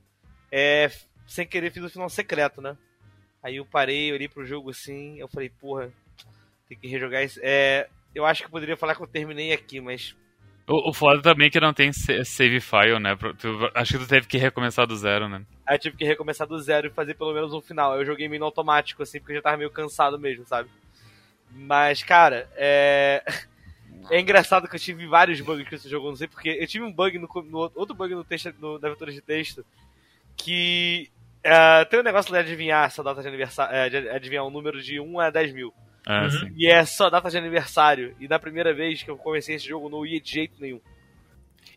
é. 0.52 0.90
Sem 1.26 1.48
querer 1.48 1.72
fiz 1.72 1.84
o 1.84 1.90
final 1.90 2.10
secreto, 2.10 2.62
né? 2.62 2.78
Aí 3.42 3.56
eu 3.58 3.66
parei, 3.66 4.12
olhei 4.12 4.28
pro 4.28 4.46
jogo 4.46 4.70
assim, 4.70 5.18
eu 5.20 5.28
falei, 5.28 5.50
porra, 5.50 5.92
tem 6.68 6.78
que 6.78 6.88
rejogar 6.88 7.24
isso. 7.24 7.40
É. 7.42 7.88
Eu 8.14 8.26
acho 8.26 8.42
que 8.42 8.48
eu 8.48 8.52
poderia 8.52 8.78
falar 8.78 8.96
que 8.96 9.02
eu 9.02 9.08
terminei 9.08 9.52
aqui, 9.52 9.82
mas. 9.82 10.16
O, 10.68 10.90
o 10.90 10.94
foda 10.94 11.22
também 11.22 11.48
é 11.48 11.50
que 11.50 11.60
não 11.60 11.74
tem 11.74 11.92
sa- 11.92 12.24
save 12.24 12.62
file, 12.62 13.00
né? 13.00 13.16
Tu- 13.38 13.72
acho 13.74 13.94
que 13.94 14.04
tu 14.04 14.08
teve 14.08 14.28
que 14.28 14.38
recomeçar 14.38 14.86
do 14.86 14.96
zero, 14.96 15.28
né? 15.28 15.44
Aí 15.66 15.76
eu 15.76 15.80
tive 15.80 15.98
que 15.98 16.06
recomeçar 16.06 16.48
do 16.48 16.60
zero 16.62 16.88
e 16.88 16.92
fazer 16.92 17.16
pelo 17.16 17.34
menos 17.34 17.54
um 17.54 17.62
final. 17.62 17.98
Eu 17.98 18.06
joguei 18.06 18.28
meio 18.30 18.40
no 18.40 18.46
automático, 18.46 19.02
assim, 19.04 19.20
porque 19.20 19.34
eu 19.34 19.38
já 19.38 19.42
tava 19.42 19.58
meio 19.58 19.72
cansado 19.72 20.20
mesmo, 20.20 20.46
sabe? 20.46 20.70
Mas, 21.52 22.04
cara, 22.04 22.50
é. 22.56 23.24
É 24.10 24.20
engraçado 24.20 24.68
que 24.68 24.76
eu 24.76 24.80
tive 24.80 25.08
vários 25.08 25.40
bugs 25.42 25.68
com 25.68 25.76
esse 25.76 25.90
jogo, 25.90 26.10
não 26.10 26.16
sei 26.16 26.28
porque. 26.28 26.50
Eu 26.50 26.68
tive 26.68 26.84
um 26.84 26.92
bug 26.92 27.18
no, 27.18 27.28
no 27.50 27.72
outro 27.76 27.96
bug 27.96 28.14
no 28.14 28.24
texto, 28.24 28.54
no, 28.60 28.80
na 28.80 28.88
aventura 28.88 29.12
de 29.12 29.22
texto, 29.22 29.66
que 30.36 31.10
é, 31.44 31.86
tem 31.86 32.00
um 32.00 32.04
negócio 32.04 32.32
de 32.32 32.38
adivinhar 32.38 32.86
essa 32.86 33.04
data 33.04 33.22
de 33.22 33.28
aniversário, 33.28 33.76
é, 33.76 33.90
de 33.90 34.10
adivinhar 34.10 34.46
um 34.46 34.50
número 34.50 34.82
de 34.82 35.00
1 35.00 35.20
a 35.20 35.30
10 35.30 35.54
mil. 35.54 35.74
Ah, 36.06 36.24
Uhum. 36.24 36.54
E 36.58 36.68
é 36.68 36.84
só 36.86 37.10
data 37.10 37.30
de 37.30 37.38
aniversário. 37.38 38.16
E 38.20 38.28
na 38.28 38.38
primeira 38.38 38.74
vez 38.74 39.04
que 39.04 39.10
eu 39.10 39.18
comecei 39.18 39.56
esse 39.56 39.68
jogo, 39.68 39.90
não 39.90 40.06
ia 40.06 40.20
de 40.20 40.32
jeito 40.32 40.60
nenhum. 40.60 40.82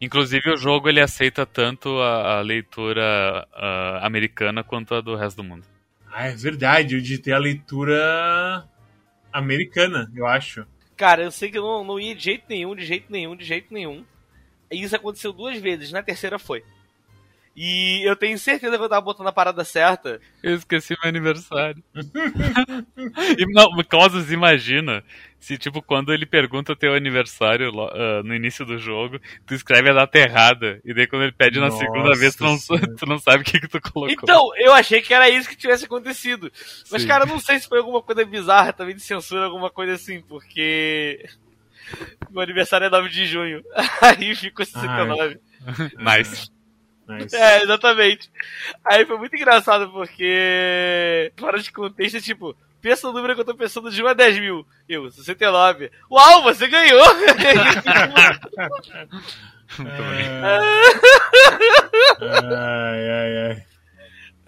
Inclusive 0.00 0.50
o 0.50 0.56
jogo 0.56 0.88
ele 0.88 1.00
aceita 1.00 1.46
tanto 1.46 2.00
a, 2.00 2.38
a 2.38 2.40
leitura 2.40 3.46
ah, 3.54 4.00
americana 4.02 4.62
quanto 4.62 4.94
a 4.94 5.00
do 5.00 5.14
resto 5.14 5.38
do 5.38 5.44
mundo. 5.44 5.64
Ah, 6.12 6.26
é 6.26 6.34
verdade, 6.34 6.94
eu 6.94 7.00
digitei 7.00 7.32
a 7.32 7.38
leitura 7.38 8.66
americana, 9.32 10.10
eu 10.14 10.26
acho. 10.26 10.66
Cara, 10.96 11.22
eu 11.22 11.30
sei 11.30 11.50
que 11.50 11.58
eu 11.58 11.62
não, 11.62 11.84
não 11.84 12.00
ia 12.00 12.14
de 12.14 12.24
jeito 12.24 12.44
nenhum, 12.48 12.74
de 12.74 12.84
jeito 12.84 13.10
nenhum, 13.10 13.36
de 13.36 13.44
jeito 13.44 13.72
nenhum. 13.72 14.04
E 14.70 14.82
isso 14.82 14.96
aconteceu 14.96 15.32
duas 15.32 15.58
vezes, 15.58 15.92
na 15.92 16.02
terceira 16.02 16.38
foi. 16.38 16.64
E 17.56 18.06
eu 18.06 18.14
tenho 18.14 18.38
certeza 18.38 18.76
que 18.76 18.84
eu 18.84 18.88
tava 18.88 19.00
botando 19.00 19.28
a 19.28 19.32
parada 19.32 19.64
certa. 19.64 20.20
Eu 20.42 20.56
esqueci 20.56 20.94
meu 21.02 21.08
aniversário. 21.08 21.82
não, 23.48 23.82
Cosmos, 23.88 24.30
imagina 24.30 25.02
se, 25.46 25.56
tipo, 25.56 25.80
quando 25.80 26.12
ele 26.12 26.26
pergunta 26.26 26.74
teu 26.74 26.92
aniversário 26.92 27.70
ah, 27.80 28.20
no 28.24 28.34
início 28.34 28.66
do 28.66 28.76
jogo, 28.78 29.20
tu 29.46 29.54
escreve 29.54 29.90
a 29.90 29.92
data 29.92 30.18
errada. 30.18 30.80
E 30.84 30.92
daí 30.92 31.06
quando 31.06 31.22
ele 31.22 31.30
pede 31.30 31.60
na 31.60 31.66
Nossa 31.66 31.78
segunda 31.78 32.16
vez, 32.16 32.34
tu 32.34 32.42
não, 32.42 32.58
tu 32.98 33.06
não 33.06 33.16
sabe 33.16 33.42
o 33.42 33.44
que, 33.44 33.60
que 33.60 33.68
tu 33.68 33.80
colocou. 33.80 34.10
Então, 34.10 34.50
eu 34.56 34.72
achei 34.74 35.00
que 35.00 35.14
era 35.14 35.30
isso 35.30 35.48
que 35.48 35.54
tivesse 35.54 35.84
acontecido. 35.84 36.50
Mas, 36.90 37.02
Sim. 37.02 37.06
cara, 37.06 37.22
eu 37.22 37.28
não 37.28 37.38
sei 37.38 37.60
se 37.60 37.68
foi 37.68 37.78
alguma 37.78 38.02
coisa 38.02 38.24
bizarra 38.24 38.72
também 38.72 38.96
de 38.96 39.02
censura, 39.02 39.44
alguma 39.44 39.70
coisa 39.70 39.92
assim, 39.92 40.20
porque. 40.20 41.24
Meu 42.28 42.42
aniversário 42.42 42.88
é 42.88 42.90
9 42.90 43.08
de 43.08 43.24
junho. 43.24 43.62
Aí 44.02 44.34
ficou 44.34 44.66
69. 44.66 45.38
Nice. 45.96 46.50
Nice. 47.08 47.36
É, 47.36 47.62
exatamente. 47.62 48.28
Aí 48.84 49.06
foi 49.06 49.16
muito 49.16 49.36
engraçado 49.36 49.92
porque. 49.92 51.32
Fora 51.36 51.60
de 51.60 51.70
contexto, 51.70 52.16
é 52.16 52.20
tipo, 52.20 52.56
pensa 52.80 53.06
no 53.06 53.12
número 53.12 53.34
que 53.34 53.40
eu 53.40 53.44
tô 53.44 53.54
pensando 53.54 53.90
de 53.90 54.02
1 54.02 54.06
a 54.06 54.14
10 54.14 54.38
mil. 54.38 54.66
Eu, 54.88 55.10
69. 55.10 55.90
Uau, 56.10 56.42
você 56.42 56.66
ganhou! 56.68 57.02
Ai, 62.20 63.10
ai, 63.10 63.38
ai. 63.48 63.64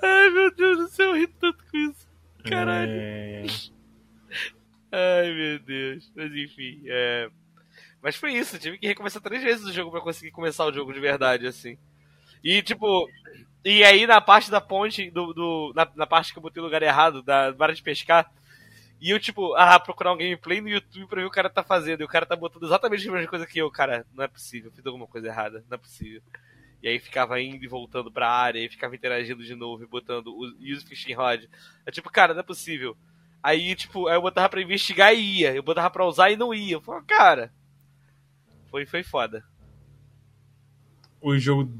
Ai, 0.00 0.30
meu 0.30 0.54
Deus 0.54 0.78
do 0.78 0.88
céu, 0.88 1.08
eu 1.08 1.16
ri 1.16 1.26
tanto 1.26 1.58
com 1.70 1.76
isso. 1.76 2.06
Caralho. 2.44 2.90
É, 2.92 3.44
Ai, 4.92 5.32
meu 5.34 5.58
Deus. 5.58 6.10
Mas 6.14 6.32
enfim, 6.34 6.82
é. 6.86 7.28
Mas 8.00 8.16
foi 8.16 8.32
isso, 8.34 8.58
tive 8.58 8.78
que 8.78 8.86
recomeçar 8.86 9.20
três 9.20 9.42
vezes 9.42 9.64
o 9.66 9.72
jogo 9.72 9.90
pra 9.90 10.00
conseguir 10.00 10.30
começar 10.30 10.64
o 10.64 10.72
jogo 10.72 10.92
de 10.92 11.00
verdade, 11.00 11.46
assim. 11.46 11.76
E 12.42 12.62
tipo. 12.62 13.08
E 13.64 13.84
aí 13.84 14.06
na 14.06 14.20
parte 14.20 14.50
da 14.50 14.60
ponte, 14.60 15.10
do, 15.10 15.32
do- 15.34 15.72
na, 15.74 15.86
na 15.96 16.06
parte 16.06 16.32
que 16.32 16.38
eu 16.38 16.42
botei 16.42 16.60
no 16.60 16.66
lugar 16.66 16.82
errado, 16.82 17.22
da 17.22 17.50
vara 17.50 17.74
de 17.74 17.82
pescar, 17.82 18.30
e 19.00 19.10
eu, 19.10 19.20
tipo, 19.20 19.54
ah, 19.54 19.78
procurar 19.78 20.12
um 20.12 20.16
gameplay 20.16 20.60
no 20.60 20.68
YouTube 20.68 21.06
pra 21.08 21.20
ver 21.20 21.24
o 21.26 21.28
o 21.28 21.32
cara 21.32 21.50
tá 21.50 21.62
fazendo. 21.62 22.00
E 22.00 22.04
o 22.04 22.08
cara 22.08 22.26
tá 22.26 22.34
botando 22.36 22.64
exatamente 22.64 23.08
a 23.08 23.12
mesma 23.12 23.28
coisa 23.28 23.46
que 23.46 23.58
eu, 23.58 23.70
cara. 23.70 24.06
Não 24.14 24.24
é 24.24 24.28
possível, 24.28 24.72
fiz 24.72 24.84
alguma 24.86 25.06
coisa 25.06 25.28
errada, 25.28 25.64
não 25.68 25.76
é 25.76 25.78
possível. 25.78 26.22
E 26.82 26.88
aí 26.88 26.98
ficava 27.00 27.40
indo 27.40 27.64
e 27.64 27.68
voltando 27.68 28.10
pra 28.10 28.30
área, 28.30 28.60
e 28.60 28.68
ficava 28.68 28.94
interagindo 28.96 29.44
de 29.44 29.54
novo 29.54 29.82
e 29.84 29.86
botando 29.86 30.28
o 30.28 30.44
use 30.60 30.84
fishing 30.86 31.14
rod. 31.14 31.44
É 31.86 31.90
tipo, 31.90 32.10
cara, 32.10 32.34
não 32.34 32.40
é 32.40 32.44
possível. 32.44 32.96
Aí, 33.42 33.74
tipo, 33.76 34.08
aí 34.08 34.16
eu 34.16 34.22
botava 34.22 34.48
pra 34.48 34.62
investigar 34.62 35.14
e 35.14 35.40
ia. 35.40 35.54
Eu 35.54 35.62
botava 35.62 35.90
pra 35.90 36.04
usar 36.06 36.30
e 36.30 36.36
não 36.36 36.52
ia. 36.54 36.74
Eu 36.76 36.80
falava, 36.80 37.04
cara. 37.04 37.52
Foi, 38.70 38.86
foi 38.86 39.02
foda. 39.02 39.44
O 41.20 41.36
jogo 41.38 41.72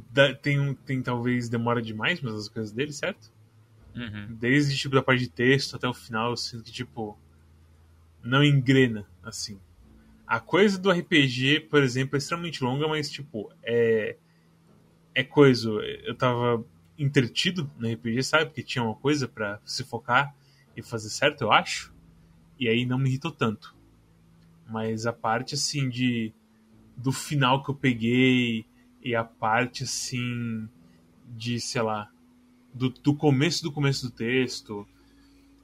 tem, 0.43 0.75
tem 0.75 1.03
talvez 1.03 1.49
demora 1.49 1.81
demais, 1.81 2.21
mas 2.21 2.35
as 2.35 2.49
coisas 2.49 2.73
dele, 2.73 2.93
certo? 2.93 3.31
Uhum. 3.95 4.37
Desde 4.39 4.77
tipo 4.77 4.95
da 4.95 5.03
parte 5.03 5.21
de 5.21 5.31
texto 5.31 5.77
até 5.77 5.89
o 5.89 5.95
final, 5.95 6.31
eu 6.31 6.37
sinto 6.37 6.65
que 6.65 6.73
tipo 6.73 7.19
não 8.23 8.43
engrena 8.43 9.07
assim. 9.23 9.59
A 10.27 10.41
coisa 10.41 10.79
do 10.79 10.91
RPG, 10.91 11.61
por 11.71 11.83
exemplo, 11.83 12.17
é 12.17 12.19
extremamente 12.19 12.63
longa, 12.63 12.87
mas 12.87 13.11
tipo 13.11 13.53
é 13.63 14.17
é 15.15 15.25
coisa. 15.25 15.71
Eu 16.05 16.15
tava 16.15 16.65
entretido 16.99 17.71
no 17.79 17.91
RPG, 17.91 18.23
sabe? 18.23 18.47
Porque 18.47 18.63
tinha 18.63 18.85
uma 18.85 18.95
coisa 18.95 19.27
pra 19.27 19.61
se 19.65 19.85
focar 19.85 20.35
e 20.77 20.83
fazer 20.83 21.11
certo, 21.11 21.43
eu 21.43 21.53
acho. 21.53 21.93
E 22.59 22.69
aí 22.69 22.85
não 22.85 22.99
me 22.99 23.09
irritou 23.09 23.33
tanto. 23.33 23.75
Mas 24.69 25.07
a 25.07 25.13
parte 25.13 25.55
assim 25.55 25.89
de 25.89 26.33
do 26.97 27.13
final 27.13 27.63
que 27.63 27.71
eu 27.71 27.75
peguei 27.75 28.67
e 29.03 29.15
a 29.15 29.25
parte 29.25 29.85
assim 29.85 30.69
de, 31.27 31.61
sei 31.61 31.83
lá, 31.83 32.11
do, 32.73 32.91
do 32.91 33.15
começo 33.15 33.63
do 33.63 33.73
começo 33.73 34.07
do 34.07 34.13
texto. 34.13 34.87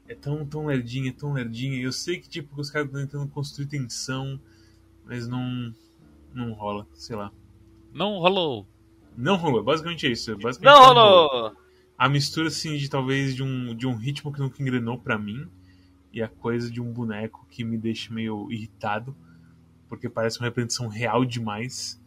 É 0.06 0.14
tão, 0.14 0.44
tão 0.44 0.66
lerdinha, 0.66 1.12
tão 1.12 1.32
lerdinha. 1.32 1.80
Eu 1.80 1.92
sei 1.92 2.20
que 2.20 2.28
tipo, 2.28 2.60
os 2.60 2.70
caras 2.70 2.88
estão 2.88 3.00
tentando 3.00 3.28
construir 3.28 3.66
tensão, 3.66 4.38
mas 5.04 5.26
não. 5.26 5.74
não 6.32 6.52
rola, 6.52 6.86
sei 6.94 7.16
lá. 7.16 7.32
Não 7.92 8.18
rolou. 8.18 8.66
Não 9.16 9.36
rolou, 9.36 9.60
é 9.60 9.62
basicamente 9.62 10.10
isso. 10.10 10.32
é 10.32 10.34
basicamente 10.34 10.74
Não 10.74 10.84
rolou! 10.84 11.56
A 11.96 12.08
mistura, 12.08 12.48
assim, 12.48 12.76
de 12.76 12.90
talvez 12.90 13.34
de 13.34 13.42
um, 13.42 13.74
de 13.74 13.86
um 13.86 13.94
ritmo 13.94 14.32
que 14.32 14.40
nunca 14.40 14.60
engrenou 14.60 14.98
pra 14.98 15.16
mim 15.16 15.46
e 16.12 16.20
a 16.20 16.28
coisa 16.28 16.70
de 16.70 16.80
um 16.80 16.92
boneco 16.92 17.46
que 17.48 17.64
me 17.64 17.78
deixa 17.78 18.12
meio 18.12 18.50
irritado, 18.50 19.16
porque 19.88 20.08
parece 20.08 20.38
uma 20.38 20.46
representação 20.46 20.88
real 20.88 21.24
demais 21.24 22.02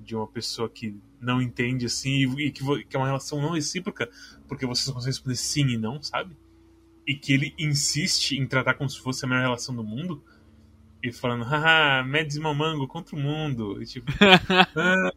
de 0.00 0.16
uma 0.16 0.26
pessoa 0.26 0.68
que 0.68 0.94
não 1.20 1.40
entende, 1.40 1.86
assim, 1.86 2.10
e, 2.36 2.46
e 2.46 2.50
que, 2.50 2.84
que 2.84 2.96
é 2.96 2.98
uma 2.98 3.06
relação 3.06 3.40
não 3.40 3.50
recíproca, 3.52 4.08
porque 4.48 4.66
você 4.66 4.82
só 4.84 4.92
consegue 4.92 5.10
responder 5.10 5.36
sim 5.36 5.66
e 5.68 5.76
não, 5.78 6.02
sabe? 6.02 6.34
E 7.06 7.14
que 7.14 7.32
ele 7.32 7.54
insiste 7.58 8.32
em 8.32 8.46
tratar 8.46 8.74
como 8.74 8.88
se 8.88 8.98
fosse 9.00 9.24
a 9.24 9.28
melhor 9.28 9.42
relação 9.42 9.74
do 9.74 9.84
mundo, 9.84 10.22
e 11.02 11.10
falando, 11.12 11.44
haha, 11.44 12.02
Mads 12.04 12.36
e 12.36 12.40
Mamango 12.40 12.86
contra 12.86 13.16
o 13.16 13.18
mundo. 13.18 13.82
E 13.82 13.86
tipo. 13.86 14.12
ah. 14.76 15.12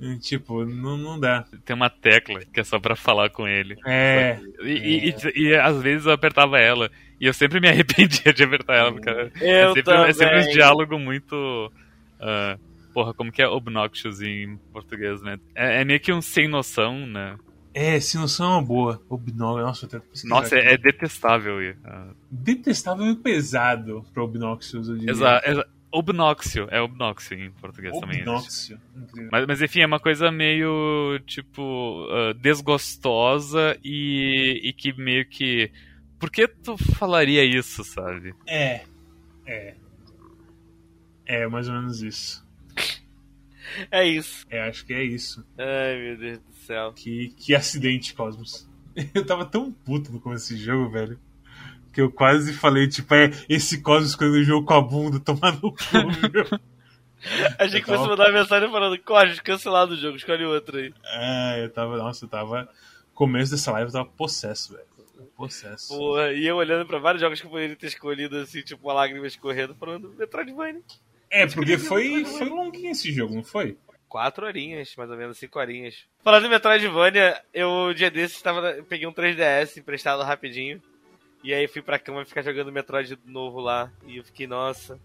E, 0.00 0.16
tipo, 0.18 0.64
não, 0.64 0.96
não 0.96 1.18
dá. 1.18 1.44
Tem 1.64 1.74
uma 1.74 1.90
tecla 1.90 2.40
que 2.44 2.60
é 2.60 2.64
só 2.64 2.78
pra 2.78 2.94
falar 2.94 3.30
com 3.30 3.48
ele. 3.48 3.76
É. 3.84 4.38
E, 4.62 4.68
e- 4.70 5.08
e- 5.10 5.40
e 5.48 5.54
às 5.56 5.82
vezes 5.82 6.06
eu 6.06 6.12
apertava 6.12 6.58
ela. 6.58 6.88
E 7.20 7.26
eu 7.26 7.34
sempre 7.34 7.58
me 7.58 7.66
arrependia 7.68 8.32
de 8.32 8.44
apertar 8.44 8.76
ela, 8.76 8.92
porque 8.92 9.08
Eu 9.10 9.70
é 9.70 9.74
sempre, 9.74 9.94
é 9.94 10.12
sempre 10.12 10.40
um 10.40 10.52
diálogo 10.52 10.98
muito. 11.00 11.72
ah, 12.20 12.56
porra, 12.92 13.14
como 13.14 13.32
que 13.32 13.42
é 13.42 13.48
obnoxious 13.48 14.20
em 14.20 14.56
português, 14.72 15.20
né? 15.22 15.38
É, 15.54 15.80
é 15.80 15.84
meio 15.84 16.00
que 16.00 16.12
um 16.12 16.20
sem 16.20 16.48
noção, 16.48 17.06
né? 17.06 17.36
É, 17.74 18.00
sem 18.00 18.20
noção 18.20 18.46
é 18.46 18.54
uma 18.56 18.62
boa. 18.62 19.00
Obnóxio, 19.08 19.64
nossa, 19.64 19.84
eu 19.84 19.88
até 19.88 19.98
pesquisar 20.00 20.34
Nossa, 20.34 20.56
é, 20.56 20.72
é 20.72 20.76
detestável. 20.76 21.62
e, 21.62 21.76
ah, 21.84 22.08
detestável 22.30 23.06
e 23.06 23.14
pesado 23.14 24.04
pra 24.12 24.24
Obnoxious, 24.24 24.88
eu 24.88 24.96
diria. 24.96 25.12
exa, 25.12 25.40
exa, 25.44 25.68
obnóxio, 25.92 26.66
é 26.70 26.80
obnóxio 26.80 27.38
em 27.38 27.52
português 27.52 27.96
também. 28.00 28.20
Obnóxio. 28.22 28.80
Incrível. 28.96 29.28
Mas, 29.30 29.46
mas 29.46 29.62
enfim, 29.62 29.80
é 29.80 29.86
uma 29.86 30.00
coisa 30.00 30.30
meio, 30.32 31.20
tipo, 31.26 32.08
ah, 32.10 32.32
desgostosa 32.32 33.78
e, 33.84 34.60
e 34.64 34.72
que 34.72 34.92
meio 34.94 35.28
que. 35.28 35.70
Por 36.18 36.30
que 36.30 36.48
tu 36.48 36.76
falaria 36.96 37.44
isso, 37.44 37.84
sabe? 37.84 38.34
É. 38.46 38.82
É. 39.46 39.74
É, 41.24 41.46
mais 41.46 41.68
ou 41.68 41.74
menos 41.74 42.02
isso. 42.02 42.47
É 43.90 44.06
isso. 44.06 44.46
É, 44.50 44.68
acho 44.68 44.84
que 44.86 44.92
é 44.92 45.02
isso. 45.02 45.44
Ai, 45.58 45.96
meu 45.98 46.16
Deus 46.16 46.38
do 46.38 46.52
céu. 46.66 46.92
Que, 46.94 47.28
que 47.36 47.54
acidente, 47.54 48.14
Cosmos. 48.14 48.68
Eu 49.14 49.24
tava 49.24 49.44
tão 49.44 49.70
puto 49.72 50.10
no 50.12 50.20
começo 50.20 50.48
desse 50.50 50.62
jogo, 50.62 50.90
velho. 50.90 51.18
Que 51.92 52.00
eu 52.02 52.10
quase 52.12 52.52
falei, 52.52 52.86
tipo, 52.88 53.12
é 53.14 53.30
esse 53.48 53.80
Cosmos 53.80 54.14
quando 54.14 54.32
o 54.32 54.42
jogo 54.44 54.66
com 54.66 54.74
a 54.74 54.80
bunda 54.80 55.18
tomar 55.20 55.52
no 55.54 55.72
cu, 55.72 55.78
meu. 56.32 56.60
Achei 57.58 57.80
que 57.82 57.90
Eu 57.90 57.96
fosse 57.96 58.08
tava- 58.08 58.08
mandar 58.08 58.32
mensagem 58.32 58.70
falando, 58.70 58.98
Corre, 59.02 59.36
cancelado 59.40 59.94
o 59.94 59.96
jogo, 59.96 60.16
escolhe 60.16 60.44
outro 60.44 60.78
aí. 60.78 60.92
Ah, 61.04 61.54
eu 61.58 61.70
tava, 61.70 61.96
nossa, 61.96 62.24
eu 62.24 62.28
tava. 62.28 62.68
Começo 63.14 63.50
dessa 63.50 63.72
live 63.72 63.88
eu 63.88 63.92
tava 63.92 64.08
possesso, 64.10 64.72
velho. 64.74 64.86
Possesso. 65.36 65.88
Porra, 65.96 66.32
e 66.32 66.46
eu 66.46 66.56
olhando 66.56 66.86
pra 66.86 66.98
vários 66.98 67.20
jogos 67.22 67.40
que 67.40 67.46
eu 67.46 67.50
poderia 67.50 67.74
ter 67.76 67.86
escolhido, 67.86 68.36
assim, 68.38 68.62
tipo, 68.62 68.86
uma 68.86 68.94
lágrima 68.94 69.26
escorrendo, 69.26 69.74
falando 69.74 70.12
Metroidvania. 70.16 70.82
É, 71.30 71.46
porque 71.46 71.76
foi, 71.78 72.24
foi 72.24 72.48
longuinho 72.48 72.90
esse 72.92 73.12
jogo, 73.12 73.34
não 73.34 73.44
foi? 73.44 73.76
Quatro 74.08 74.46
horinhas, 74.46 74.94
mais 74.96 75.10
ou 75.10 75.16
menos, 75.16 75.36
cinco 75.38 75.58
horinhas. 75.58 76.06
Falando 76.24 76.46
em 76.46 76.50
Metroidvania, 76.50 77.42
eu, 77.52 77.68
um 77.70 77.94
dia 77.94 78.10
desses, 78.10 78.40
tava, 78.40 78.70
eu 78.70 78.84
peguei 78.84 79.06
um 79.06 79.12
3DS 79.12 79.76
emprestado 79.76 80.22
rapidinho. 80.22 80.80
E 81.44 81.52
aí 81.54 81.68
fui 81.68 81.82
pra 81.82 81.98
cama 81.98 82.24
ficar 82.24 82.42
jogando 82.42 82.72
Metroid 82.72 83.18
novo 83.26 83.60
lá. 83.60 83.92
E 84.06 84.16
eu 84.16 84.24
fiquei, 84.24 84.46
nossa. 84.46 84.98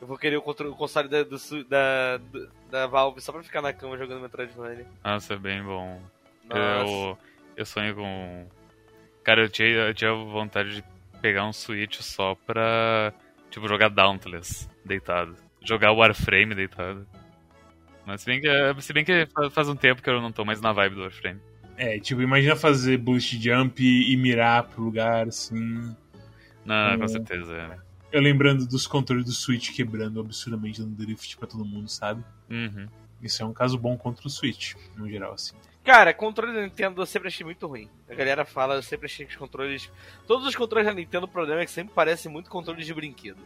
Eu 0.00 0.06
vou 0.06 0.16
querer 0.16 0.36
o, 0.36 0.42
controle, 0.42 0.72
o 0.72 0.76
console 0.76 1.08
da, 1.08 1.22
do 1.22 1.36
da, 1.64 2.16
do- 2.16 2.50
da 2.70 2.86
Valve 2.86 3.20
só 3.20 3.30
pra 3.32 3.42
ficar 3.42 3.60
na 3.60 3.72
cama 3.72 3.96
jogando 3.98 4.22
Metroidvania. 4.22 4.86
Nossa, 5.04 5.34
é 5.34 5.36
bem 5.36 5.62
bom. 5.62 6.00
Nossa. 6.44 6.90
Eu, 6.90 7.18
eu 7.58 7.66
sonho 7.66 7.94
com. 7.94 8.46
Cara, 9.22 9.42
eu 9.42 9.48
tinha, 9.48 9.68
eu 9.68 9.94
tinha 9.94 10.12
vontade 10.14 10.76
de 10.76 10.84
pegar 11.20 11.44
um 11.46 11.52
Switch 11.52 12.00
só 12.00 12.34
pra. 12.34 13.12
Tipo, 13.50 13.68
jogar 13.68 13.88
Dauntless 13.88 14.68
deitado. 14.84 15.36
Jogar 15.64 15.92
Warframe 15.92 16.54
deitado. 16.54 17.06
Mas 18.06 18.22
se 18.22 18.26
bem 18.26 18.40
que, 18.40 18.82
se 18.82 18.92
bem 18.92 19.04
que 19.04 19.26
fa- 19.26 19.50
faz 19.50 19.68
um 19.68 19.76
tempo 19.76 20.02
que 20.02 20.08
eu 20.08 20.20
não 20.20 20.32
tô 20.32 20.44
mais 20.44 20.60
na 20.60 20.72
vibe 20.72 20.94
do 20.94 21.02
Warframe. 21.02 21.40
É, 21.76 21.98
tipo, 21.98 22.20
imagina 22.22 22.56
fazer 22.56 22.96
boost 22.98 23.40
jump 23.40 23.82
e, 23.84 24.16
mirar 24.16 24.64
pro 24.64 24.82
lugar, 24.82 25.28
assim. 25.28 25.94
Não, 26.64 26.94
Hum. 26.94 26.98
com 27.00 27.08
certeza. 27.08 27.54
é. 27.54 27.78
Eu 28.10 28.22
lembrando 28.22 28.66
dos 28.66 28.86
controles 28.86 29.26
do 29.26 29.32
Switch 29.32 29.74
quebrando 29.74 30.18
absurdamente 30.20 30.80
dando 30.80 30.94
drift 30.96 31.36
pra 31.36 31.46
todo 31.46 31.64
mundo, 31.64 31.88
sabe? 31.88 32.24
Uhum. 32.50 32.86
Isso 33.22 33.42
é 33.42 33.46
um 33.46 33.52
caso 33.52 33.76
bom 33.78 33.96
contra 33.98 34.26
o 34.26 34.30
Switch, 34.30 34.74
no 34.96 35.08
geral, 35.08 35.34
assim. 35.34 35.54
Cara, 35.88 36.12
controle 36.12 36.52
da 36.52 36.60
Nintendo 36.60 37.00
eu 37.00 37.06
sempre 37.06 37.28
achei 37.28 37.46
muito 37.46 37.66
ruim. 37.66 37.88
A 38.10 38.14
galera 38.14 38.44
fala, 38.44 38.74
eu 38.74 38.82
sempre 38.82 39.06
achei 39.06 39.24
que 39.24 39.32
os 39.32 39.38
controles. 39.38 39.90
Todos 40.26 40.46
os 40.46 40.54
controles 40.54 40.86
da 40.86 40.92
Nintendo, 40.92 41.24
o 41.24 41.28
problema 41.28 41.62
é 41.62 41.64
que 41.64 41.70
sempre 41.70 41.94
parecem 41.94 42.30
muito 42.30 42.50
controles 42.50 42.84
de 42.84 42.92
brinquedo. 42.92 43.38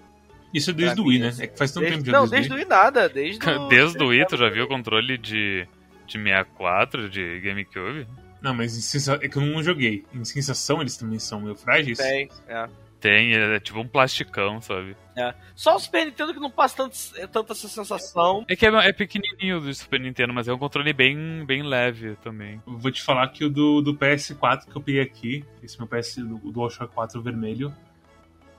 Isso 0.53 0.71
é 0.71 0.73
desde 0.73 1.01
o 1.01 1.05
Wii, 1.05 1.19
né? 1.21 1.29
assim, 1.29 1.45
É 1.45 1.47
que 1.47 1.57
faz 1.57 1.71
tanto 1.71 1.83
Desde- 1.85 1.99
tempo 1.99 2.11
já 2.11 2.13
não, 2.13 2.29
desde, 2.29 2.49
desde 2.49 2.53
o 2.53 2.57
Wii. 2.57 2.65
Nada. 2.67 3.09
Desde 3.09 3.39
o. 3.49 3.69
Desde 3.69 4.03
o 4.03 4.09
Wii, 4.09 4.27
tu 4.27 4.37
já 4.37 4.51
viu 4.51 4.65
o 4.65 4.69
controle 4.69 5.17
de, 5.17 5.69
de 6.05 6.13
64, 6.19 7.09
de 7.09 7.41
GameCube? 7.41 8.09
Não, 8.43 8.53
mas 8.53 8.73
sensa... 8.73 9.21
é 9.23 9.29
que 9.29 9.37
eu 9.37 9.43
não 9.43 9.63
joguei. 9.63 10.05
Em 10.13 10.25
sensação 10.25 10.81
eles 10.81 10.97
também 10.97 11.21
são 11.21 11.41
meio 11.41 11.55
frágeis. 11.55 11.97
Tem, 11.97 12.29
é. 12.49 12.69
Tem, 13.03 13.35
é 13.35 13.59
tipo 13.59 13.81
um 13.81 13.89
plasticão, 13.89 14.61
sabe? 14.61 14.97
é. 15.17 15.35
Só 15.57 15.75
o 15.75 15.79
Super 15.81 16.07
Nintendo 16.07 16.33
que 16.33 16.39
não 16.39 16.53
passa 16.53 16.77
tanto, 16.77 16.97
é, 17.17 17.27
tanta 17.27 17.53
essa 17.53 17.67
sensação. 17.69 18.45
É 18.49 18.55
que 18.55 18.65
é, 18.65 18.69
é 18.69 18.93
pequenininho 18.93 19.61
do 19.61 19.75
Super 19.75 19.99
Nintendo, 19.99 20.33
mas 20.33 20.47
é 20.47 20.55
um 20.55 20.59
controle 20.59 20.93
bem, 20.93 21.45
bem 21.45 21.65
leve 21.65 22.15
também. 22.23 22.63
Eu 22.65 22.79
Vou 22.79 22.93
te 22.93 23.03
falar 23.03 23.27
que 23.29 23.45
o 23.45 23.51
do, 23.51 23.83
do 23.83 23.93
PS4 23.97 24.67
que 24.67 24.77
eu 24.77 24.81
peguei 24.81 25.03
aqui, 25.03 25.45
esse 25.61 25.77
meu 25.79 25.89
PS 25.89 26.19
do 26.19 26.39
DualShock 26.53 26.95
4 26.95 27.21
vermelho, 27.21 27.75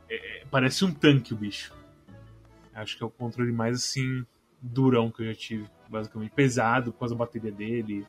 é- 0.09 0.41
é- 0.41 0.43
parece 0.51 0.83
um 0.83 0.93
tanque 0.93 1.33
o 1.33 1.37
bicho. 1.37 1.73
Acho 2.75 2.97
que 2.97 3.03
é 3.03 3.07
o 3.07 3.09
controle 3.09 3.53
mais 3.53 3.77
assim 3.77 4.25
durão 4.61 5.09
que 5.09 5.21
eu 5.21 5.27
já 5.27 5.35
tive 5.35 5.65
basicamente. 5.87 6.31
Pesado, 6.31 6.91
com 6.91 7.05
a 7.05 7.15
bateria 7.15 7.51
dele. 7.51 8.05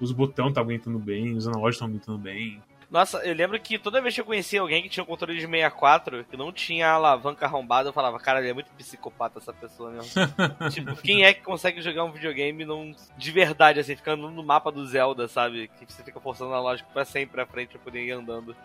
Os 0.00 0.10
botões 0.10 0.54
tá 0.54 0.62
aguentando 0.62 0.98
bem, 0.98 1.36
os 1.36 1.46
analógicos 1.46 1.74
estão 1.76 1.88
aguentando 1.88 2.18
bem. 2.18 2.62
Nossa, 2.90 3.18
eu 3.18 3.32
lembro 3.34 3.58
que 3.60 3.78
toda 3.78 4.00
vez 4.00 4.14
que 4.14 4.20
eu 4.20 4.24
conhecia 4.24 4.60
alguém 4.60 4.82
que 4.82 4.88
tinha 4.88 5.04
um 5.04 5.06
controle 5.06 5.38
de 5.38 5.46
64, 5.46 6.24
que 6.24 6.36
não 6.36 6.52
tinha 6.52 6.90
alavanca 6.90 7.46
arrombada, 7.46 7.88
eu 7.88 7.92
falava, 7.92 8.18
cara, 8.18 8.40
ele 8.40 8.50
é 8.50 8.52
muito 8.52 8.72
psicopata 8.72 9.38
essa 9.38 9.52
pessoa 9.52 9.92
mesmo. 9.92 10.10
tipo, 10.72 10.96
quem 10.96 11.24
é 11.24 11.32
que 11.32 11.40
consegue 11.40 11.80
jogar 11.80 12.02
um 12.02 12.10
videogame 12.10 12.64
não, 12.64 12.92
de 13.16 13.30
verdade, 13.30 13.78
assim, 13.78 13.94
ficando 13.94 14.28
no 14.28 14.42
mapa 14.42 14.72
do 14.72 14.84
Zelda, 14.84 15.28
sabe? 15.28 15.70
Que 15.78 15.92
você 15.92 16.02
fica 16.02 16.18
forçando 16.18 16.50
o 16.50 16.54
analógico 16.54 16.90
pra 16.92 17.04
sempre 17.04 17.36
pra 17.36 17.46
frente 17.46 17.70
pra 17.70 17.78
poder 17.78 18.04
ir 18.04 18.10
andando 18.10 18.56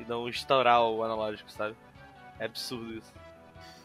e 0.00 0.04
não 0.04 0.26
estourar 0.26 0.82
o 0.82 1.04
analógico, 1.04 1.52
sabe? 1.52 1.76
É 2.38 2.46
absurdo 2.46 2.94
isso. 2.94 3.12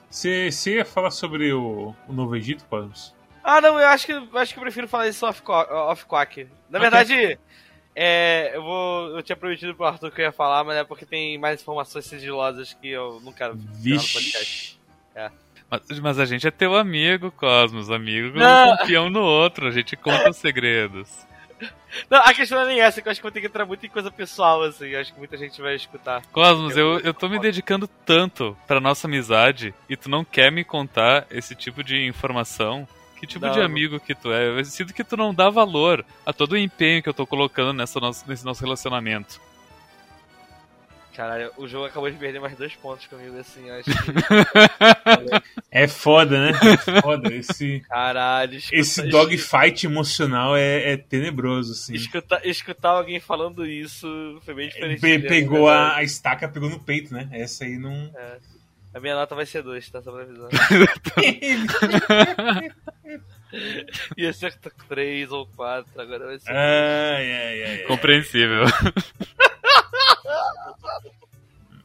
Você, 0.10 0.50
você 0.50 0.76
ia 0.76 0.86
falar 0.86 1.12
sobre 1.12 1.52
o, 1.52 1.94
o 2.08 2.14
Novo 2.14 2.34
Egito, 2.38 2.64
Cosmos? 2.70 3.14
Ah, 3.44 3.60
não, 3.60 3.78
eu 3.78 3.88
acho 3.88 4.06
que, 4.06 4.14
eu 4.14 4.38
acho 4.38 4.54
que 4.54 4.60
eu 4.60 4.64
prefiro 4.64 4.88
falar 4.88 5.10
isso 5.10 5.26
off-quack. 5.26 6.48
Na 6.70 6.80
verdade, 6.80 7.38
é, 7.96 8.52
eu 8.56 8.64
vou. 8.64 9.18
Eu 9.18 9.24
tinha 9.24 9.36
prometido 9.36 9.76
pro 9.76 9.86
Arthur 9.86 10.12
que 10.12 10.22
eu 10.22 10.26
ia 10.26 10.32
falar, 10.32 10.64
mas 10.64 10.78
é 10.78 10.84
porque 10.84 11.06
tem 11.06 11.38
mais 11.38 11.62
informações 11.62 12.06
sigilosas 12.06 12.74
que 12.74 12.90
eu 12.90 13.22
não 13.24 13.34
quero 13.34 13.56
Vixe. 13.56 14.14
podcast. 14.14 14.80
É. 15.16 15.32
Mas, 15.70 16.00
mas, 16.00 16.20
a 16.20 16.26
gente 16.26 16.48
é 16.48 16.52
teu 16.52 16.76
amigo, 16.76 17.32
Cosmos. 17.32 17.90
Amigo 17.90 18.38
não 18.38 18.78
confia 18.78 19.02
um 19.02 19.10
no 19.10 19.22
outro, 19.22 19.68
a 19.68 19.72
gente 19.72 19.96
conta 19.96 20.30
os 20.30 20.38
segredos. 20.38 21.26
Não, 22.10 22.20
a 22.20 22.34
questão 22.34 22.58
não 22.58 22.66
é 22.66 22.70
nem 22.70 22.82
essa, 22.82 23.02
que 23.02 23.08
eu 23.08 23.12
acho 23.12 23.20
que 23.20 23.24
vou 23.24 23.32
ter 23.32 23.42
que 23.42 23.48
entrar 23.48 23.66
muito 23.66 23.86
em 23.86 23.90
coisa 23.90 24.10
pessoal, 24.10 24.64
assim. 24.64 24.96
Acho 24.96 25.14
que 25.14 25.20
muita 25.20 25.38
gente 25.38 25.62
vai 25.62 25.76
escutar. 25.76 26.26
Cosmos, 26.32 26.76
eu, 26.76 27.00
eu 27.02 27.14
tô 27.14 27.28
me 27.30 27.38
dedicando 27.38 27.88
tanto 27.88 28.58
pra 28.66 28.80
nossa 28.80 29.08
amizade 29.08 29.74
e 29.90 29.96
tu 29.96 30.10
não 30.10 30.24
quer 30.24 30.52
me 30.52 30.64
contar 30.64 31.28
esse 31.30 31.54
tipo 31.54 31.84
de 31.84 32.08
informação. 32.08 32.88
Que 33.22 33.28
tipo 33.28 33.46
não, 33.46 33.54
de 33.54 33.62
amigo 33.62 34.00
que 34.00 34.16
tu 34.16 34.34
é? 34.34 34.50
Eu 34.50 34.66
sinto 34.66 34.96
que 34.96 35.04
tu 35.04 35.16
não 35.16 35.32
dá 35.32 35.48
valor 35.48 36.04
a 36.26 36.34
todo 36.34 36.54
o 36.54 36.58
empenho 36.58 37.04
que 37.04 37.08
eu 37.08 37.14
tô 37.14 37.28
colocando 37.28 37.72
nessa 37.72 38.00
nosso, 38.00 38.28
nesse 38.28 38.44
nosso 38.44 38.64
relacionamento. 38.64 39.40
Caralho, 41.16 41.52
o 41.56 41.68
jogo 41.68 41.86
acabou 41.86 42.10
de 42.10 42.18
perder 42.18 42.40
mais 42.40 42.58
dois 42.58 42.74
pontos 42.74 43.06
comigo, 43.06 43.38
assim, 43.38 43.70
acho 43.70 43.92
que... 43.94 45.44
É 45.70 45.88
foda, 45.88 46.48
né? 46.48 46.52
É 46.64 47.02
foda. 47.02 47.32
Esse, 47.32 47.82
Caralho, 47.82 48.56
escuta, 48.56 48.76
esse 48.76 49.04
dogfight 49.04 49.86
emocional 49.86 50.58
é, 50.58 50.94
é, 50.94 50.98
tenebroso, 50.98 51.74
assim. 51.74 51.94
Escutar, 51.94 52.44
escutar 52.44 52.90
alguém 52.90 53.20
falando 53.20 53.68
isso 53.68 54.42
foi 54.44 54.56
bem 54.56 54.70
diferente. 54.70 55.00
Pe 55.00 55.20
pegou 55.20 55.70
a, 55.70 55.98
a, 55.98 56.04
estaca, 56.04 56.50
pegou 56.50 56.72
no 56.72 56.80
peito, 56.80 57.14
né? 57.14 57.30
Essa 57.32 57.66
aí 57.66 57.78
não... 57.78 58.12
É. 58.16 58.40
A 58.94 59.00
minha 59.00 59.16
nota 59.16 59.34
vai 59.36 59.46
ser 59.46 59.64
2, 59.64 59.90
tá? 59.90 60.02
Só 60.02 60.12
pra 60.12 60.24
avisar. 60.24 60.50
Ia 64.18 64.34
ser 64.34 64.54
3 64.88 65.32
ou 65.32 65.46
4, 65.48 66.02
agora 66.02 66.26
vai 66.28 66.40
ser. 66.40 66.52
Ai, 66.52 67.32
ai, 67.34 67.64
ai. 67.64 67.78
Compreensível. 67.80 68.64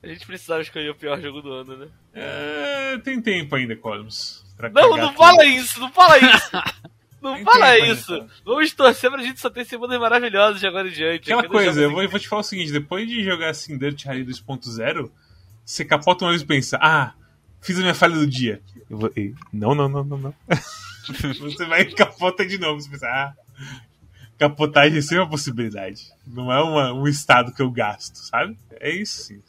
A 0.03 0.09
gente 0.09 0.25
precisava 0.25 0.63
escolher 0.63 0.91
o 0.91 0.95
pior 0.95 1.21
jogo 1.21 1.43
do 1.43 1.53
ano, 1.53 1.77
né? 1.77 1.89
É, 2.15 2.97
tem 2.99 3.21
tempo 3.21 3.57
ainda, 3.57 3.75
Cosmos. 3.75 4.47
Não, 4.73 4.97
não 4.97 5.13
fala 5.15 5.45
isso, 5.45 5.81
não 5.81 5.91
fala 5.93 6.17
isso! 6.19 6.51
Não 7.21 7.35
tem 7.35 7.45
fala 7.45 7.79
isso! 7.79 8.13
Ainda, 8.13 8.29
Vamos 8.45 8.73
torcer 8.73 9.11
pra 9.11 9.21
gente 9.21 9.41
só 9.41 9.51
ter 9.51 9.65
semanas 9.65 9.99
maravilhosas 9.99 10.61
de 10.61 10.67
agora 10.67 10.87
em 10.87 10.93
diante. 10.93 11.33
Aquela 11.33 11.49
coisa, 11.49 11.81
eu 11.81 11.91
vou, 11.91 12.03
eu 12.03 12.09
vou, 12.09 12.21
te 12.21 12.29
falar 12.29 12.43
o 12.43 12.45
seguinte: 12.45 12.71
depois 12.71 13.09
de 13.09 13.25
jogar 13.25 13.51
assim 13.51 13.77
Dirt 13.77 14.05
Rally 14.05 14.25
2.0, 14.25 15.11
você 15.65 15.85
capota 15.85 16.25
uma 16.25 16.31
vez 16.31 16.43
e 16.43 16.47
pensa, 16.47 16.79
ah, 16.81 17.15
fiz 17.61 17.79
a 17.79 17.81
minha 17.81 17.95
falha 17.95 18.15
do 18.15 18.27
dia. 18.29 18.63
Eu 18.89 18.99
vou, 18.99 19.13
não, 19.53 19.75
não, 19.75 19.89
não, 19.89 20.05
não, 20.05 20.19
não. 20.19 20.35
você 21.41 21.65
vai 21.67 21.83
e 21.83 21.95
capota 21.95 22.47
de 22.47 22.59
novo. 22.59 22.81
Você 22.81 22.91
pensa, 22.91 23.07
ah, 23.07 23.35
capotagem 24.39 24.99
é 24.99 25.03
sempre 25.03 25.19
uma 25.19 25.31
possibilidade. 25.31 26.13
Não 26.27 26.53
é 26.53 26.63
uma, 26.63 26.93
um 26.93 27.07
estado 27.07 27.53
que 27.53 27.63
eu 27.63 27.71
gasto, 27.71 28.17
sabe? 28.17 28.57
É 28.73 28.91
isso 28.91 29.23
sim. 29.23 29.43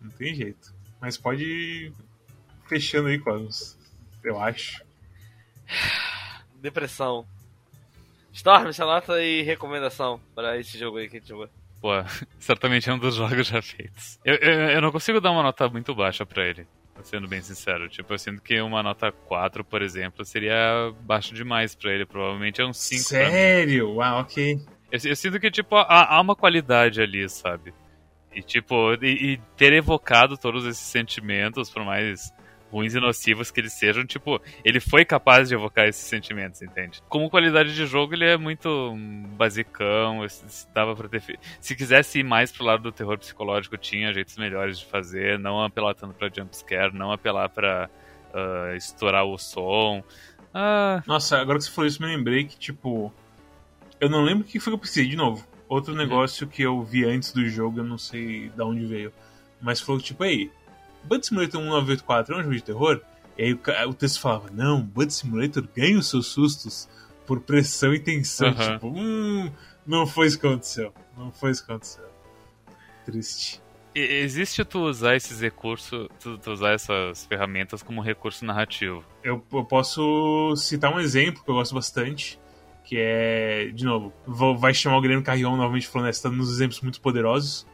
Não 0.00 0.10
tem 0.10 0.34
jeito. 0.34 0.72
Mas 1.00 1.16
pode 1.16 1.44
ir 1.44 1.92
fechando 2.68 3.08
aí, 3.08 3.18
Cosmos. 3.18 3.76
Eu 4.22 4.40
acho. 4.40 4.82
Depressão. 6.60 7.26
Storm, 8.32 8.68
essa 8.68 8.84
nota 8.84 9.22
e 9.22 9.42
recomendação 9.42 10.20
para 10.34 10.58
esse 10.58 10.78
jogo 10.78 10.98
aí 10.98 11.08
que 11.08 11.16
a 11.16 11.20
gente 11.20 11.28
jogou 11.28 11.48
pô, 11.84 11.90
certamente 12.40 12.88
é 12.88 12.94
um 12.94 12.98
dos 12.98 13.16
jogos 13.16 13.46
já 13.46 13.60
feitos. 13.60 14.18
Eu, 14.24 14.36
eu, 14.36 14.52
eu 14.70 14.80
não 14.80 14.90
consigo 14.90 15.20
dar 15.20 15.30
uma 15.30 15.42
nota 15.42 15.68
muito 15.68 15.94
baixa 15.94 16.24
para 16.24 16.46
ele, 16.46 16.66
sendo 17.04 17.28
bem 17.28 17.40
sincero. 17.40 17.88
Tipo, 17.88 18.14
eu 18.14 18.18
sinto 18.18 18.42
que 18.42 18.60
uma 18.60 18.82
nota 18.82 19.12
4, 19.12 19.64
por 19.64 19.82
exemplo, 19.82 20.24
seria 20.24 20.92
baixo 21.02 21.34
demais 21.34 21.74
para 21.74 21.92
ele. 21.92 22.06
Provavelmente 22.06 22.60
é 22.60 22.66
um 22.66 22.72
5. 22.72 23.02
Sério? 23.02 24.00
Ah, 24.00 24.18
ok. 24.20 24.58
Eu, 24.90 25.00
eu, 25.04 25.16
sinto 25.16 25.38
que, 25.38 25.50
tipo, 25.50 25.76
há, 25.76 26.16
há 26.16 26.20
uma 26.20 26.34
qualidade 26.34 27.00
ali, 27.00 27.28
sabe? 27.28 27.72
E, 28.34 28.42
tipo, 28.42 28.94
e, 29.02 29.34
e, 29.34 29.40
ter 29.56 29.72
evocado 29.72 30.36
todos 30.36 30.64
esses 30.64 30.84
sentimentos, 30.84 31.70
por 31.70 31.84
mais 31.84 32.32
ruins 32.74 32.94
e 32.94 33.00
nocivos 33.00 33.52
que 33.52 33.60
eles 33.60 33.72
sejam, 33.72 34.04
tipo, 34.04 34.42
ele 34.64 34.80
foi 34.80 35.04
capaz 35.04 35.48
de 35.48 35.54
evocar 35.54 35.86
esses 35.86 36.04
sentimentos, 36.04 36.60
entende? 36.60 37.00
Como 37.08 37.30
qualidade 37.30 37.72
de 37.72 37.86
jogo, 37.86 38.14
ele 38.14 38.24
é 38.24 38.36
muito 38.36 38.92
basicão, 39.36 40.26
dava 40.74 40.96
pra 40.96 41.08
ter... 41.08 41.38
Se 41.60 41.76
quisesse 41.76 42.18
ir 42.18 42.24
mais 42.24 42.50
pro 42.50 42.64
lado 42.64 42.82
do 42.82 42.90
terror 42.90 43.16
psicológico, 43.16 43.76
tinha 43.76 44.12
jeitos 44.12 44.36
melhores 44.36 44.80
de 44.80 44.86
fazer, 44.86 45.38
não 45.38 45.62
apelar 45.62 45.94
tanto 45.94 46.14
pra 46.14 46.28
jumpscare, 46.28 46.92
não 46.92 47.12
apelar 47.12 47.48
pra 47.48 47.88
uh, 48.34 48.74
estourar 48.74 49.24
o 49.24 49.38
som. 49.38 50.02
Ah... 50.52 51.00
Nossa, 51.06 51.38
agora 51.38 51.58
que 51.58 51.64
você 51.64 51.70
falou 51.70 51.86
isso, 51.86 52.02
me 52.02 52.08
lembrei 52.08 52.44
que, 52.44 52.58
tipo, 52.58 53.12
eu 54.00 54.10
não 54.10 54.22
lembro 54.22 54.44
o 54.44 54.46
que 54.46 54.58
foi 54.58 54.72
que 54.72 54.74
eu 54.74 54.80
precisei, 54.80 55.06
de 55.06 55.16
novo. 55.16 55.46
Outro 55.68 55.92
uhum. 55.92 55.98
negócio 55.98 56.48
que 56.48 56.62
eu 56.62 56.82
vi 56.82 57.04
antes 57.04 57.32
do 57.32 57.48
jogo, 57.48 57.78
eu 57.78 57.84
não 57.84 57.98
sei 57.98 58.48
de 58.48 58.62
onde 58.62 58.84
veio. 58.84 59.12
Mas 59.60 59.80
falou 59.80 60.00
tipo, 60.00 60.24
aí, 60.24 60.50
Bud 61.04 61.26
Simulator 61.26 61.60
1984 61.60 62.34
é 62.34 62.38
um 62.38 62.42
jogo 62.42 62.54
de 62.54 62.62
terror? 62.62 63.00
E 63.36 63.42
aí 63.44 63.52
o, 63.52 63.60
o 63.88 63.94
texto 63.94 64.20
falava, 64.20 64.50
não, 64.52 64.80
Bud 64.80 65.12
Simulator 65.12 65.66
ganha 65.74 65.98
os 65.98 66.08
seus 66.08 66.26
sustos 66.26 66.88
por 67.26 67.40
pressão 67.40 67.92
e 67.94 67.98
tensão. 67.98 68.48
Uhum. 68.48 68.54
Tipo, 68.54 68.88
hum, 68.88 69.52
não 69.86 70.06
foi 70.06 70.26
isso 70.26 70.38
que 70.38 70.46
aconteceu. 70.46 70.92
Não 71.16 71.30
foi 71.30 71.50
isso 71.50 71.64
que 71.64 71.72
aconteceu. 71.72 72.04
Triste. 73.04 73.62
Existe 73.94 74.64
tu 74.64 74.80
usar 74.80 75.14
esses 75.14 75.40
recursos, 75.40 76.08
tu, 76.18 76.36
tu, 76.36 76.50
usar 76.50 76.72
essas 76.72 77.26
ferramentas 77.26 77.80
como 77.80 78.00
recurso 78.00 78.44
narrativo? 78.44 79.04
Eu, 79.22 79.44
eu, 79.52 79.64
posso 79.64 80.54
citar 80.56 80.92
um 80.92 80.98
exemplo 80.98 81.44
que 81.44 81.48
eu 81.48 81.54
gosto 81.54 81.76
bastante, 81.76 82.40
que 82.82 82.96
é, 82.98 83.66
de 83.72 83.84
novo, 83.84 84.12
vou, 84.26 84.58
vai 84.58 84.74
chamar 84.74 84.98
o 84.98 85.00
Guilherme 85.00 85.22
Carrion 85.22 85.56
novamente 85.56 85.86
falando, 85.86 86.06
né, 86.06 86.10
está 86.10 86.28
nos 86.28 86.52
exemplos 86.52 86.80
muito 86.80 87.00
poderosos, 87.00 87.64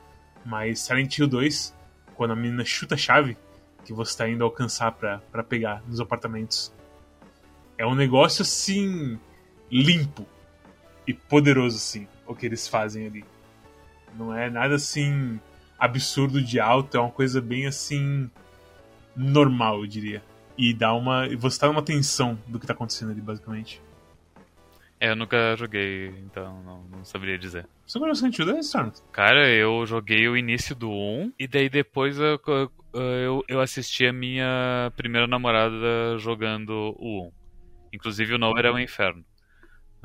mas 0.45 0.81
Silent 0.81 1.16
Hill 1.16 1.26
2 1.26 1.74
quando 2.20 2.32
a 2.32 2.36
menina 2.36 2.66
chuta 2.66 2.96
a 2.96 2.98
chave 2.98 3.34
que 3.82 3.94
você 3.94 4.10
está 4.10 4.28
indo 4.28 4.44
alcançar 4.44 4.92
para 4.92 5.42
pegar 5.42 5.82
nos 5.88 6.00
apartamentos. 6.00 6.70
É 7.78 7.86
um 7.86 7.94
negócio 7.94 8.42
assim 8.42 9.18
limpo 9.70 10.26
e 11.06 11.14
poderoso 11.14 11.78
assim, 11.78 12.06
o 12.26 12.34
que 12.34 12.44
eles 12.44 12.68
fazem 12.68 13.06
ali. 13.06 13.24
Não 14.18 14.36
é 14.36 14.50
nada 14.50 14.74
assim 14.74 15.40
absurdo 15.78 16.42
de 16.42 16.60
alto, 16.60 16.94
é 16.94 17.00
uma 17.00 17.10
coisa 17.10 17.40
bem 17.40 17.66
assim 17.66 18.30
normal, 19.16 19.78
eu 19.78 19.86
diria. 19.86 20.22
E 20.58 20.74
dá 20.74 20.92
uma, 20.92 21.26
você 21.38 21.58
tá 21.58 21.68
numa 21.68 21.80
tensão 21.80 22.38
do 22.46 22.60
que 22.60 22.66
tá 22.66 22.74
acontecendo 22.74 23.12
ali 23.12 23.20
basicamente. 23.22 23.80
É, 25.01 25.09
eu 25.09 25.16
nunca 25.16 25.57
joguei, 25.57 26.09
então 26.18 26.62
não, 26.62 26.84
não 26.84 27.05
saberia 27.07 27.38
dizer. 27.38 27.66
Você 27.86 27.98
conhece 27.98 28.20
Resident 28.20 28.38
Evil 28.38 28.53
2, 28.53 28.66
Storm? 28.66 28.92
Cara, 29.11 29.48
eu 29.48 29.86
joguei 29.86 30.28
o 30.28 30.36
início 30.36 30.76
do 30.76 30.90
1 30.90 31.32
e 31.38 31.48
daí 31.48 31.70
depois 31.70 32.18
eu, 32.18 32.38
eu, 32.92 33.42
eu 33.48 33.61
assisti 33.62 34.05
a 34.07 34.12
minha 34.12 34.92
primeira 34.94 35.26
namorada 35.26 36.18
jogando 36.18 36.94
o 36.98 37.28
1. 37.28 37.32
Inclusive 37.94 38.34
o 38.34 38.38
novo 38.38 38.59
era 38.59 38.70
um 38.74 38.78
inferno. 38.78 39.24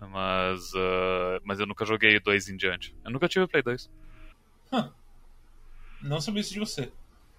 Mas, 0.10 0.74
uh, 0.74 1.42
mas 1.44 1.60
eu 1.60 1.66
nunca 1.66 1.86
joguei 1.86 2.16
o 2.16 2.22
2 2.22 2.50
em 2.50 2.56
diante. 2.56 2.96
Eu 3.04 3.12
nunca 3.12 3.28
tive 3.28 3.44
o 3.44 3.48
Play 3.50 3.64
2. 3.64 3.92
Huh. 4.72 4.90
Não 6.02 6.22
sabia 6.22 6.40
isso 6.40 6.54
de 6.54 6.60
você. 6.60 6.90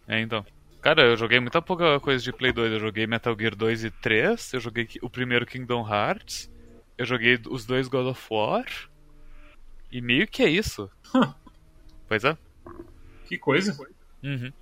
É, 0.06 0.20
então. 0.20 0.44
Cara, 0.82 1.06
eu 1.06 1.16
joguei 1.16 1.40
muita 1.40 1.62
pouca 1.62 1.98
coisa 2.00 2.22
de 2.22 2.32
Play 2.32 2.52
2. 2.52 2.72
Eu 2.72 2.80
joguei 2.80 3.06
Metal 3.06 3.34
Gear 3.38 3.56
2 3.56 3.84
e 3.84 3.90
3. 3.90 4.52
Eu 4.52 4.60
joguei 4.60 4.88
o 5.00 5.08
primeiro 5.08 5.46
Kingdom 5.46 5.86
Hearts. 5.88 6.50
Eu 6.98 7.04
joguei 7.04 7.38
os 7.48 7.66
dois 7.66 7.88
God 7.88 8.06
of 8.06 8.26
War. 8.30 8.64
E 9.90 10.00
meio 10.00 10.26
que 10.26 10.42
é 10.42 10.48
isso. 10.48 10.90
pois 12.08 12.24
é. 12.24 12.36
Que 13.26 13.38
coisa. 13.38 13.76
Uhum. 14.22 14.52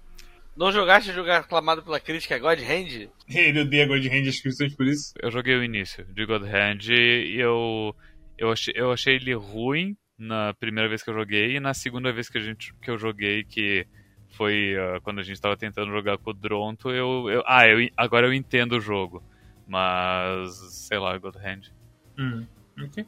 Não 0.56 0.70
jogaste 0.70 1.10
o 1.10 1.14
jogo 1.14 1.30
aclamado 1.30 1.82
pela 1.82 1.98
crítica 1.98 2.38
God 2.38 2.60
Hand? 2.60 3.08
Ele 3.28 3.60
odeia 3.60 3.86
God 3.86 4.04
Hand, 4.06 4.28
acho 4.28 4.42
que 4.42 4.76
por 4.76 4.86
isso. 4.86 5.12
Eu 5.20 5.30
joguei 5.30 5.56
o 5.56 5.64
início 5.64 6.04
de 6.04 6.24
God 6.26 6.42
Hand 6.42 6.88
e 6.90 7.36
eu, 7.38 7.94
eu, 8.38 8.52
achei, 8.52 8.72
eu 8.76 8.92
achei 8.92 9.16
ele 9.16 9.34
ruim 9.34 9.96
na 10.16 10.54
primeira 10.54 10.88
vez 10.88 11.02
que 11.02 11.10
eu 11.10 11.14
joguei 11.14 11.56
e 11.56 11.60
na 11.60 11.74
segunda 11.74 12.12
vez 12.12 12.28
que, 12.28 12.38
a 12.38 12.40
gente, 12.40 12.72
que 12.80 12.90
eu 12.90 12.96
joguei, 12.96 13.42
que 13.42 13.86
foi 14.30 14.76
uh, 14.76 15.00
quando 15.02 15.18
a 15.18 15.22
gente 15.22 15.34
estava 15.34 15.56
tentando 15.56 15.90
jogar 15.90 16.18
com 16.18 16.30
o 16.30 16.34
Dronto, 16.34 16.90
eu, 16.90 17.28
eu, 17.28 17.42
ah, 17.46 17.66
eu, 17.66 17.88
agora 17.96 18.26
eu 18.26 18.32
entendo 18.32 18.76
o 18.76 18.80
jogo. 18.80 19.22
Mas, 19.66 20.54
sei 20.86 20.98
lá, 20.98 21.16
God 21.18 21.36
Hand. 21.36 21.72
Hum, 22.18 22.46
ok. 22.80 23.06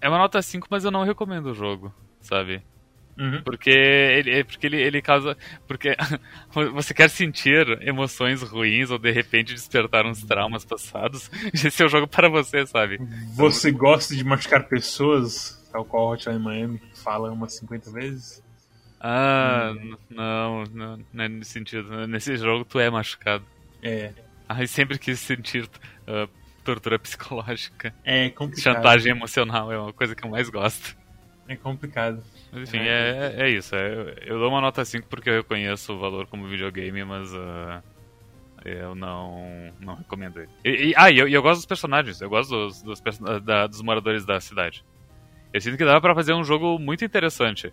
É 0.00 0.08
uma 0.08 0.18
nota 0.18 0.40
5, 0.40 0.66
mas 0.70 0.84
eu 0.84 0.90
não 0.90 1.04
recomendo 1.04 1.46
o 1.46 1.54
jogo, 1.54 1.92
sabe? 2.20 2.62
Uhum. 3.18 3.42
Porque 3.42 3.68
ele, 3.68 4.44
porque 4.44 4.66
ele, 4.66 4.80
ele 4.80 5.02
causa. 5.02 5.36
Porque 5.68 5.94
você 6.72 6.94
quer 6.94 7.10
sentir 7.10 7.78
emoções 7.82 8.42
ruins 8.42 8.90
ou 8.90 8.98
de 8.98 9.10
repente 9.10 9.52
despertar 9.52 10.06
uns 10.06 10.24
traumas 10.24 10.64
passados. 10.64 11.30
Esse 11.52 11.82
é 11.82 11.86
o 11.86 11.88
jogo 11.88 12.08
para 12.08 12.30
você, 12.30 12.66
sabe? 12.66 12.98
Você 13.34 13.70
gosta 13.70 14.16
de 14.16 14.24
machucar 14.24 14.66
pessoas, 14.66 15.68
tal 15.70 15.84
qual 15.84 16.12
Hotline 16.12 16.38
Miami 16.38 16.80
fala 16.94 17.30
umas 17.30 17.54
50 17.54 17.90
vezes? 17.90 18.42
Ah, 18.98 19.74
não, 20.08 20.64
não, 20.72 21.04
não 21.12 21.24
é 21.24 21.28
nesse 21.28 21.52
sentido. 21.52 22.06
Nesse 22.06 22.36
jogo 22.36 22.64
tu 22.64 22.78
é 22.78 22.88
machucado. 22.88 23.44
É. 23.82 24.12
Ah, 24.48 24.66
sempre 24.66 24.98
quis 24.98 25.20
sentir 25.20 25.64
uh, 25.64 26.28
tortura 26.62 26.98
psicológica. 26.98 27.94
É 28.04 28.30
complicado. 28.30 28.74
Chantagem 28.74 29.12
emocional 29.12 29.72
é 29.72 29.78
uma 29.78 29.92
coisa 29.92 30.14
que 30.14 30.24
eu 30.24 30.30
mais 30.30 30.48
gosto. 30.48 30.96
É 31.48 31.56
complicado. 31.56 32.22
Mas 32.52 32.68
enfim, 32.68 32.78
é, 32.78 33.34
é 33.36 33.50
isso. 33.50 33.74
É, 33.74 34.14
eu 34.24 34.38
dou 34.38 34.48
uma 34.48 34.60
nota 34.60 34.84
5 34.84 35.08
porque 35.08 35.28
eu 35.28 35.34
reconheço 35.34 35.92
o 35.92 35.98
valor 35.98 36.26
como 36.26 36.46
videogame, 36.46 37.04
mas 37.04 37.32
uh, 37.34 37.82
eu 38.64 38.94
não, 38.94 39.72
não 39.80 39.94
recomendo 39.96 40.38
ele. 40.38 40.50
E, 40.64 40.90
e, 40.90 40.94
ah, 40.96 41.10
e 41.10 41.18
eu, 41.18 41.28
eu 41.28 41.42
gosto 41.42 41.58
dos 41.58 41.66
personagens. 41.66 42.20
Eu 42.20 42.28
gosto 42.28 42.50
dos, 42.50 42.82
dos, 42.82 43.02
da, 43.42 43.66
dos 43.66 43.82
moradores 43.82 44.24
da 44.24 44.40
cidade. 44.40 44.84
Eu 45.52 45.60
sinto 45.60 45.76
que 45.76 45.84
dá 45.84 46.00
pra 46.00 46.14
fazer 46.14 46.34
um 46.34 46.44
jogo 46.44 46.78
muito 46.78 47.04
interessante. 47.04 47.72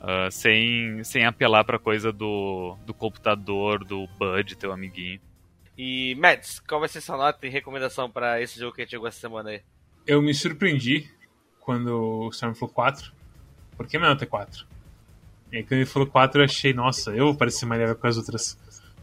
Uh, 0.00 0.30
sem, 0.30 1.02
sem 1.02 1.24
apelar 1.24 1.64
pra 1.64 1.78
coisa 1.78 2.12
do, 2.12 2.76
do 2.84 2.92
computador, 2.92 3.84
do 3.84 4.06
Bud, 4.18 4.56
teu 4.56 4.72
amiguinho. 4.72 5.20
E, 5.76 6.14
Mads, 6.16 6.60
qual 6.60 6.80
vai 6.80 6.88
ser 6.88 7.00
sua 7.00 7.16
nota 7.16 7.46
e 7.46 7.50
recomendação 7.50 8.10
para 8.10 8.40
esse 8.40 8.58
jogo 8.58 8.74
que 8.74 8.82
a 8.82 8.84
gente 8.84 8.92
jogou 8.92 9.08
essa 9.08 9.20
semana 9.20 9.50
aí? 9.50 9.62
Eu 10.06 10.22
me 10.22 10.32
surpreendi 10.32 11.10
quando 11.60 11.88
o 11.88 12.28
Storm 12.28 12.54
falou 12.54 12.74
4, 12.74 13.12
porque 13.76 13.98
minha 13.98 14.10
nota 14.10 14.24
é 14.24 14.26
4. 14.26 14.66
E 15.50 15.56
aí 15.56 15.62
quando 15.62 15.80
ele 15.80 15.86
falou 15.86 16.06
4 16.06 16.40
eu 16.40 16.44
achei, 16.44 16.72
nossa, 16.72 17.10
eu 17.10 17.26
vou 17.26 17.34
parecer 17.34 17.66
mais 17.66 17.80
leve 17.80 17.94
com 17.94 18.06
as 18.06 18.16
outras 18.16 18.58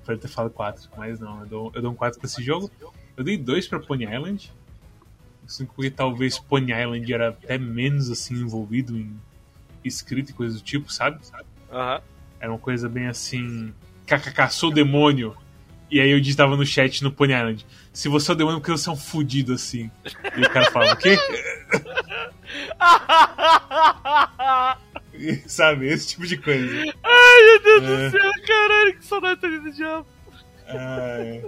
pra 0.05 0.13
ele 0.13 0.22
ter 0.22 0.28
falado 0.28 0.51
4. 0.51 0.89
Mas 0.97 1.19
não, 1.19 1.41
eu 1.41 1.45
dou, 1.47 1.72
eu 1.76 1.82
dou 1.82 1.91
um 1.91 1.95
4 1.95 2.19
pra 2.19 2.28
esse 2.28 2.43
jogo. 2.43 2.72
Eu 3.17 3.24
dei 3.24 3.38
2 3.38 3.67
pra 3.67 3.80
Pony 3.80 4.05
Island. 4.05 4.51
Assim, 5.45 5.65
porque 5.65 5.91
talvez 5.91 6.39
Pony 6.39 6.72
Island 6.72 7.13
era 7.13 7.30
até 7.30 7.57
menos 7.57 8.09
assim 8.09 8.36
envolvido 8.36 8.97
em 8.97 9.19
escrita 9.84 10.32
e 10.32 10.34
coisas 10.34 10.61
do 10.61 10.63
tipo, 10.63 10.91
sabe? 10.91 11.19
Uhum. 11.72 12.01
Era 12.39 12.51
uma 12.51 12.59
coisa 12.59 12.88
bem 12.88 13.07
assim. 13.07 13.74
KKK, 14.05 14.49
sou 14.49 14.72
demônio. 14.72 15.36
E 15.91 15.99
aí 15.99 16.09
eu 16.09 16.21
digitava 16.21 16.55
no 16.55 16.65
chat 16.65 17.03
no 17.03 17.11
Pony 17.11 17.33
Island: 17.33 17.65
Se 17.91 18.07
você 18.07 18.31
é 18.31 18.33
o 18.33 18.37
demônio, 18.37 18.61
porque 18.61 18.71
você 18.71 18.89
é 18.89 18.93
um 18.93 18.97
fudido 18.97 19.53
assim. 19.53 19.91
E 20.37 20.41
o 20.41 20.49
cara 20.49 20.71
falava: 20.71 20.93
O 20.93 20.97
quê? 20.97 21.17
Sabe, 25.45 25.87
esse 25.87 26.07
tipo 26.07 26.25
de 26.25 26.37
coisa. 26.37 26.73
Ai, 27.03 27.45
meu 27.45 27.61
Deus 27.61 27.83
é. 27.83 28.09
do 28.09 28.11
céu, 28.11 28.31
caralho, 28.47 28.97
que 28.97 29.05
saudade 29.05 29.41
do 29.41 29.71
diabo. 29.71 30.07
É. 30.65 31.43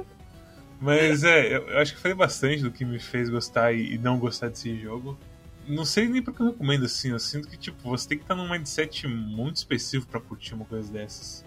Mas 0.82 1.24
é, 1.24 1.56
eu 1.56 1.80
acho 1.80 1.96
que 1.96 2.02
falei 2.02 2.16
bastante 2.16 2.62
do 2.62 2.70
que 2.70 2.84
me 2.84 3.00
fez 3.00 3.30
gostar 3.30 3.74
e 3.74 3.98
não 3.98 4.20
gostar 4.20 4.50
desse 4.50 4.78
jogo. 4.78 5.18
Não 5.66 5.86
sei 5.86 6.10
nem 6.10 6.22
porque 6.22 6.42
eu 6.42 6.48
recomendo 6.48 6.84
assim, 6.84 7.12
eu 7.12 7.20
sinto 7.20 7.48
que 7.48 7.56
tipo, 7.56 7.90
você 7.90 8.10
tem 8.10 8.18
que 8.18 8.26
estar 8.26 8.36
num 8.36 8.50
mindset 8.50 9.08
muito 9.08 9.56
específico 9.56 10.12
para 10.12 10.20
curtir 10.20 10.54
uma 10.54 10.66
coisa 10.66 10.92
dessas. 10.92 11.46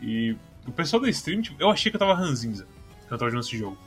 E 0.00 0.34
o 0.66 0.72
pessoal 0.72 1.02
da 1.02 1.08
stream, 1.08 1.42
tipo, 1.42 1.60
eu 1.60 1.70
achei 1.70 1.90
que 1.90 1.96
eu 1.96 2.00
tava 2.00 2.14
ranzinza 2.14 2.66
quando 3.02 3.12
eu 3.12 3.18
tava 3.18 3.30
jogando 3.30 3.44
esse 3.44 3.58
jogo. 3.58 3.78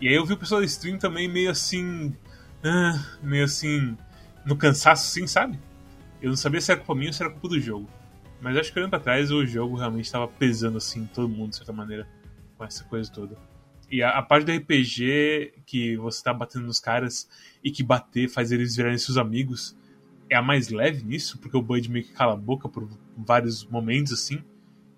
E 0.00 0.08
aí 0.08 0.14
eu 0.14 0.26
vi 0.26 0.32
o 0.32 0.36
pessoal 0.36 0.60
da 0.60 0.66
stream 0.66 0.98
também 0.98 1.28
meio 1.28 1.50
assim. 1.50 2.14
Ah, 2.62 3.16
meio 3.22 3.44
assim. 3.44 3.96
No 4.44 4.56
cansaço, 4.56 5.06
assim, 5.06 5.26
sabe? 5.26 5.58
Eu 6.20 6.28
não 6.30 6.36
sabia 6.36 6.60
se 6.60 6.70
era 6.70 6.80
culpa 6.80 6.94
minha 6.94 7.10
ou 7.10 7.12
se 7.12 7.22
era 7.22 7.30
culpa 7.30 7.48
do 7.48 7.60
jogo. 7.60 7.88
Mas 8.40 8.56
acho 8.56 8.72
que 8.72 8.78
olhando 8.78 8.90
pra 8.90 8.98
trás, 8.98 9.30
o 9.30 9.46
jogo 9.46 9.76
realmente 9.76 10.06
estava 10.06 10.26
pesando, 10.26 10.78
assim, 10.78 11.06
todo 11.06 11.28
mundo, 11.28 11.50
de 11.50 11.56
certa 11.56 11.72
maneira, 11.72 12.08
com 12.58 12.64
essa 12.64 12.82
coisa 12.84 13.10
toda. 13.10 13.36
E 13.88 14.02
a, 14.02 14.10
a, 14.18 14.22
parte 14.22 14.46
do 14.46 14.52
RPG, 14.52 15.62
que 15.64 15.96
você 15.96 16.24
tá 16.24 16.34
batendo 16.34 16.66
nos 16.66 16.80
caras 16.80 17.28
e 17.62 17.70
que 17.70 17.84
bater 17.84 18.28
faz 18.28 18.50
eles 18.50 18.74
virarem 18.74 18.98
seus 18.98 19.16
amigos, 19.16 19.76
é 20.28 20.34
a 20.34 20.42
mais 20.42 20.70
leve 20.70 21.04
nisso, 21.04 21.38
porque 21.38 21.56
o 21.56 21.62
Bud 21.62 21.88
meio 21.90 22.04
que 22.04 22.12
cala 22.12 22.32
a 22.32 22.36
boca 22.36 22.68
por 22.68 22.88
vários 23.16 23.64
momentos, 23.64 24.12
assim. 24.12 24.42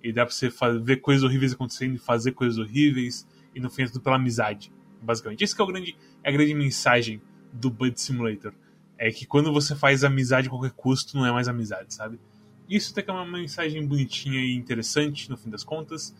E 0.04 0.12
dá 0.12 0.26
pra 0.26 0.34
você 0.34 0.52
ver 0.82 0.98
coisas 0.98 1.24
horríveis 1.24 1.54
acontecendo 1.54 1.94
e 1.94 1.98
fazer 1.98 2.32
coisas 2.32 2.58
horríveis, 2.58 3.26
e 3.54 3.60
no 3.60 3.70
fim 3.70 3.84
é 3.84 3.86
tudo 3.86 4.02
pela 4.02 4.16
amizade, 4.16 4.70
basicamente. 5.00 5.42
Isso 5.42 5.56
que 5.56 5.62
é, 5.62 5.64
o 5.64 5.66
grande, 5.66 5.96
é 6.22 6.28
a 6.28 6.32
grande 6.32 6.52
mensagem 6.52 7.22
do 7.50 7.70
Bud 7.70 7.98
Simulator. 7.98 8.52
É 8.98 9.10
que 9.10 9.24
quando 9.24 9.50
você 9.50 9.74
faz 9.74 10.04
amizade 10.04 10.46
a 10.46 10.50
qualquer 10.50 10.72
custo, 10.72 11.16
não 11.16 11.24
é 11.24 11.32
mais 11.32 11.48
amizade, 11.48 11.94
sabe? 11.94 12.20
Isso 12.68 12.92
até 12.92 13.02
que 13.02 13.10
é 13.10 13.14
uma 13.14 13.26
mensagem 13.26 13.86
bonitinha 13.86 14.40
e 14.40 14.54
interessante, 14.54 15.30
no 15.30 15.38
fim 15.38 15.48
das 15.48 15.64
contas. 15.64 16.14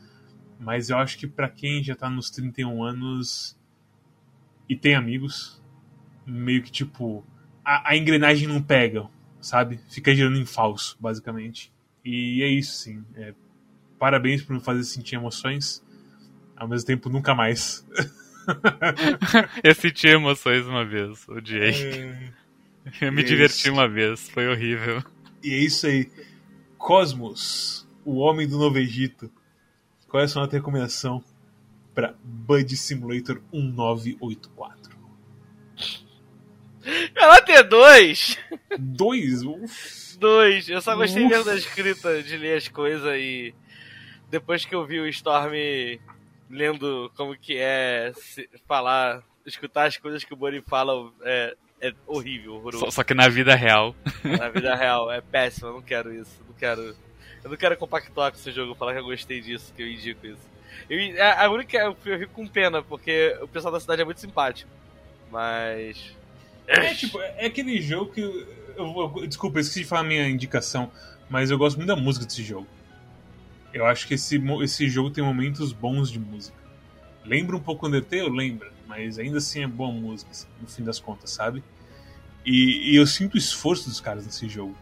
Mas 0.58 0.88
eu 0.88 0.96
acho 0.96 1.18
que 1.18 1.26
para 1.26 1.48
quem 1.50 1.82
já 1.82 1.94
tá 1.94 2.08
nos 2.08 2.30
31 2.30 2.82
anos 2.82 3.58
e 4.66 4.74
tem 4.74 4.94
amigos, 4.94 5.62
meio 6.26 6.62
que 6.62 6.70
tipo. 6.70 7.22
A, 7.62 7.90
a, 7.90 7.96
engrenagem 7.96 8.48
não 8.48 8.62
pega, 8.62 9.08
sabe? 9.40 9.78
Fica 9.90 10.14
girando 10.14 10.38
em 10.38 10.46
falso, 10.46 10.96
basicamente. 10.98 11.72
E 12.04 12.42
é 12.42 12.48
isso, 12.48 12.72
sim. 12.76 13.04
É, 13.14 13.34
parabéns 13.98 14.42
por 14.42 14.54
me 14.54 14.60
fazer 14.60 14.84
sentir 14.84 15.16
emoções. 15.16 15.82
Ao 16.56 16.68
mesmo 16.68 16.86
tempo, 16.86 17.08
nunca 17.08 17.34
mais. 17.34 17.86
eu 19.62 19.74
senti 19.74 20.08
emoções 20.08 20.66
uma 20.66 20.84
vez, 20.84 21.28
odiei. 21.28 21.72
É... 21.72 22.32
Eu 23.00 23.12
me 23.12 23.22
é 23.22 23.24
diverti 23.24 23.62
isso. 23.62 23.72
uma 23.72 23.88
vez, 23.88 24.28
foi 24.28 24.46
horrível. 24.48 25.02
E 25.42 25.52
é 25.52 25.58
isso 25.58 25.86
aí. 25.86 26.10
Cosmos, 26.76 27.88
o 28.04 28.16
homem 28.16 28.46
do 28.46 28.58
Novo 28.58 28.78
Egito. 28.78 29.30
Qual 30.08 30.20
é 30.20 30.24
a 30.24 30.28
sua 30.28 30.46
recomendação 30.46 31.24
para 31.94 32.14
Bud 32.22 32.76
Simulator 32.76 33.40
1984? 33.52 34.94
Ela 37.14 37.40
tem 37.40 37.66
dois. 37.66 38.38
Dois? 38.78 39.42
Uf. 39.42 40.18
Dois. 40.18 40.68
Eu 40.68 40.80
só 40.80 40.94
gostei 40.94 41.24
Uf. 41.24 41.30
mesmo 41.30 41.44
da 41.46 41.56
escrita, 41.56 42.22
de 42.22 42.36
ler 42.36 42.58
as 42.58 42.68
coisas 42.68 43.16
e 43.16 43.54
depois 44.30 44.64
que 44.64 44.74
eu 44.74 44.84
vi 44.86 45.00
o 45.00 45.08
Storm 45.08 45.52
lendo 46.50 47.10
como 47.16 47.36
que 47.36 47.56
é 47.56 48.12
falar, 48.66 49.22
escutar 49.46 49.86
as 49.86 49.96
coisas 49.96 50.24
que 50.24 50.32
o 50.32 50.36
Bonnie 50.36 50.62
fala, 50.62 51.10
é, 51.22 51.56
é 51.80 51.92
horrível, 52.06 52.54
horroroso. 52.54 52.84
Só, 52.86 52.90
só, 52.90 53.04
que 53.04 53.14
na 53.14 53.28
vida 53.28 53.54
real. 53.54 53.94
Na 54.24 54.48
vida 54.48 54.74
real, 54.74 55.10
é 55.10 55.20
péssimo, 55.20 55.68
eu 55.68 55.72
não 55.74 55.82
quero 55.82 56.14
isso. 56.14 56.42
Não 56.46 56.54
quero. 56.54 56.96
Eu 57.42 57.50
não 57.50 57.56
quero 57.56 57.76
compactuar 57.76 58.30
com 58.30 58.38
esse 58.38 58.50
jogo, 58.50 58.74
falar 58.74 58.94
que 58.94 59.00
eu 59.00 59.04
gostei 59.04 59.40
disso, 59.40 59.72
que 59.74 59.82
eu 59.82 59.88
indico 59.88 60.26
isso. 60.26 60.54
Eu, 60.88 61.22
a, 61.22 61.44
a 61.44 61.50
única. 61.50 61.76
Eu, 61.76 61.96
eu 62.06 62.18
fico 62.18 62.32
com 62.32 62.46
pena, 62.46 62.82
porque 62.82 63.36
o 63.42 63.48
pessoal 63.48 63.72
da 63.72 63.80
cidade 63.80 64.02
é 64.02 64.04
muito 64.04 64.20
simpático. 64.20 64.70
Mas. 65.30 66.16
É, 66.66 66.94
tipo, 66.94 67.20
é 67.20 67.46
aquele 67.46 67.80
jogo 67.82 68.12
que. 68.12 68.20
Eu, 68.76 69.12
eu, 69.16 69.26
desculpa, 69.26 69.58
eu 69.58 69.60
esqueci 69.60 69.80
de 69.80 69.86
falar 69.86 70.00
a 70.00 70.04
minha 70.04 70.28
indicação, 70.28 70.90
mas 71.28 71.50
eu 71.50 71.58
gosto 71.58 71.76
muito 71.76 71.88
da 71.88 71.96
música 71.96 72.24
desse 72.24 72.42
jogo. 72.42 72.66
Eu 73.74 73.84
acho 73.84 74.06
que 74.06 74.14
esse, 74.14 74.40
esse 74.62 74.88
jogo 74.88 75.10
tem 75.10 75.22
momentos 75.22 75.72
bons 75.72 76.08
de 76.08 76.20
música. 76.20 76.56
Lembra 77.24 77.56
um 77.56 77.60
pouco 77.60 77.88
Undertale? 77.88 78.30
Lembra. 78.30 78.72
Mas 78.86 79.18
ainda 79.18 79.38
assim 79.38 79.64
é 79.64 79.66
boa 79.66 79.90
música, 79.90 80.30
assim, 80.30 80.46
no 80.60 80.68
fim 80.68 80.84
das 80.84 81.00
contas, 81.00 81.30
sabe? 81.30 81.64
E, 82.46 82.92
e 82.92 82.96
eu 82.96 83.04
sinto 83.04 83.34
o 83.34 83.38
esforço 83.38 83.88
dos 83.88 84.00
caras 84.00 84.24
nesse 84.24 84.48
jogo. 84.48 84.76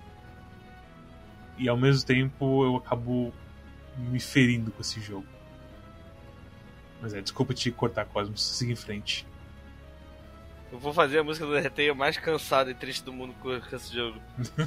E 1.57 1.68
ao 1.68 1.76
mesmo 1.76 2.05
tempo 2.07 2.64
eu 2.64 2.76
acabo 2.76 3.32
me 3.97 4.20
ferindo 4.20 4.70
com 4.70 4.82
esse 4.82 5.01
jogo. 5.01 5.26
Mas 7.01 7.14
é, 7.14 7.22
desculpa 7.22 7.55
te 7.55 7.70
cortar, 7.70 8.05
Cosmos. 8.05 8.45
Siga 8.45 8.72
em 8.72 8.76
frente. 8.76 9.26
Eu 10.72 10.78
vou 10.78 10.94
fazer 10.94 11.18
a 11.18 11.22
música 11.22 11.44
do 11.44 11.52
Undertale 11.52 11.92
mais 11.92 12.16
cansada 12.16 12.70
e 12.70 12.74
triste 12.74 13.04
do 13.04 13.12
mundo 13.12 13.34
com 13.40 13.52
esse 13.52 13.94
jogo. 13.94 14.18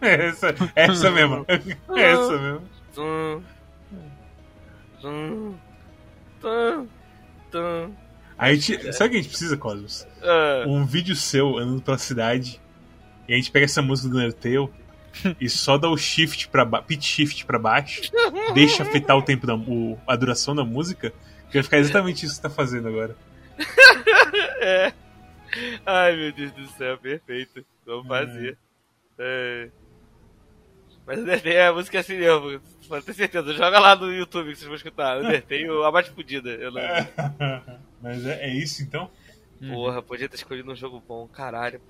É 0.00 0.26
essa, 0.26 0.54
essa 0.74 1.10
mesmo. 1.10 1.46
essa 1.96 2.38
mesmo. 2.38 2.68
A 8.36 8.52
gente, 8.52 8.92
sabe 8.92 9.08
o 9.08 9.10
que 9.10 9.16
a 9.16 9.22
gente 9.22 9.28
precisa, 9.28 9.56
Cosmos? 9.56 10.06
Um 10.66 10.84
vídeo 10.84 11.14
seu 11.14 11.58
andando 11.58 11.80
pela 11.80 11.96
cidade 11.98 12.60
e 13.28 13.32
a 13.32 13.36
gente 13.36 13.52
pega 13.52 13.66
essa 13.66 13.80
música 13.80 14.08
do 14.08 14.18
Undertale 14.18 14.68
e 15.40 15.48
só 15.48 15.78
dá 15.78 15.88
o 15.88 15.96
shift 15.96 16.48
para 16.48 16.66
pitch 16.82 17.04
shift 17.04 17.46
para 17.46 17.58
baixo, 17.58 18.10
deixa 18.52 18.82
afetar 18.82 19.16
o 19.16 19.22
tempo 19.22 19.46
da 19.46 19.54
o, 19.54 19.98
a 20.06 20.16
duração 20.16 20.54
da 20.54 20.64
música, 20.64 21.12
que 21.52 21.58
vai 21.58 21.62
ficar 21.62 21.78
exatamente 21.78 22.24
isso 22.24 22.34
que 22.34 22.36
você 22.36 22.42
tá 22.42 22.50
fazendo 22.50 22.88
agora. 22.88 23.14
é. 24.60 24.92
Ai 25.84 26.16
meu 26.16 26.32
Deus 26.32 26.50
do 26.52 26.66
céu, 26.68 26.96
perfeito. 26.96 27.64
Vamos 27.84 28.08
fazer. 28.08 28.56
É. 29.18 29.68
Mas 31.06 31.18
Undertale 31.18 31.54
é 31.54 31.66
a 31.66 31.72
música 31.74 32.00
assim 32.00 32.16
mesmo. 32.16 32.58
Pode 32.88 33.04
ter 33.04 33.12
certeza. 33.12 33.52
Joga 33.52 33.78
lá 33.78 33.94
no 33.94 34.10
YouTube 34.10 34.50
que 34.50 34.56
vocês 34.56 34.66
vão 34.66 34.76
escutar. 34.76 35.18
Undertale, 35.18 35.68
a 35.84 35.90
mais 35.90 36.08
fodida. 36.08 36.50
Eu 36.50 36.70
não... 36.70 36.80
Mas 38.00 38.24
é, 38.24 38.46
é 38.46 38.54
isso 38.54 38.82
então? 38.82 39.10
Porra, 39.68 40.00
podia 40.00 40.28
ter 40.28 40.36
escolhido 40.36 40.72
um 40.72 40.76
jogo 40.76 41.02
bom. 41.06 41.28
Caralho. 41.28 41.80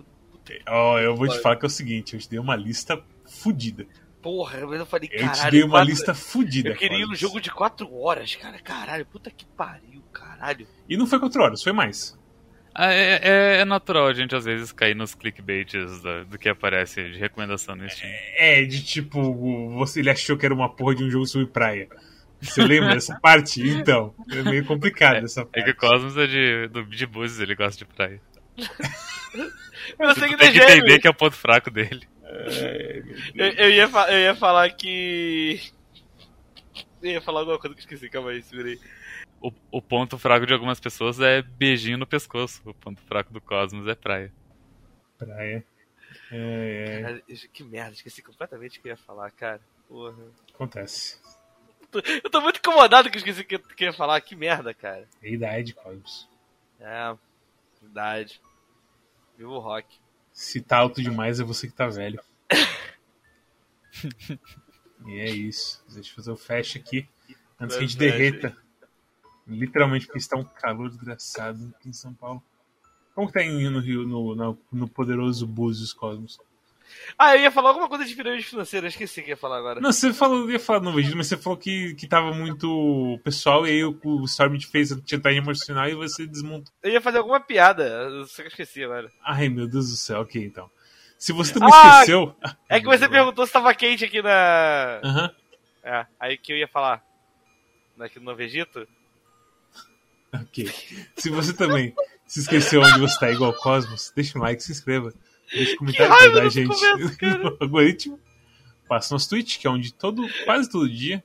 Ó, 0.69 0.99
eu 0.99 1.15
vou 1.15 1.29
te 1.29 1.39
falar 1.39 1.57
que 1.57 1.65
é 1.65 1.69
o 1.69 1.71
seguinte, 1.71 2.15
eu 2.15 2.21
te 2.21 2.29
dei 2.29 2.39
uma 2.39 2.57
lista 2.57 3.01
fodida. 3.25 3.87
Porra, 4.23 4.67
mas 4.67 4.79
eu 4.79 4.87
falei, 4.87 5.09
Eu 5.13 5.21
caralho. 5.27 5.41
te 5.43 5.51
dei 5.51 5.63
uma 5.63 5.71
quatro- 5.71 5.91
lista 5.91 6.15
fodida. 6.15 6.69
Eu 6.71 6.77
queria 6.77 7.07
um 7.07 7.15
jogo 7.15 7.41
de 7.41 7.51
4 7.51 7.93
horas, 8.01 8.35
cara. 8.37 8.59
Caralho, 8.61 9.05
puta 9.07 9.31
que 9.31 9.45
pariu, 9.45 10.01
caralho. 10.13 10.67
E 10.89 10.97
não 10.97 11.07
foi 11.07 11.19
4 11.19 11.43
horas, 11.43 11.63
foi 11.63 11.73
mais. 11.73 12.17
Ah, 12.75 12.91
é, 12.93 13.21
é- 13.23 13.57
é 13.61 13.65
natural 13.67 14.07
a 14.07 14.15
gente 14.15 14.35
às 14.35 14.45
vezes 14.47 14.73
cair 14.73 14.95
nos 14.97 15.15
clickbaits 15.15 16.01
da- 16.03 16.25
do 16.25 16.39
que 16.39 16.49
aparece 16.49 17.11
de 17.11 17.19
recomendação 17.19 17.75
no 17.77 17.87
Steam. 17.91 18.11
É, 18.37 18.63
de 18.65 18.83
tipo, 18.83 19.71
você, 19.75 20.01
ele 20.01 20.09
achou 20.09 20.39
que 20.39 20.47
era 20.47 20.55
uma 20.55 20.69
porra 20.75 20.95
de 20.95 21.05
um 21.05 21.11
jogo 21.11 21.27
sobre 21.27 21.49
praia. 21.49 21.89
Você 22.41 22.63
lembra 22.63 22.95
dessa 22.95 23.19
parte? 23.21 23.61
Então, 23.61 24.15
é 24.31 24.43
meio 24.43 24.65
complicado 24.65 25.25
essa 25.25 25.43
É 25.43 25.45
parte. 25.45 25.65
que 25.65 25.71
o 25.73 25.77
Cosmos 25.77 26.17
é 26.17 26.27
de, 26.27 26.69
do, 26.69 26.85
de 26.85 27.07
Búzios, 27.07 27.41
ele 27.41 27.55
gosta 27.55 27.77
de 27.77 27.85
praia. 27.85 28.21
Eu 29.99 30.15
Tu 30.15 30.21
sei 30.21 30.29
que 30.29 30.37
tem 30.37 30.53
que 30.53 30.59
entender 30.59 30.99
que 30.99 31.07
é 31.07 31.11
o 31.11 31.15
ponto 31.15 31.37
fraco 31.37 31.71
dele. 31.71 32.07
É, 32.25 33.03
Eu, 33.35 33.47
eu 33.47 33.71
ia, 33.71 33.85
eu 34.09 34.19
ia 34.19 34.35
falar 34.35 34.71
que. 34.71 35.61
Eu 37.03 37.11
ia 37.11 37.21
falar 37.21 37.41
alguma 37.41 37.59
coisa 37.59 37.75
que 37.75 37.81
eu 37.81 37.85
esqueci, 37.85 38.09
calma 38.09 38.31
aí, 38.31 38.43
segura 38.43 38.69
aí. 38.69 38.81
O, 39.41 39.53
o 39.73 39.83
ponto 39.83 40.17
fraco 40.19 40.47
de 40.47 40.53
algumas 40.53 40.79
pessoas 40.79 41.19
é 41.21 41.43
beijinho 41.43 41.99
no 41.99 42.07
pescoço. 42.07 42.63
O 42.65 42.73
ponto 42.73 43.03
fraco 43.03 43.33
do 43.33 43.41
Cosmos 43.41 43.87
é 43.89 43.95
praia. 43.95 44.33
praia. 45.19 45.65
É, 46.31 46.87
é, 46.89 47.03
Cara, 47.03 47.23
que 47.53 47.65
merda, 47.65 47.93
esqueci 47.93 48.23
completamente 48.23 48.79
o 48.79 48.83
que 48.83 48.89
eu 48.89 48.93
ia 48.93 48.97
falar, 48.97 49.31
cara. 49.33 49.61
Porra. 49.89 50.17
acontece. 50.55 51.21
Eu 51.93 52.31
tô 52.31 52.41
muito 52.41 52.57
incomodado 52.59 53.11
que 53.11 53.17
eu 53.17 53.19
esqueci 53.19 53.43
o 53.43 53.45
que 53.45 53.57
eu 53.57 53.61
que 53.61 53.85
eu 53.85 53.89
ia 53.89 53.93
falar, 53.93 54.19
que 54.23 54.35
merda, 54.35 54.73
cara. 54.73 55.07
É 55.23 55.31
idade, 55.31 55.75
Cosmos. 55.75 56.27
É, 56.81 57.15
verdade. 57.83 58.41
Viva 59.37 59.51
o 59.51 59.59
rock. 59.59 59.99
Se 60.33 60.61
tá 60.61 60.79
alto 60.79 61.03
demais, 61.03 61.41
é 61.41 61.45
você 61.45 61.69
que 61.69 61.75
tá 61.75 61.89
velho. 61.89 62.23
e 65.07 65.19
é 65.19 65.31
isso. 65.31 65.85
Deixa 65.93 66.11
eu 66.11 66.15
fazer 66.15 66.31
o 66.31 66.37
fecha 66.37 66.79
aqui. 66.79 67.09
Antes 67.61 67.77
que 67.77 67.85
a 67.85 67.87
gente 67.87 67.99
derreta. 67.99 68.57
Literalmente, 69.47 70.07
porque 70.07 70.19
está 70.19 70.37
um 70.37 70.45
calor 70.45 70.89
desgraçado 70.89 71.75
aqui 71.77 71.89
em 71.89 71.93
São 71.93 72.15
Paulo. 72.15 72.43
Como 73.15 73.27
que 73.27 73.35
tá 73.35 73.45
indo 73.45 73.71
no 73.71 73.81
Rio, 73.81 74.07
no, 74.07 74.35
no, 74.35 74.59
no 74.71 74.89
poderoso 74.89 75.47
Búzios 75.47 75.93
Cosmos? 75.93 76.39
Ah, 77.19 77.37
eu 77.37 77.43
ia 77.43 77.51
falar 77.51 77.71
alguma 77.71 77.89
coisa 77.89 78.05
de 78.05 78.15
pirâmide 78.15 78.45
financeira, 78.45 78.87
eu 78.87 78.89
esqueci 78.89 79.21
o 79.21 79.25
que 79.25 79.31
ia 79.31 79.37
falar 79.37 79.59
agora. 79.59 79.81
Não, 79.81 79.93
você 79.93 80.13
falou, 80.13 80.51
ia 80.51 80.59
falar 80.59 80.81
no 80.81 80.93
vídeo, 80.95 81.17
mas 81.17 81.27
você 81.27 81.37
falou 81.37 81.59
que, 81.59 81.95
que 81.95 82.07
tava 82.07 82.33
muito 82.33 83.21
pessoal 83.23 83.67
e 83.67 83.71
aí 83.71 83.85
o, 83.85 83.99
o 84.03 84.25
Storm 84.25 84.57
te 84.59 84.67
fez 84.67 84.91
tentar 85.07 85.33
emocional 85.33 85.89
e 85.89 85.95
você 85.95 86.27
desmontou. 86.27 86.73
Eu 86.83 86.93
ia 86.93 87.01
fazer 87.01 87.19
alguma 87.19 87.41
piada, 87.41 88.25
só 88.27 88.37
que 88.37 88.43
eu 88.43 88.49
esqueci 88.49 88.83
agora. 88.85 89.11
Ai, 89.25 89.49
meu 89.49 89.67
Deus 89.67 89.91
do 89.91 89.97
céu, 89.97 90.21
ok, 90.23 90.43
então. 90.45 90.71
Se 91.19 91.33
você 91.33 91.53
também 91.53 91.71
Ah, 91.73 92.01
esqueceu. 92.01 92.35
É 92.69 92.81
que 92.81 92.87
você 92.87 93.09
perguntou 93.09 93.47
se 93.47 93.53
tava 93.53 93.73
quente 93.75 94.05
aqui 94.05 94.21
na. 94.21 95.01
Aham. 95.05 95.31
É, 95.85 96.07
aí 96.19 96.37
que 96.37 96.53
eu 96.53 96.57
ia 96.57 96.67
falar. 96.67 97.01
Aqui 98.01 98.19
no 98.19 98.35
Vegito. 98.35 98.89
Ok. 100.35 100.69
Se 101.17 101.31
você 101.31 101.53
também 101.53 101.95
se 102.27 102.41
esqueceu 102.41 102.81
onde 102.81 102.99
você 102.99 103.19
tá 103.21 103.31
igual 103.31 103.53
Cosmos, 103.53 104.13
deixa 104.17 104.39
um 104.39 104.43
like, 104.43 104.63
se 104.63 104.73
inscreva. 104.73 105.13
Deixa 105.53 105.77
comentário 105.77 106.09
pra 106.09 106.19
raiva 106.19 106.51
gente 106.51 106.69
começo, 106.69 107.17
no 107.43 107.57
algoritmo. 107.61 108.21
Passa 108.89 109.15
nosso 109.15 109.29
Twitch, 109.29 109.59
que 109.59 109.67
é 109.67 109.71
onde 109.71 109.93
todo, 109.93 110.27
quase 110.45 110.71
todo 110.71 110.89
dia 110.89 111.23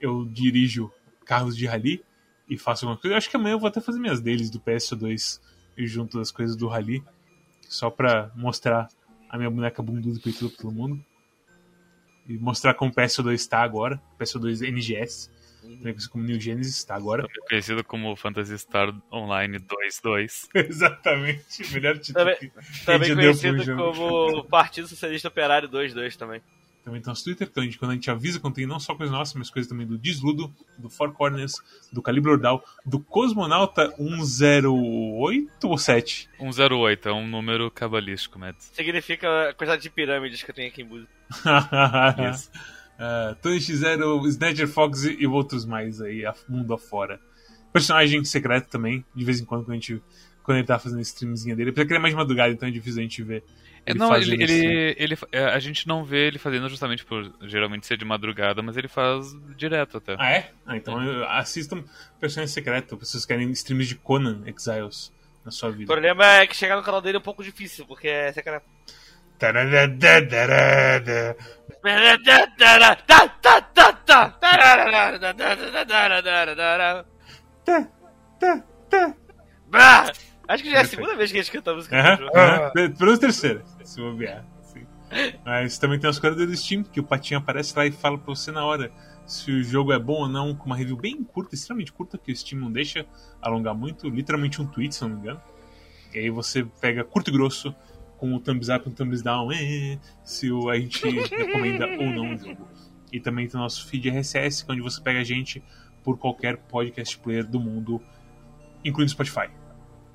eu 0.00 0.24
dirijo 0.24 0.90
carros 1.24 1.56
de 1.56 1.66
rally 1.66 2.02
e 2.48 2.56
faço 2.56 2.84
alguma 2.84 3.00
coisa. 3.00 3.14
Eu 3.14 3.18
acho 3.18 3.30
que 3.30 3.36
amanhã 3.36 3.54
eu 3.54 3.58
vou 3.58 3.68
até 3.68 3.80
fazer 3.80 3.98
minhas 3.98 4.20
deles 4.20 4.50
do 4.50 4.60
PS2 4.60 5.40
e 5.76 5.86
junto 5.86 6.18
das 6.18 6.30
coisas 6.30 6.56
do 6.56 6.68
rally. 6.68 7.02
Só 7.68 7.90
pra 7.90 8.30
mostrar 8.34 8.88
a 9.28 9.36
minha 9.36 9.50
boneca 9.50 9.82
bunduda 9.82 10.20
peituda 10.20 10.50
pra 10.50 10.62
todo 10.62 10.74
mundo. 10.74 11.04
E 12.28 12.38
mostrar 12.38 12.74
como 12.74 12.90
o 12.90 12.94
PS2 12.94 13.46
tá 13.48 13.60
agora. 13.62 14.00
PS2 14.18 14.66
NGS. 14.66 15.30
Também 15.62 15.92
conhecido 15.94 16.10
como 16.12 16.24
New 16.24 16.40
Genesis 16.40 16.84
tá 16.84 16.94
agora. 16.94 17.26
Conhecido 17.48 17.82
como 17.84 18.14
Phantasy 18.16 18.54
Star 18.54 18.94
Online 19.10 19.58
2.2. 19.58 20.48
Exatamente. 20.68 21.72
Melhor 21.72 21.98
título 21.98 22.24
Também- 22.24 22.38
que 22.38 22.84
Também 22.84 23.14
conhecido 23.14 23.76
como 23.76 24.44
Partido 24.44 24.86
Socialista 24.88 25.28
Operário 25.28 25.68
22 25.68 26.16
também. 26.16 26.42
Também 26.84 27.00
tem 27.00 27.08
nosso 27.10 27.24
Twitter, 27.24 27.50
que 27.50 27.58
a 27.58 27.62
gente, 27.62 27.78
quando 27.78 27.92
a 27.92 27.94
gente 27.94 28.10
avisa 28.10 28.38
quando 28.38 28.54
tem 28.56 28.66
não 28.66 28.78
só 28.78 28.94
coisas 28.94 29.10
nossas, 29.12 29.34
mas 29.34 29.48
coisas 29.48 29.68
também 29.68 29.86
do 29.86 29.96
Desludo, 29.96 30.52
do 30.76 30.90
Four 30.90 31.12
Corners, 31.12 31.54
do 31.90 32.02
Calibre 32.02 32.32
Ordal, 32.32 32.62
do 32.84 33.00
Cosmonauta 33.00 33.90
108 33.96 35.68
ou 35.68 35.78
7? 35.78 36.28
108 36.38 37.08
é 37.08 37.12
um 37.12 37.26
número 37.26 37.70
cabalístico, 37.70 38.38
Mads. 38.38 38.70
Significa 38.74 39.48
a 39.50 39.54
quantidade 39.54 39.82
de 39.82 39.90
pirâmides 39.90 40.42
que 40.42 40.50
eu 40.50 40.54
tenho 40.54 40.68
aqui 40.68 40.82
em 40.82 40.86
Búzios. 40.86 41.08
Isso. 42.34 42.50
Uh, 42.94 43.34
Tony 43.42 43.56
X0, 43.58 44.26
Snatcher 44.28 44.68
Fox 44.68 45.04
e 45.04 45.14
e 45.22 45.26
outros 45.26 45.64
mais 45.64 46.00
aí, 46.00 46.24
a- 46.24 46.34
mundo 46.48 46.72
afora. 46.74 47.18
Personagem 47.72 48.22
secreto 48.24 48.68
também, 48.68 49.04
de 49.14 49.24
vez 49.24 49.40
em 49.40 49.44
quando, 49.44 49.64
quando, 49.64 49.72
a 49.72 49.74
gente, 49.74 50.00
quando 50.42 50.58
ele 50.58 50.66
tá 50.66 50.78
fazendo 50.78 51.00
streamzinha 51.00 51.56
dele. 51.56 51.70
Apesar 51.70 51.86
que 51.86 51.92
ele 51.92 51.98
é 51.98 52.02
mais 52.02 52.12
de 52.14 52.18
madrugada, 52.18 52.52
então 52.52 52.68
é 52.68 52.70
difícil 52.70 53.00
a 53.00 53.02
gente 53.02 53.22
ver. 53.22 53.42
Ele 53.86 53.98
não, 53.98 54.08
fazendo 54.08 54.32
ele, 54.40 54.52
ele, 54.52 54.96
ele, 54.98 55.18
é, 55.30 55.44
a 55.44 55.58
gente 55.58 55.86
não 55.86 56.04
vê 56.04 56.26
ele 56.26 56.38
fazendo 56.38 56.68
justamente 56.68 57.04
por 57.04 57.30
geralmente 57.42 57.86
ser 57.86 57.96
de 57.98 58.04
madrugada, 58.04 58.62
mas 58.62 58.76
ele 58.76 58.88
faz 58.88 59.26
direto 59.56 59.98
até. 59.98 60.16
Ah, 60.18 60.30
é? 60.30 60.50
Ah, 60.66 60.76
então 60.76 61.02
eu- 61.02 61.28
assistam 61.28 61.84
Personagem 62.18 62.52
Secreto, 62.52 62.96
pessoas 62.96 63.26
que 63.26 63.32
querem 63.32 63.50
streams 63.50 63.86
de 63.88 63.94
Conan 63.96 64.42
Exiles 64.46 65.12
na 65.44 65.50
sua 65.50 65.68
O 65.68 65.72
vida. 65.72 65.86
problema 65.92 66.24
é 66.38 66.46
que 66.46 66.56
chegar 66.56 66.76
no 66.76 66.82
canal 66.82 67.02
dele 67.02 67.16
é 67.16 67.20
um 67.20 67.22
pouco 67.22 67.44
difícil, 67.44 67.84
porque 67.86 68.08
é 68.08 68.32
secreto. 68.32 68.64
Acho 80.48 80.62
que 80.62 80.70
já 80.70 80.78
é 80.78 80.80
a 80.82 80.84
segunda 80.84 81.16
vez 81.16 81.30
que 81.32 81.38
a 81.38 81.42
gente 81.42 81.52
canta 81.52 81.70
a 81.70 81.74
música 81.74 82.16
do 82.16 82.22
jogo. 82.24 82.36
aham. 82.36 82.70
Pelo 82.72 82.94
menos 83.00 83.18
terceira, 83.18 83.62
se 83.84 84.00
bobear. 84.00 84.44
sim. 84.62 84.86
Mas 85.44 85.78
também 85.78 85.98
tem 85.98 86.08
as 86.10 86.18
coisas 86.18 86.46
do 86.46 86.56
Steam, 86.56 86.82
que 86.82 87.00
o 87.00 87.04
Patinho 87.04 87.38
aparece 87.38 87.76
lá 87.76 87.86
e 87.86 87.90
fala 87.92 88.18
pra 88.18 88.34
você 88.34 88.50
na 88.52 88.64
hora 88.64 88.90
se 89.26 89.50
o 89.50 89.62
jogo 89.64 89.92
é 89.92 89.98
bom 89.98 90.20
ou 90.22 90.28
não, 90.28 90.54
com 90.54 90.66
uma 90.66 90.76
review 90.76 90.96
bem 90.96 91.22
curta, 91.24 91.54
extremamente 91.54 91.92
curta, 91.92 92.18
que 92.18 92.30
o 92.30 92.36
Steam 92.36 92.60
não 92.60 92.70
deixa 92.70 93.06
alongar 93.40 93.74
muito, 93.74 94.08
literalmente 94.10 94.60
um 94.60 94.66
tweet, 94.66 94.94
se 94.94 95.02
não 95.02 95.10
me 95.10 95.16
engano. 95.16 95.40
E 96.12 96.18
aí 96.18 96.30
você 96.30 96.64
pega 96.80 97.02
curto 97.04 97.30
e 97.30 97.32
grosso, 97.32 97.74
com 98.18 98.34
o 98.34 98.38
thumbs 98.40 98.68
up 98.68 98.86
e 98.86 98.90
um 98.90 98.94
thumbs 98.94 99.22
down, 99.22 99.50
eh, 99.50 99.98
se 100.22 100.52
o- 100.52 100.68
a 100.68 100.78
gente 100.78 101.02
recomenda 101.08 101.86
ou 101.86 102.06
não 102.10 102.34
o 102.34 102.38
jogo. 102.38 102.68
E 103.12 103.18
também 103.18 103.48
tem 103.48 103.58
o 103.58 103.62
nosso 103.62 103.86
feed 103.88 104.08
RSS, 104.10 104.64
que 104.64 104.70
é 104.70 104.74
onde 104.74 104.82
você 104.82 105.00
pega 105.00 105.20
a 105.20 105.24
gente 105.24 105.62
por 106.02 106.18
qualquer 106.18 106.56
podcast 106.58 107.16
player 107.18 107.46
do 107.46 107.58
mundo, 107.58 108.02
incluindo 108.84 109.10
Spotify. 109.10 109.48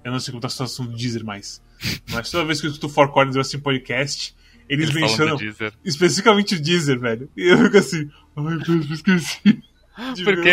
Eu 0.04 0.12
não 0.12 0.20
sei 0.20 0.32
como 0.32 0.41
tá 0.41 0.47
a 0.47 0.50
situação 0.50 0.86
do 0.86 0.95
Deezer 0.95 1.24
mais. 1.26 1.62
Mas 2.12 2.30
toda 2.32 2.45
vez 2.45 2.60
que 2.62 2.68
eu 2.68 2.72
escuto 2.72 2.89
Four 2.89 3.10
Corners 3.10 3.36
ou 3.36 3.41
assim 3.41 3.60
podcast, 3.60 4.36
eles, 4.68 4.89
Eles 4.89 5.02
mencionam 5.02 5.38
especificamente 5.84 6.56
o 6.56 6.62
Deezer, 6.62 7.00
velho. 7.00 7.30
E 7.36 7.47
eu 7.52 7.58
fico 7.58 7.78
assim, 7.78 8.10
ai, 8.36 8.43
meu, 8.43 8.60
eu 8.68 8.93
esqueci. 8.93 9.64
De 10.16 10.24
Porque 10.24 10.50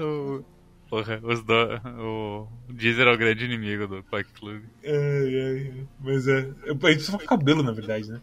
o, 0.00 0.44
porra, 0.90 1.20
os 1.22 1.40
do, 1.44 1.54
o 2.00 2.48
Deezer 2.72 3.06
é 3.06 3.12
o 3.12 3.16
grande 3.16 3.44
inimigo 3.44 3.86
do 3.86 4.02
Quack 4.02 4.28
Club. 4.32 4.62
Ai, 4.84 4.92
ai, 4.92 5.72
ai. 5.76 5.86
Mas 6.00 6.26
é. 6.26 6.38
A 6.64 6.68
gente 6.72 6.78
precisa 6.80 7.16
com 7.18 7.24
o 7.24 7.26
cabelo, 7.26 7.62
na 7.62 7.70
verdade, 7.70 8.10
né? 8.10 8.20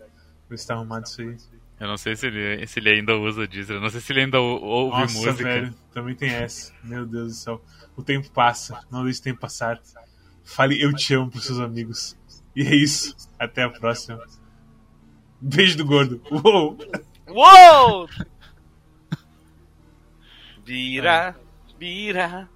Ver 0.49 0.57
se 0.59 0.67
tá 0.67 0.73
arrumado 0.73 1.05
isso 1.05 1.21
aí. 1.21 1.37
Eu 1.79 1.87
não 1.87 1.95
sei 1.97 2.15
se 2.15 2.27
ele, 2.27 2.67
se 2.67 2.79
ele 2.79 2.89
ainda 2.89 3.15
usa 3.17 3.41
o 3.41 3.47
Deezer, 3.47 3.77
eu 3.77 3.81
não 3.81 3.89
sei 3.89 4.01
se 4.01 4.11
ele 4.11 4.21
ainda 4.21 4.39
ou- 4.39 4.61
ouve 4.61 5.01
Nossa, 5.01 5.13
música. 5.17 5.43
velho, 5.43 5.73
também 5.93 6.15
tem 6.15 6.29
essa. 6.29 6.73
Meu 6.83 7.05
Deus 7.05 7.27
do 7.29 7.33
céu. 7.33 7.63
O 7.95 8.03
tempo 8.03 8.29
passa, 8.31 8.79
não 8.91 9.03
deixe 9.03 9.19
o 9.19 9.23
tempo 9.23 9.39
passar. 9.39 9.79
Fale 10.43 10.81
eu 10.81 10.93
te 10.93 11.13
amo 11.13 11.29
pros 11.29 11.45
seus 11.45 11.59
amigos. 11.59 12.17
E 12.55 12.61
é 12.61 12.75
isso. 12.75 13.15
Até 13.39 13.63
a 13.63 13.69
próxima. 13.69 14.19
Beijo 15.41 15.77
do 15.77 15.85
gordo. 15.85 16.21
Uou! 16.31 16.77
Uou! 17.27 18.09
Bira, 20.65 21.35
Bira, 21.77 22.49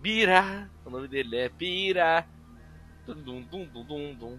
Bira. 0.00 0.70
O 0.84 0.90
nome 0.90 1.08
dele 1.08 1.36
é 1.36 1.48
Bira. 1.48 2.26
Dum, 3.06 3.14
dum, 3.14 3.42
dum, 3.42 3.66
dum, 3.66 3.84
dum, 3.84 4.14
dum. 4.14 4.38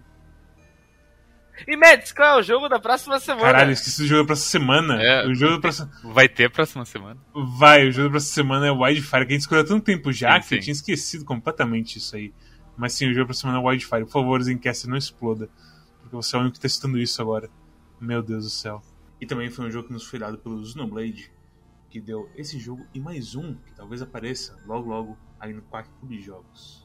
E 1.68 1.76
Mads, 1.76 2.12
qual 2.12 2.38
é 2.38 2.40
o 2.40 2.42
jogo 2.42 2.68
da 2.68 2.80
próxima 2.80 3.20
semana? 3.20 3.46
Caralho, 3.46 3.70
esqueci 3.70 4.02
do 4.02 4.08
jogo 4.08 4.24
pra 4.24 4.32
essa 4.32 4.42
semana. 4.48 5.00
É. 5.00 5.26
O 5.26 5.34
jogo 5.34 5.54
da 5.54 5.60
próxima. 5.60 5.90
Vai 6.02 6.28
ter 6.28 6.50
próxima 6.50 6.84
semana? 6.84 7.20
Vai, 7.34 7.86
o 7.86 7.92
jogo 7.92 8.08
da 8.08 8.12
próxima 8.12 8.34
semana 8.34 8.66
é 8.66 8.70
Wildfire, 8.70 9.26
que 9.26 9.32
a 9.32 9.36
gente 9.36 9.42
escolheu 9.42 9.62
há 9.62 9.66
tanto 9.66 9.84
tempo 9.84 10.10
já 10.12 10.40
Sim, 10.40 10.48
que 10.48 10.54
eu 10.54 10.58
sim. 10.58 10.64
tinha 10.64 10.72
esquecido 10.72 11.24
completamente 11.24 11.98
isso 11.98 12.16
aí. 12.16 12.32
Mas 12.76 12.92
sim, 12.94 13.08
o 13.08 13.14
jogo 13.14 13.26
próxima 13.26 13.52
semana 13.52 13.66
é 13.66 13.70
Wildfire. 13.70 14.04
Por 14.04 14.12
favor, 14.12 14.42
Zencast, 14.42 14.88
não 14.88 14.96
exploda. 14.96 15.48
Porque 16.00 16.16
você 16.16 16.34
é 16.34 16.38
o 16.38 16.42
único 16.42 16.54
que 16.54 16.60
tá 16.60 16.66
estudando 16.66 16.98
isso 16.98 17.20
agora. 17.22 17.48
Meu 18.00 18.22
Deus 18.22 18.44
do 18.44 18.50
céu. 18.50 18.82
E 19.20 19.26
também 19.26 19.50
foi 19.50 19.66
um 19.66 19.70
jogo 19.70 19.88
que 19.88 19.92
nos 19.92 20.04
foi 20.04 20.18
dado 20.18 20.38
pelo 20.38 20.64
Xenoblade, 20.64 21.32
que 21.88 22.00
deu 22.00 22.28
esse 22.34 22.58
jogo 22.58 22.84
e 22.92 23.00
mais 23.00 23.34
um 23.34 23.54
que 23.54 23.74
talvez 23.74 24.02
apareça 24.02 24.60
logo 24.66 24.88
logo 24.88 25.18
aí 25.38 25.52
no 25.52 25.62
Quack 25.62 25.88
Clube 26.00 26.18
de 26.18 26.22
Jogos. 26.24 26.83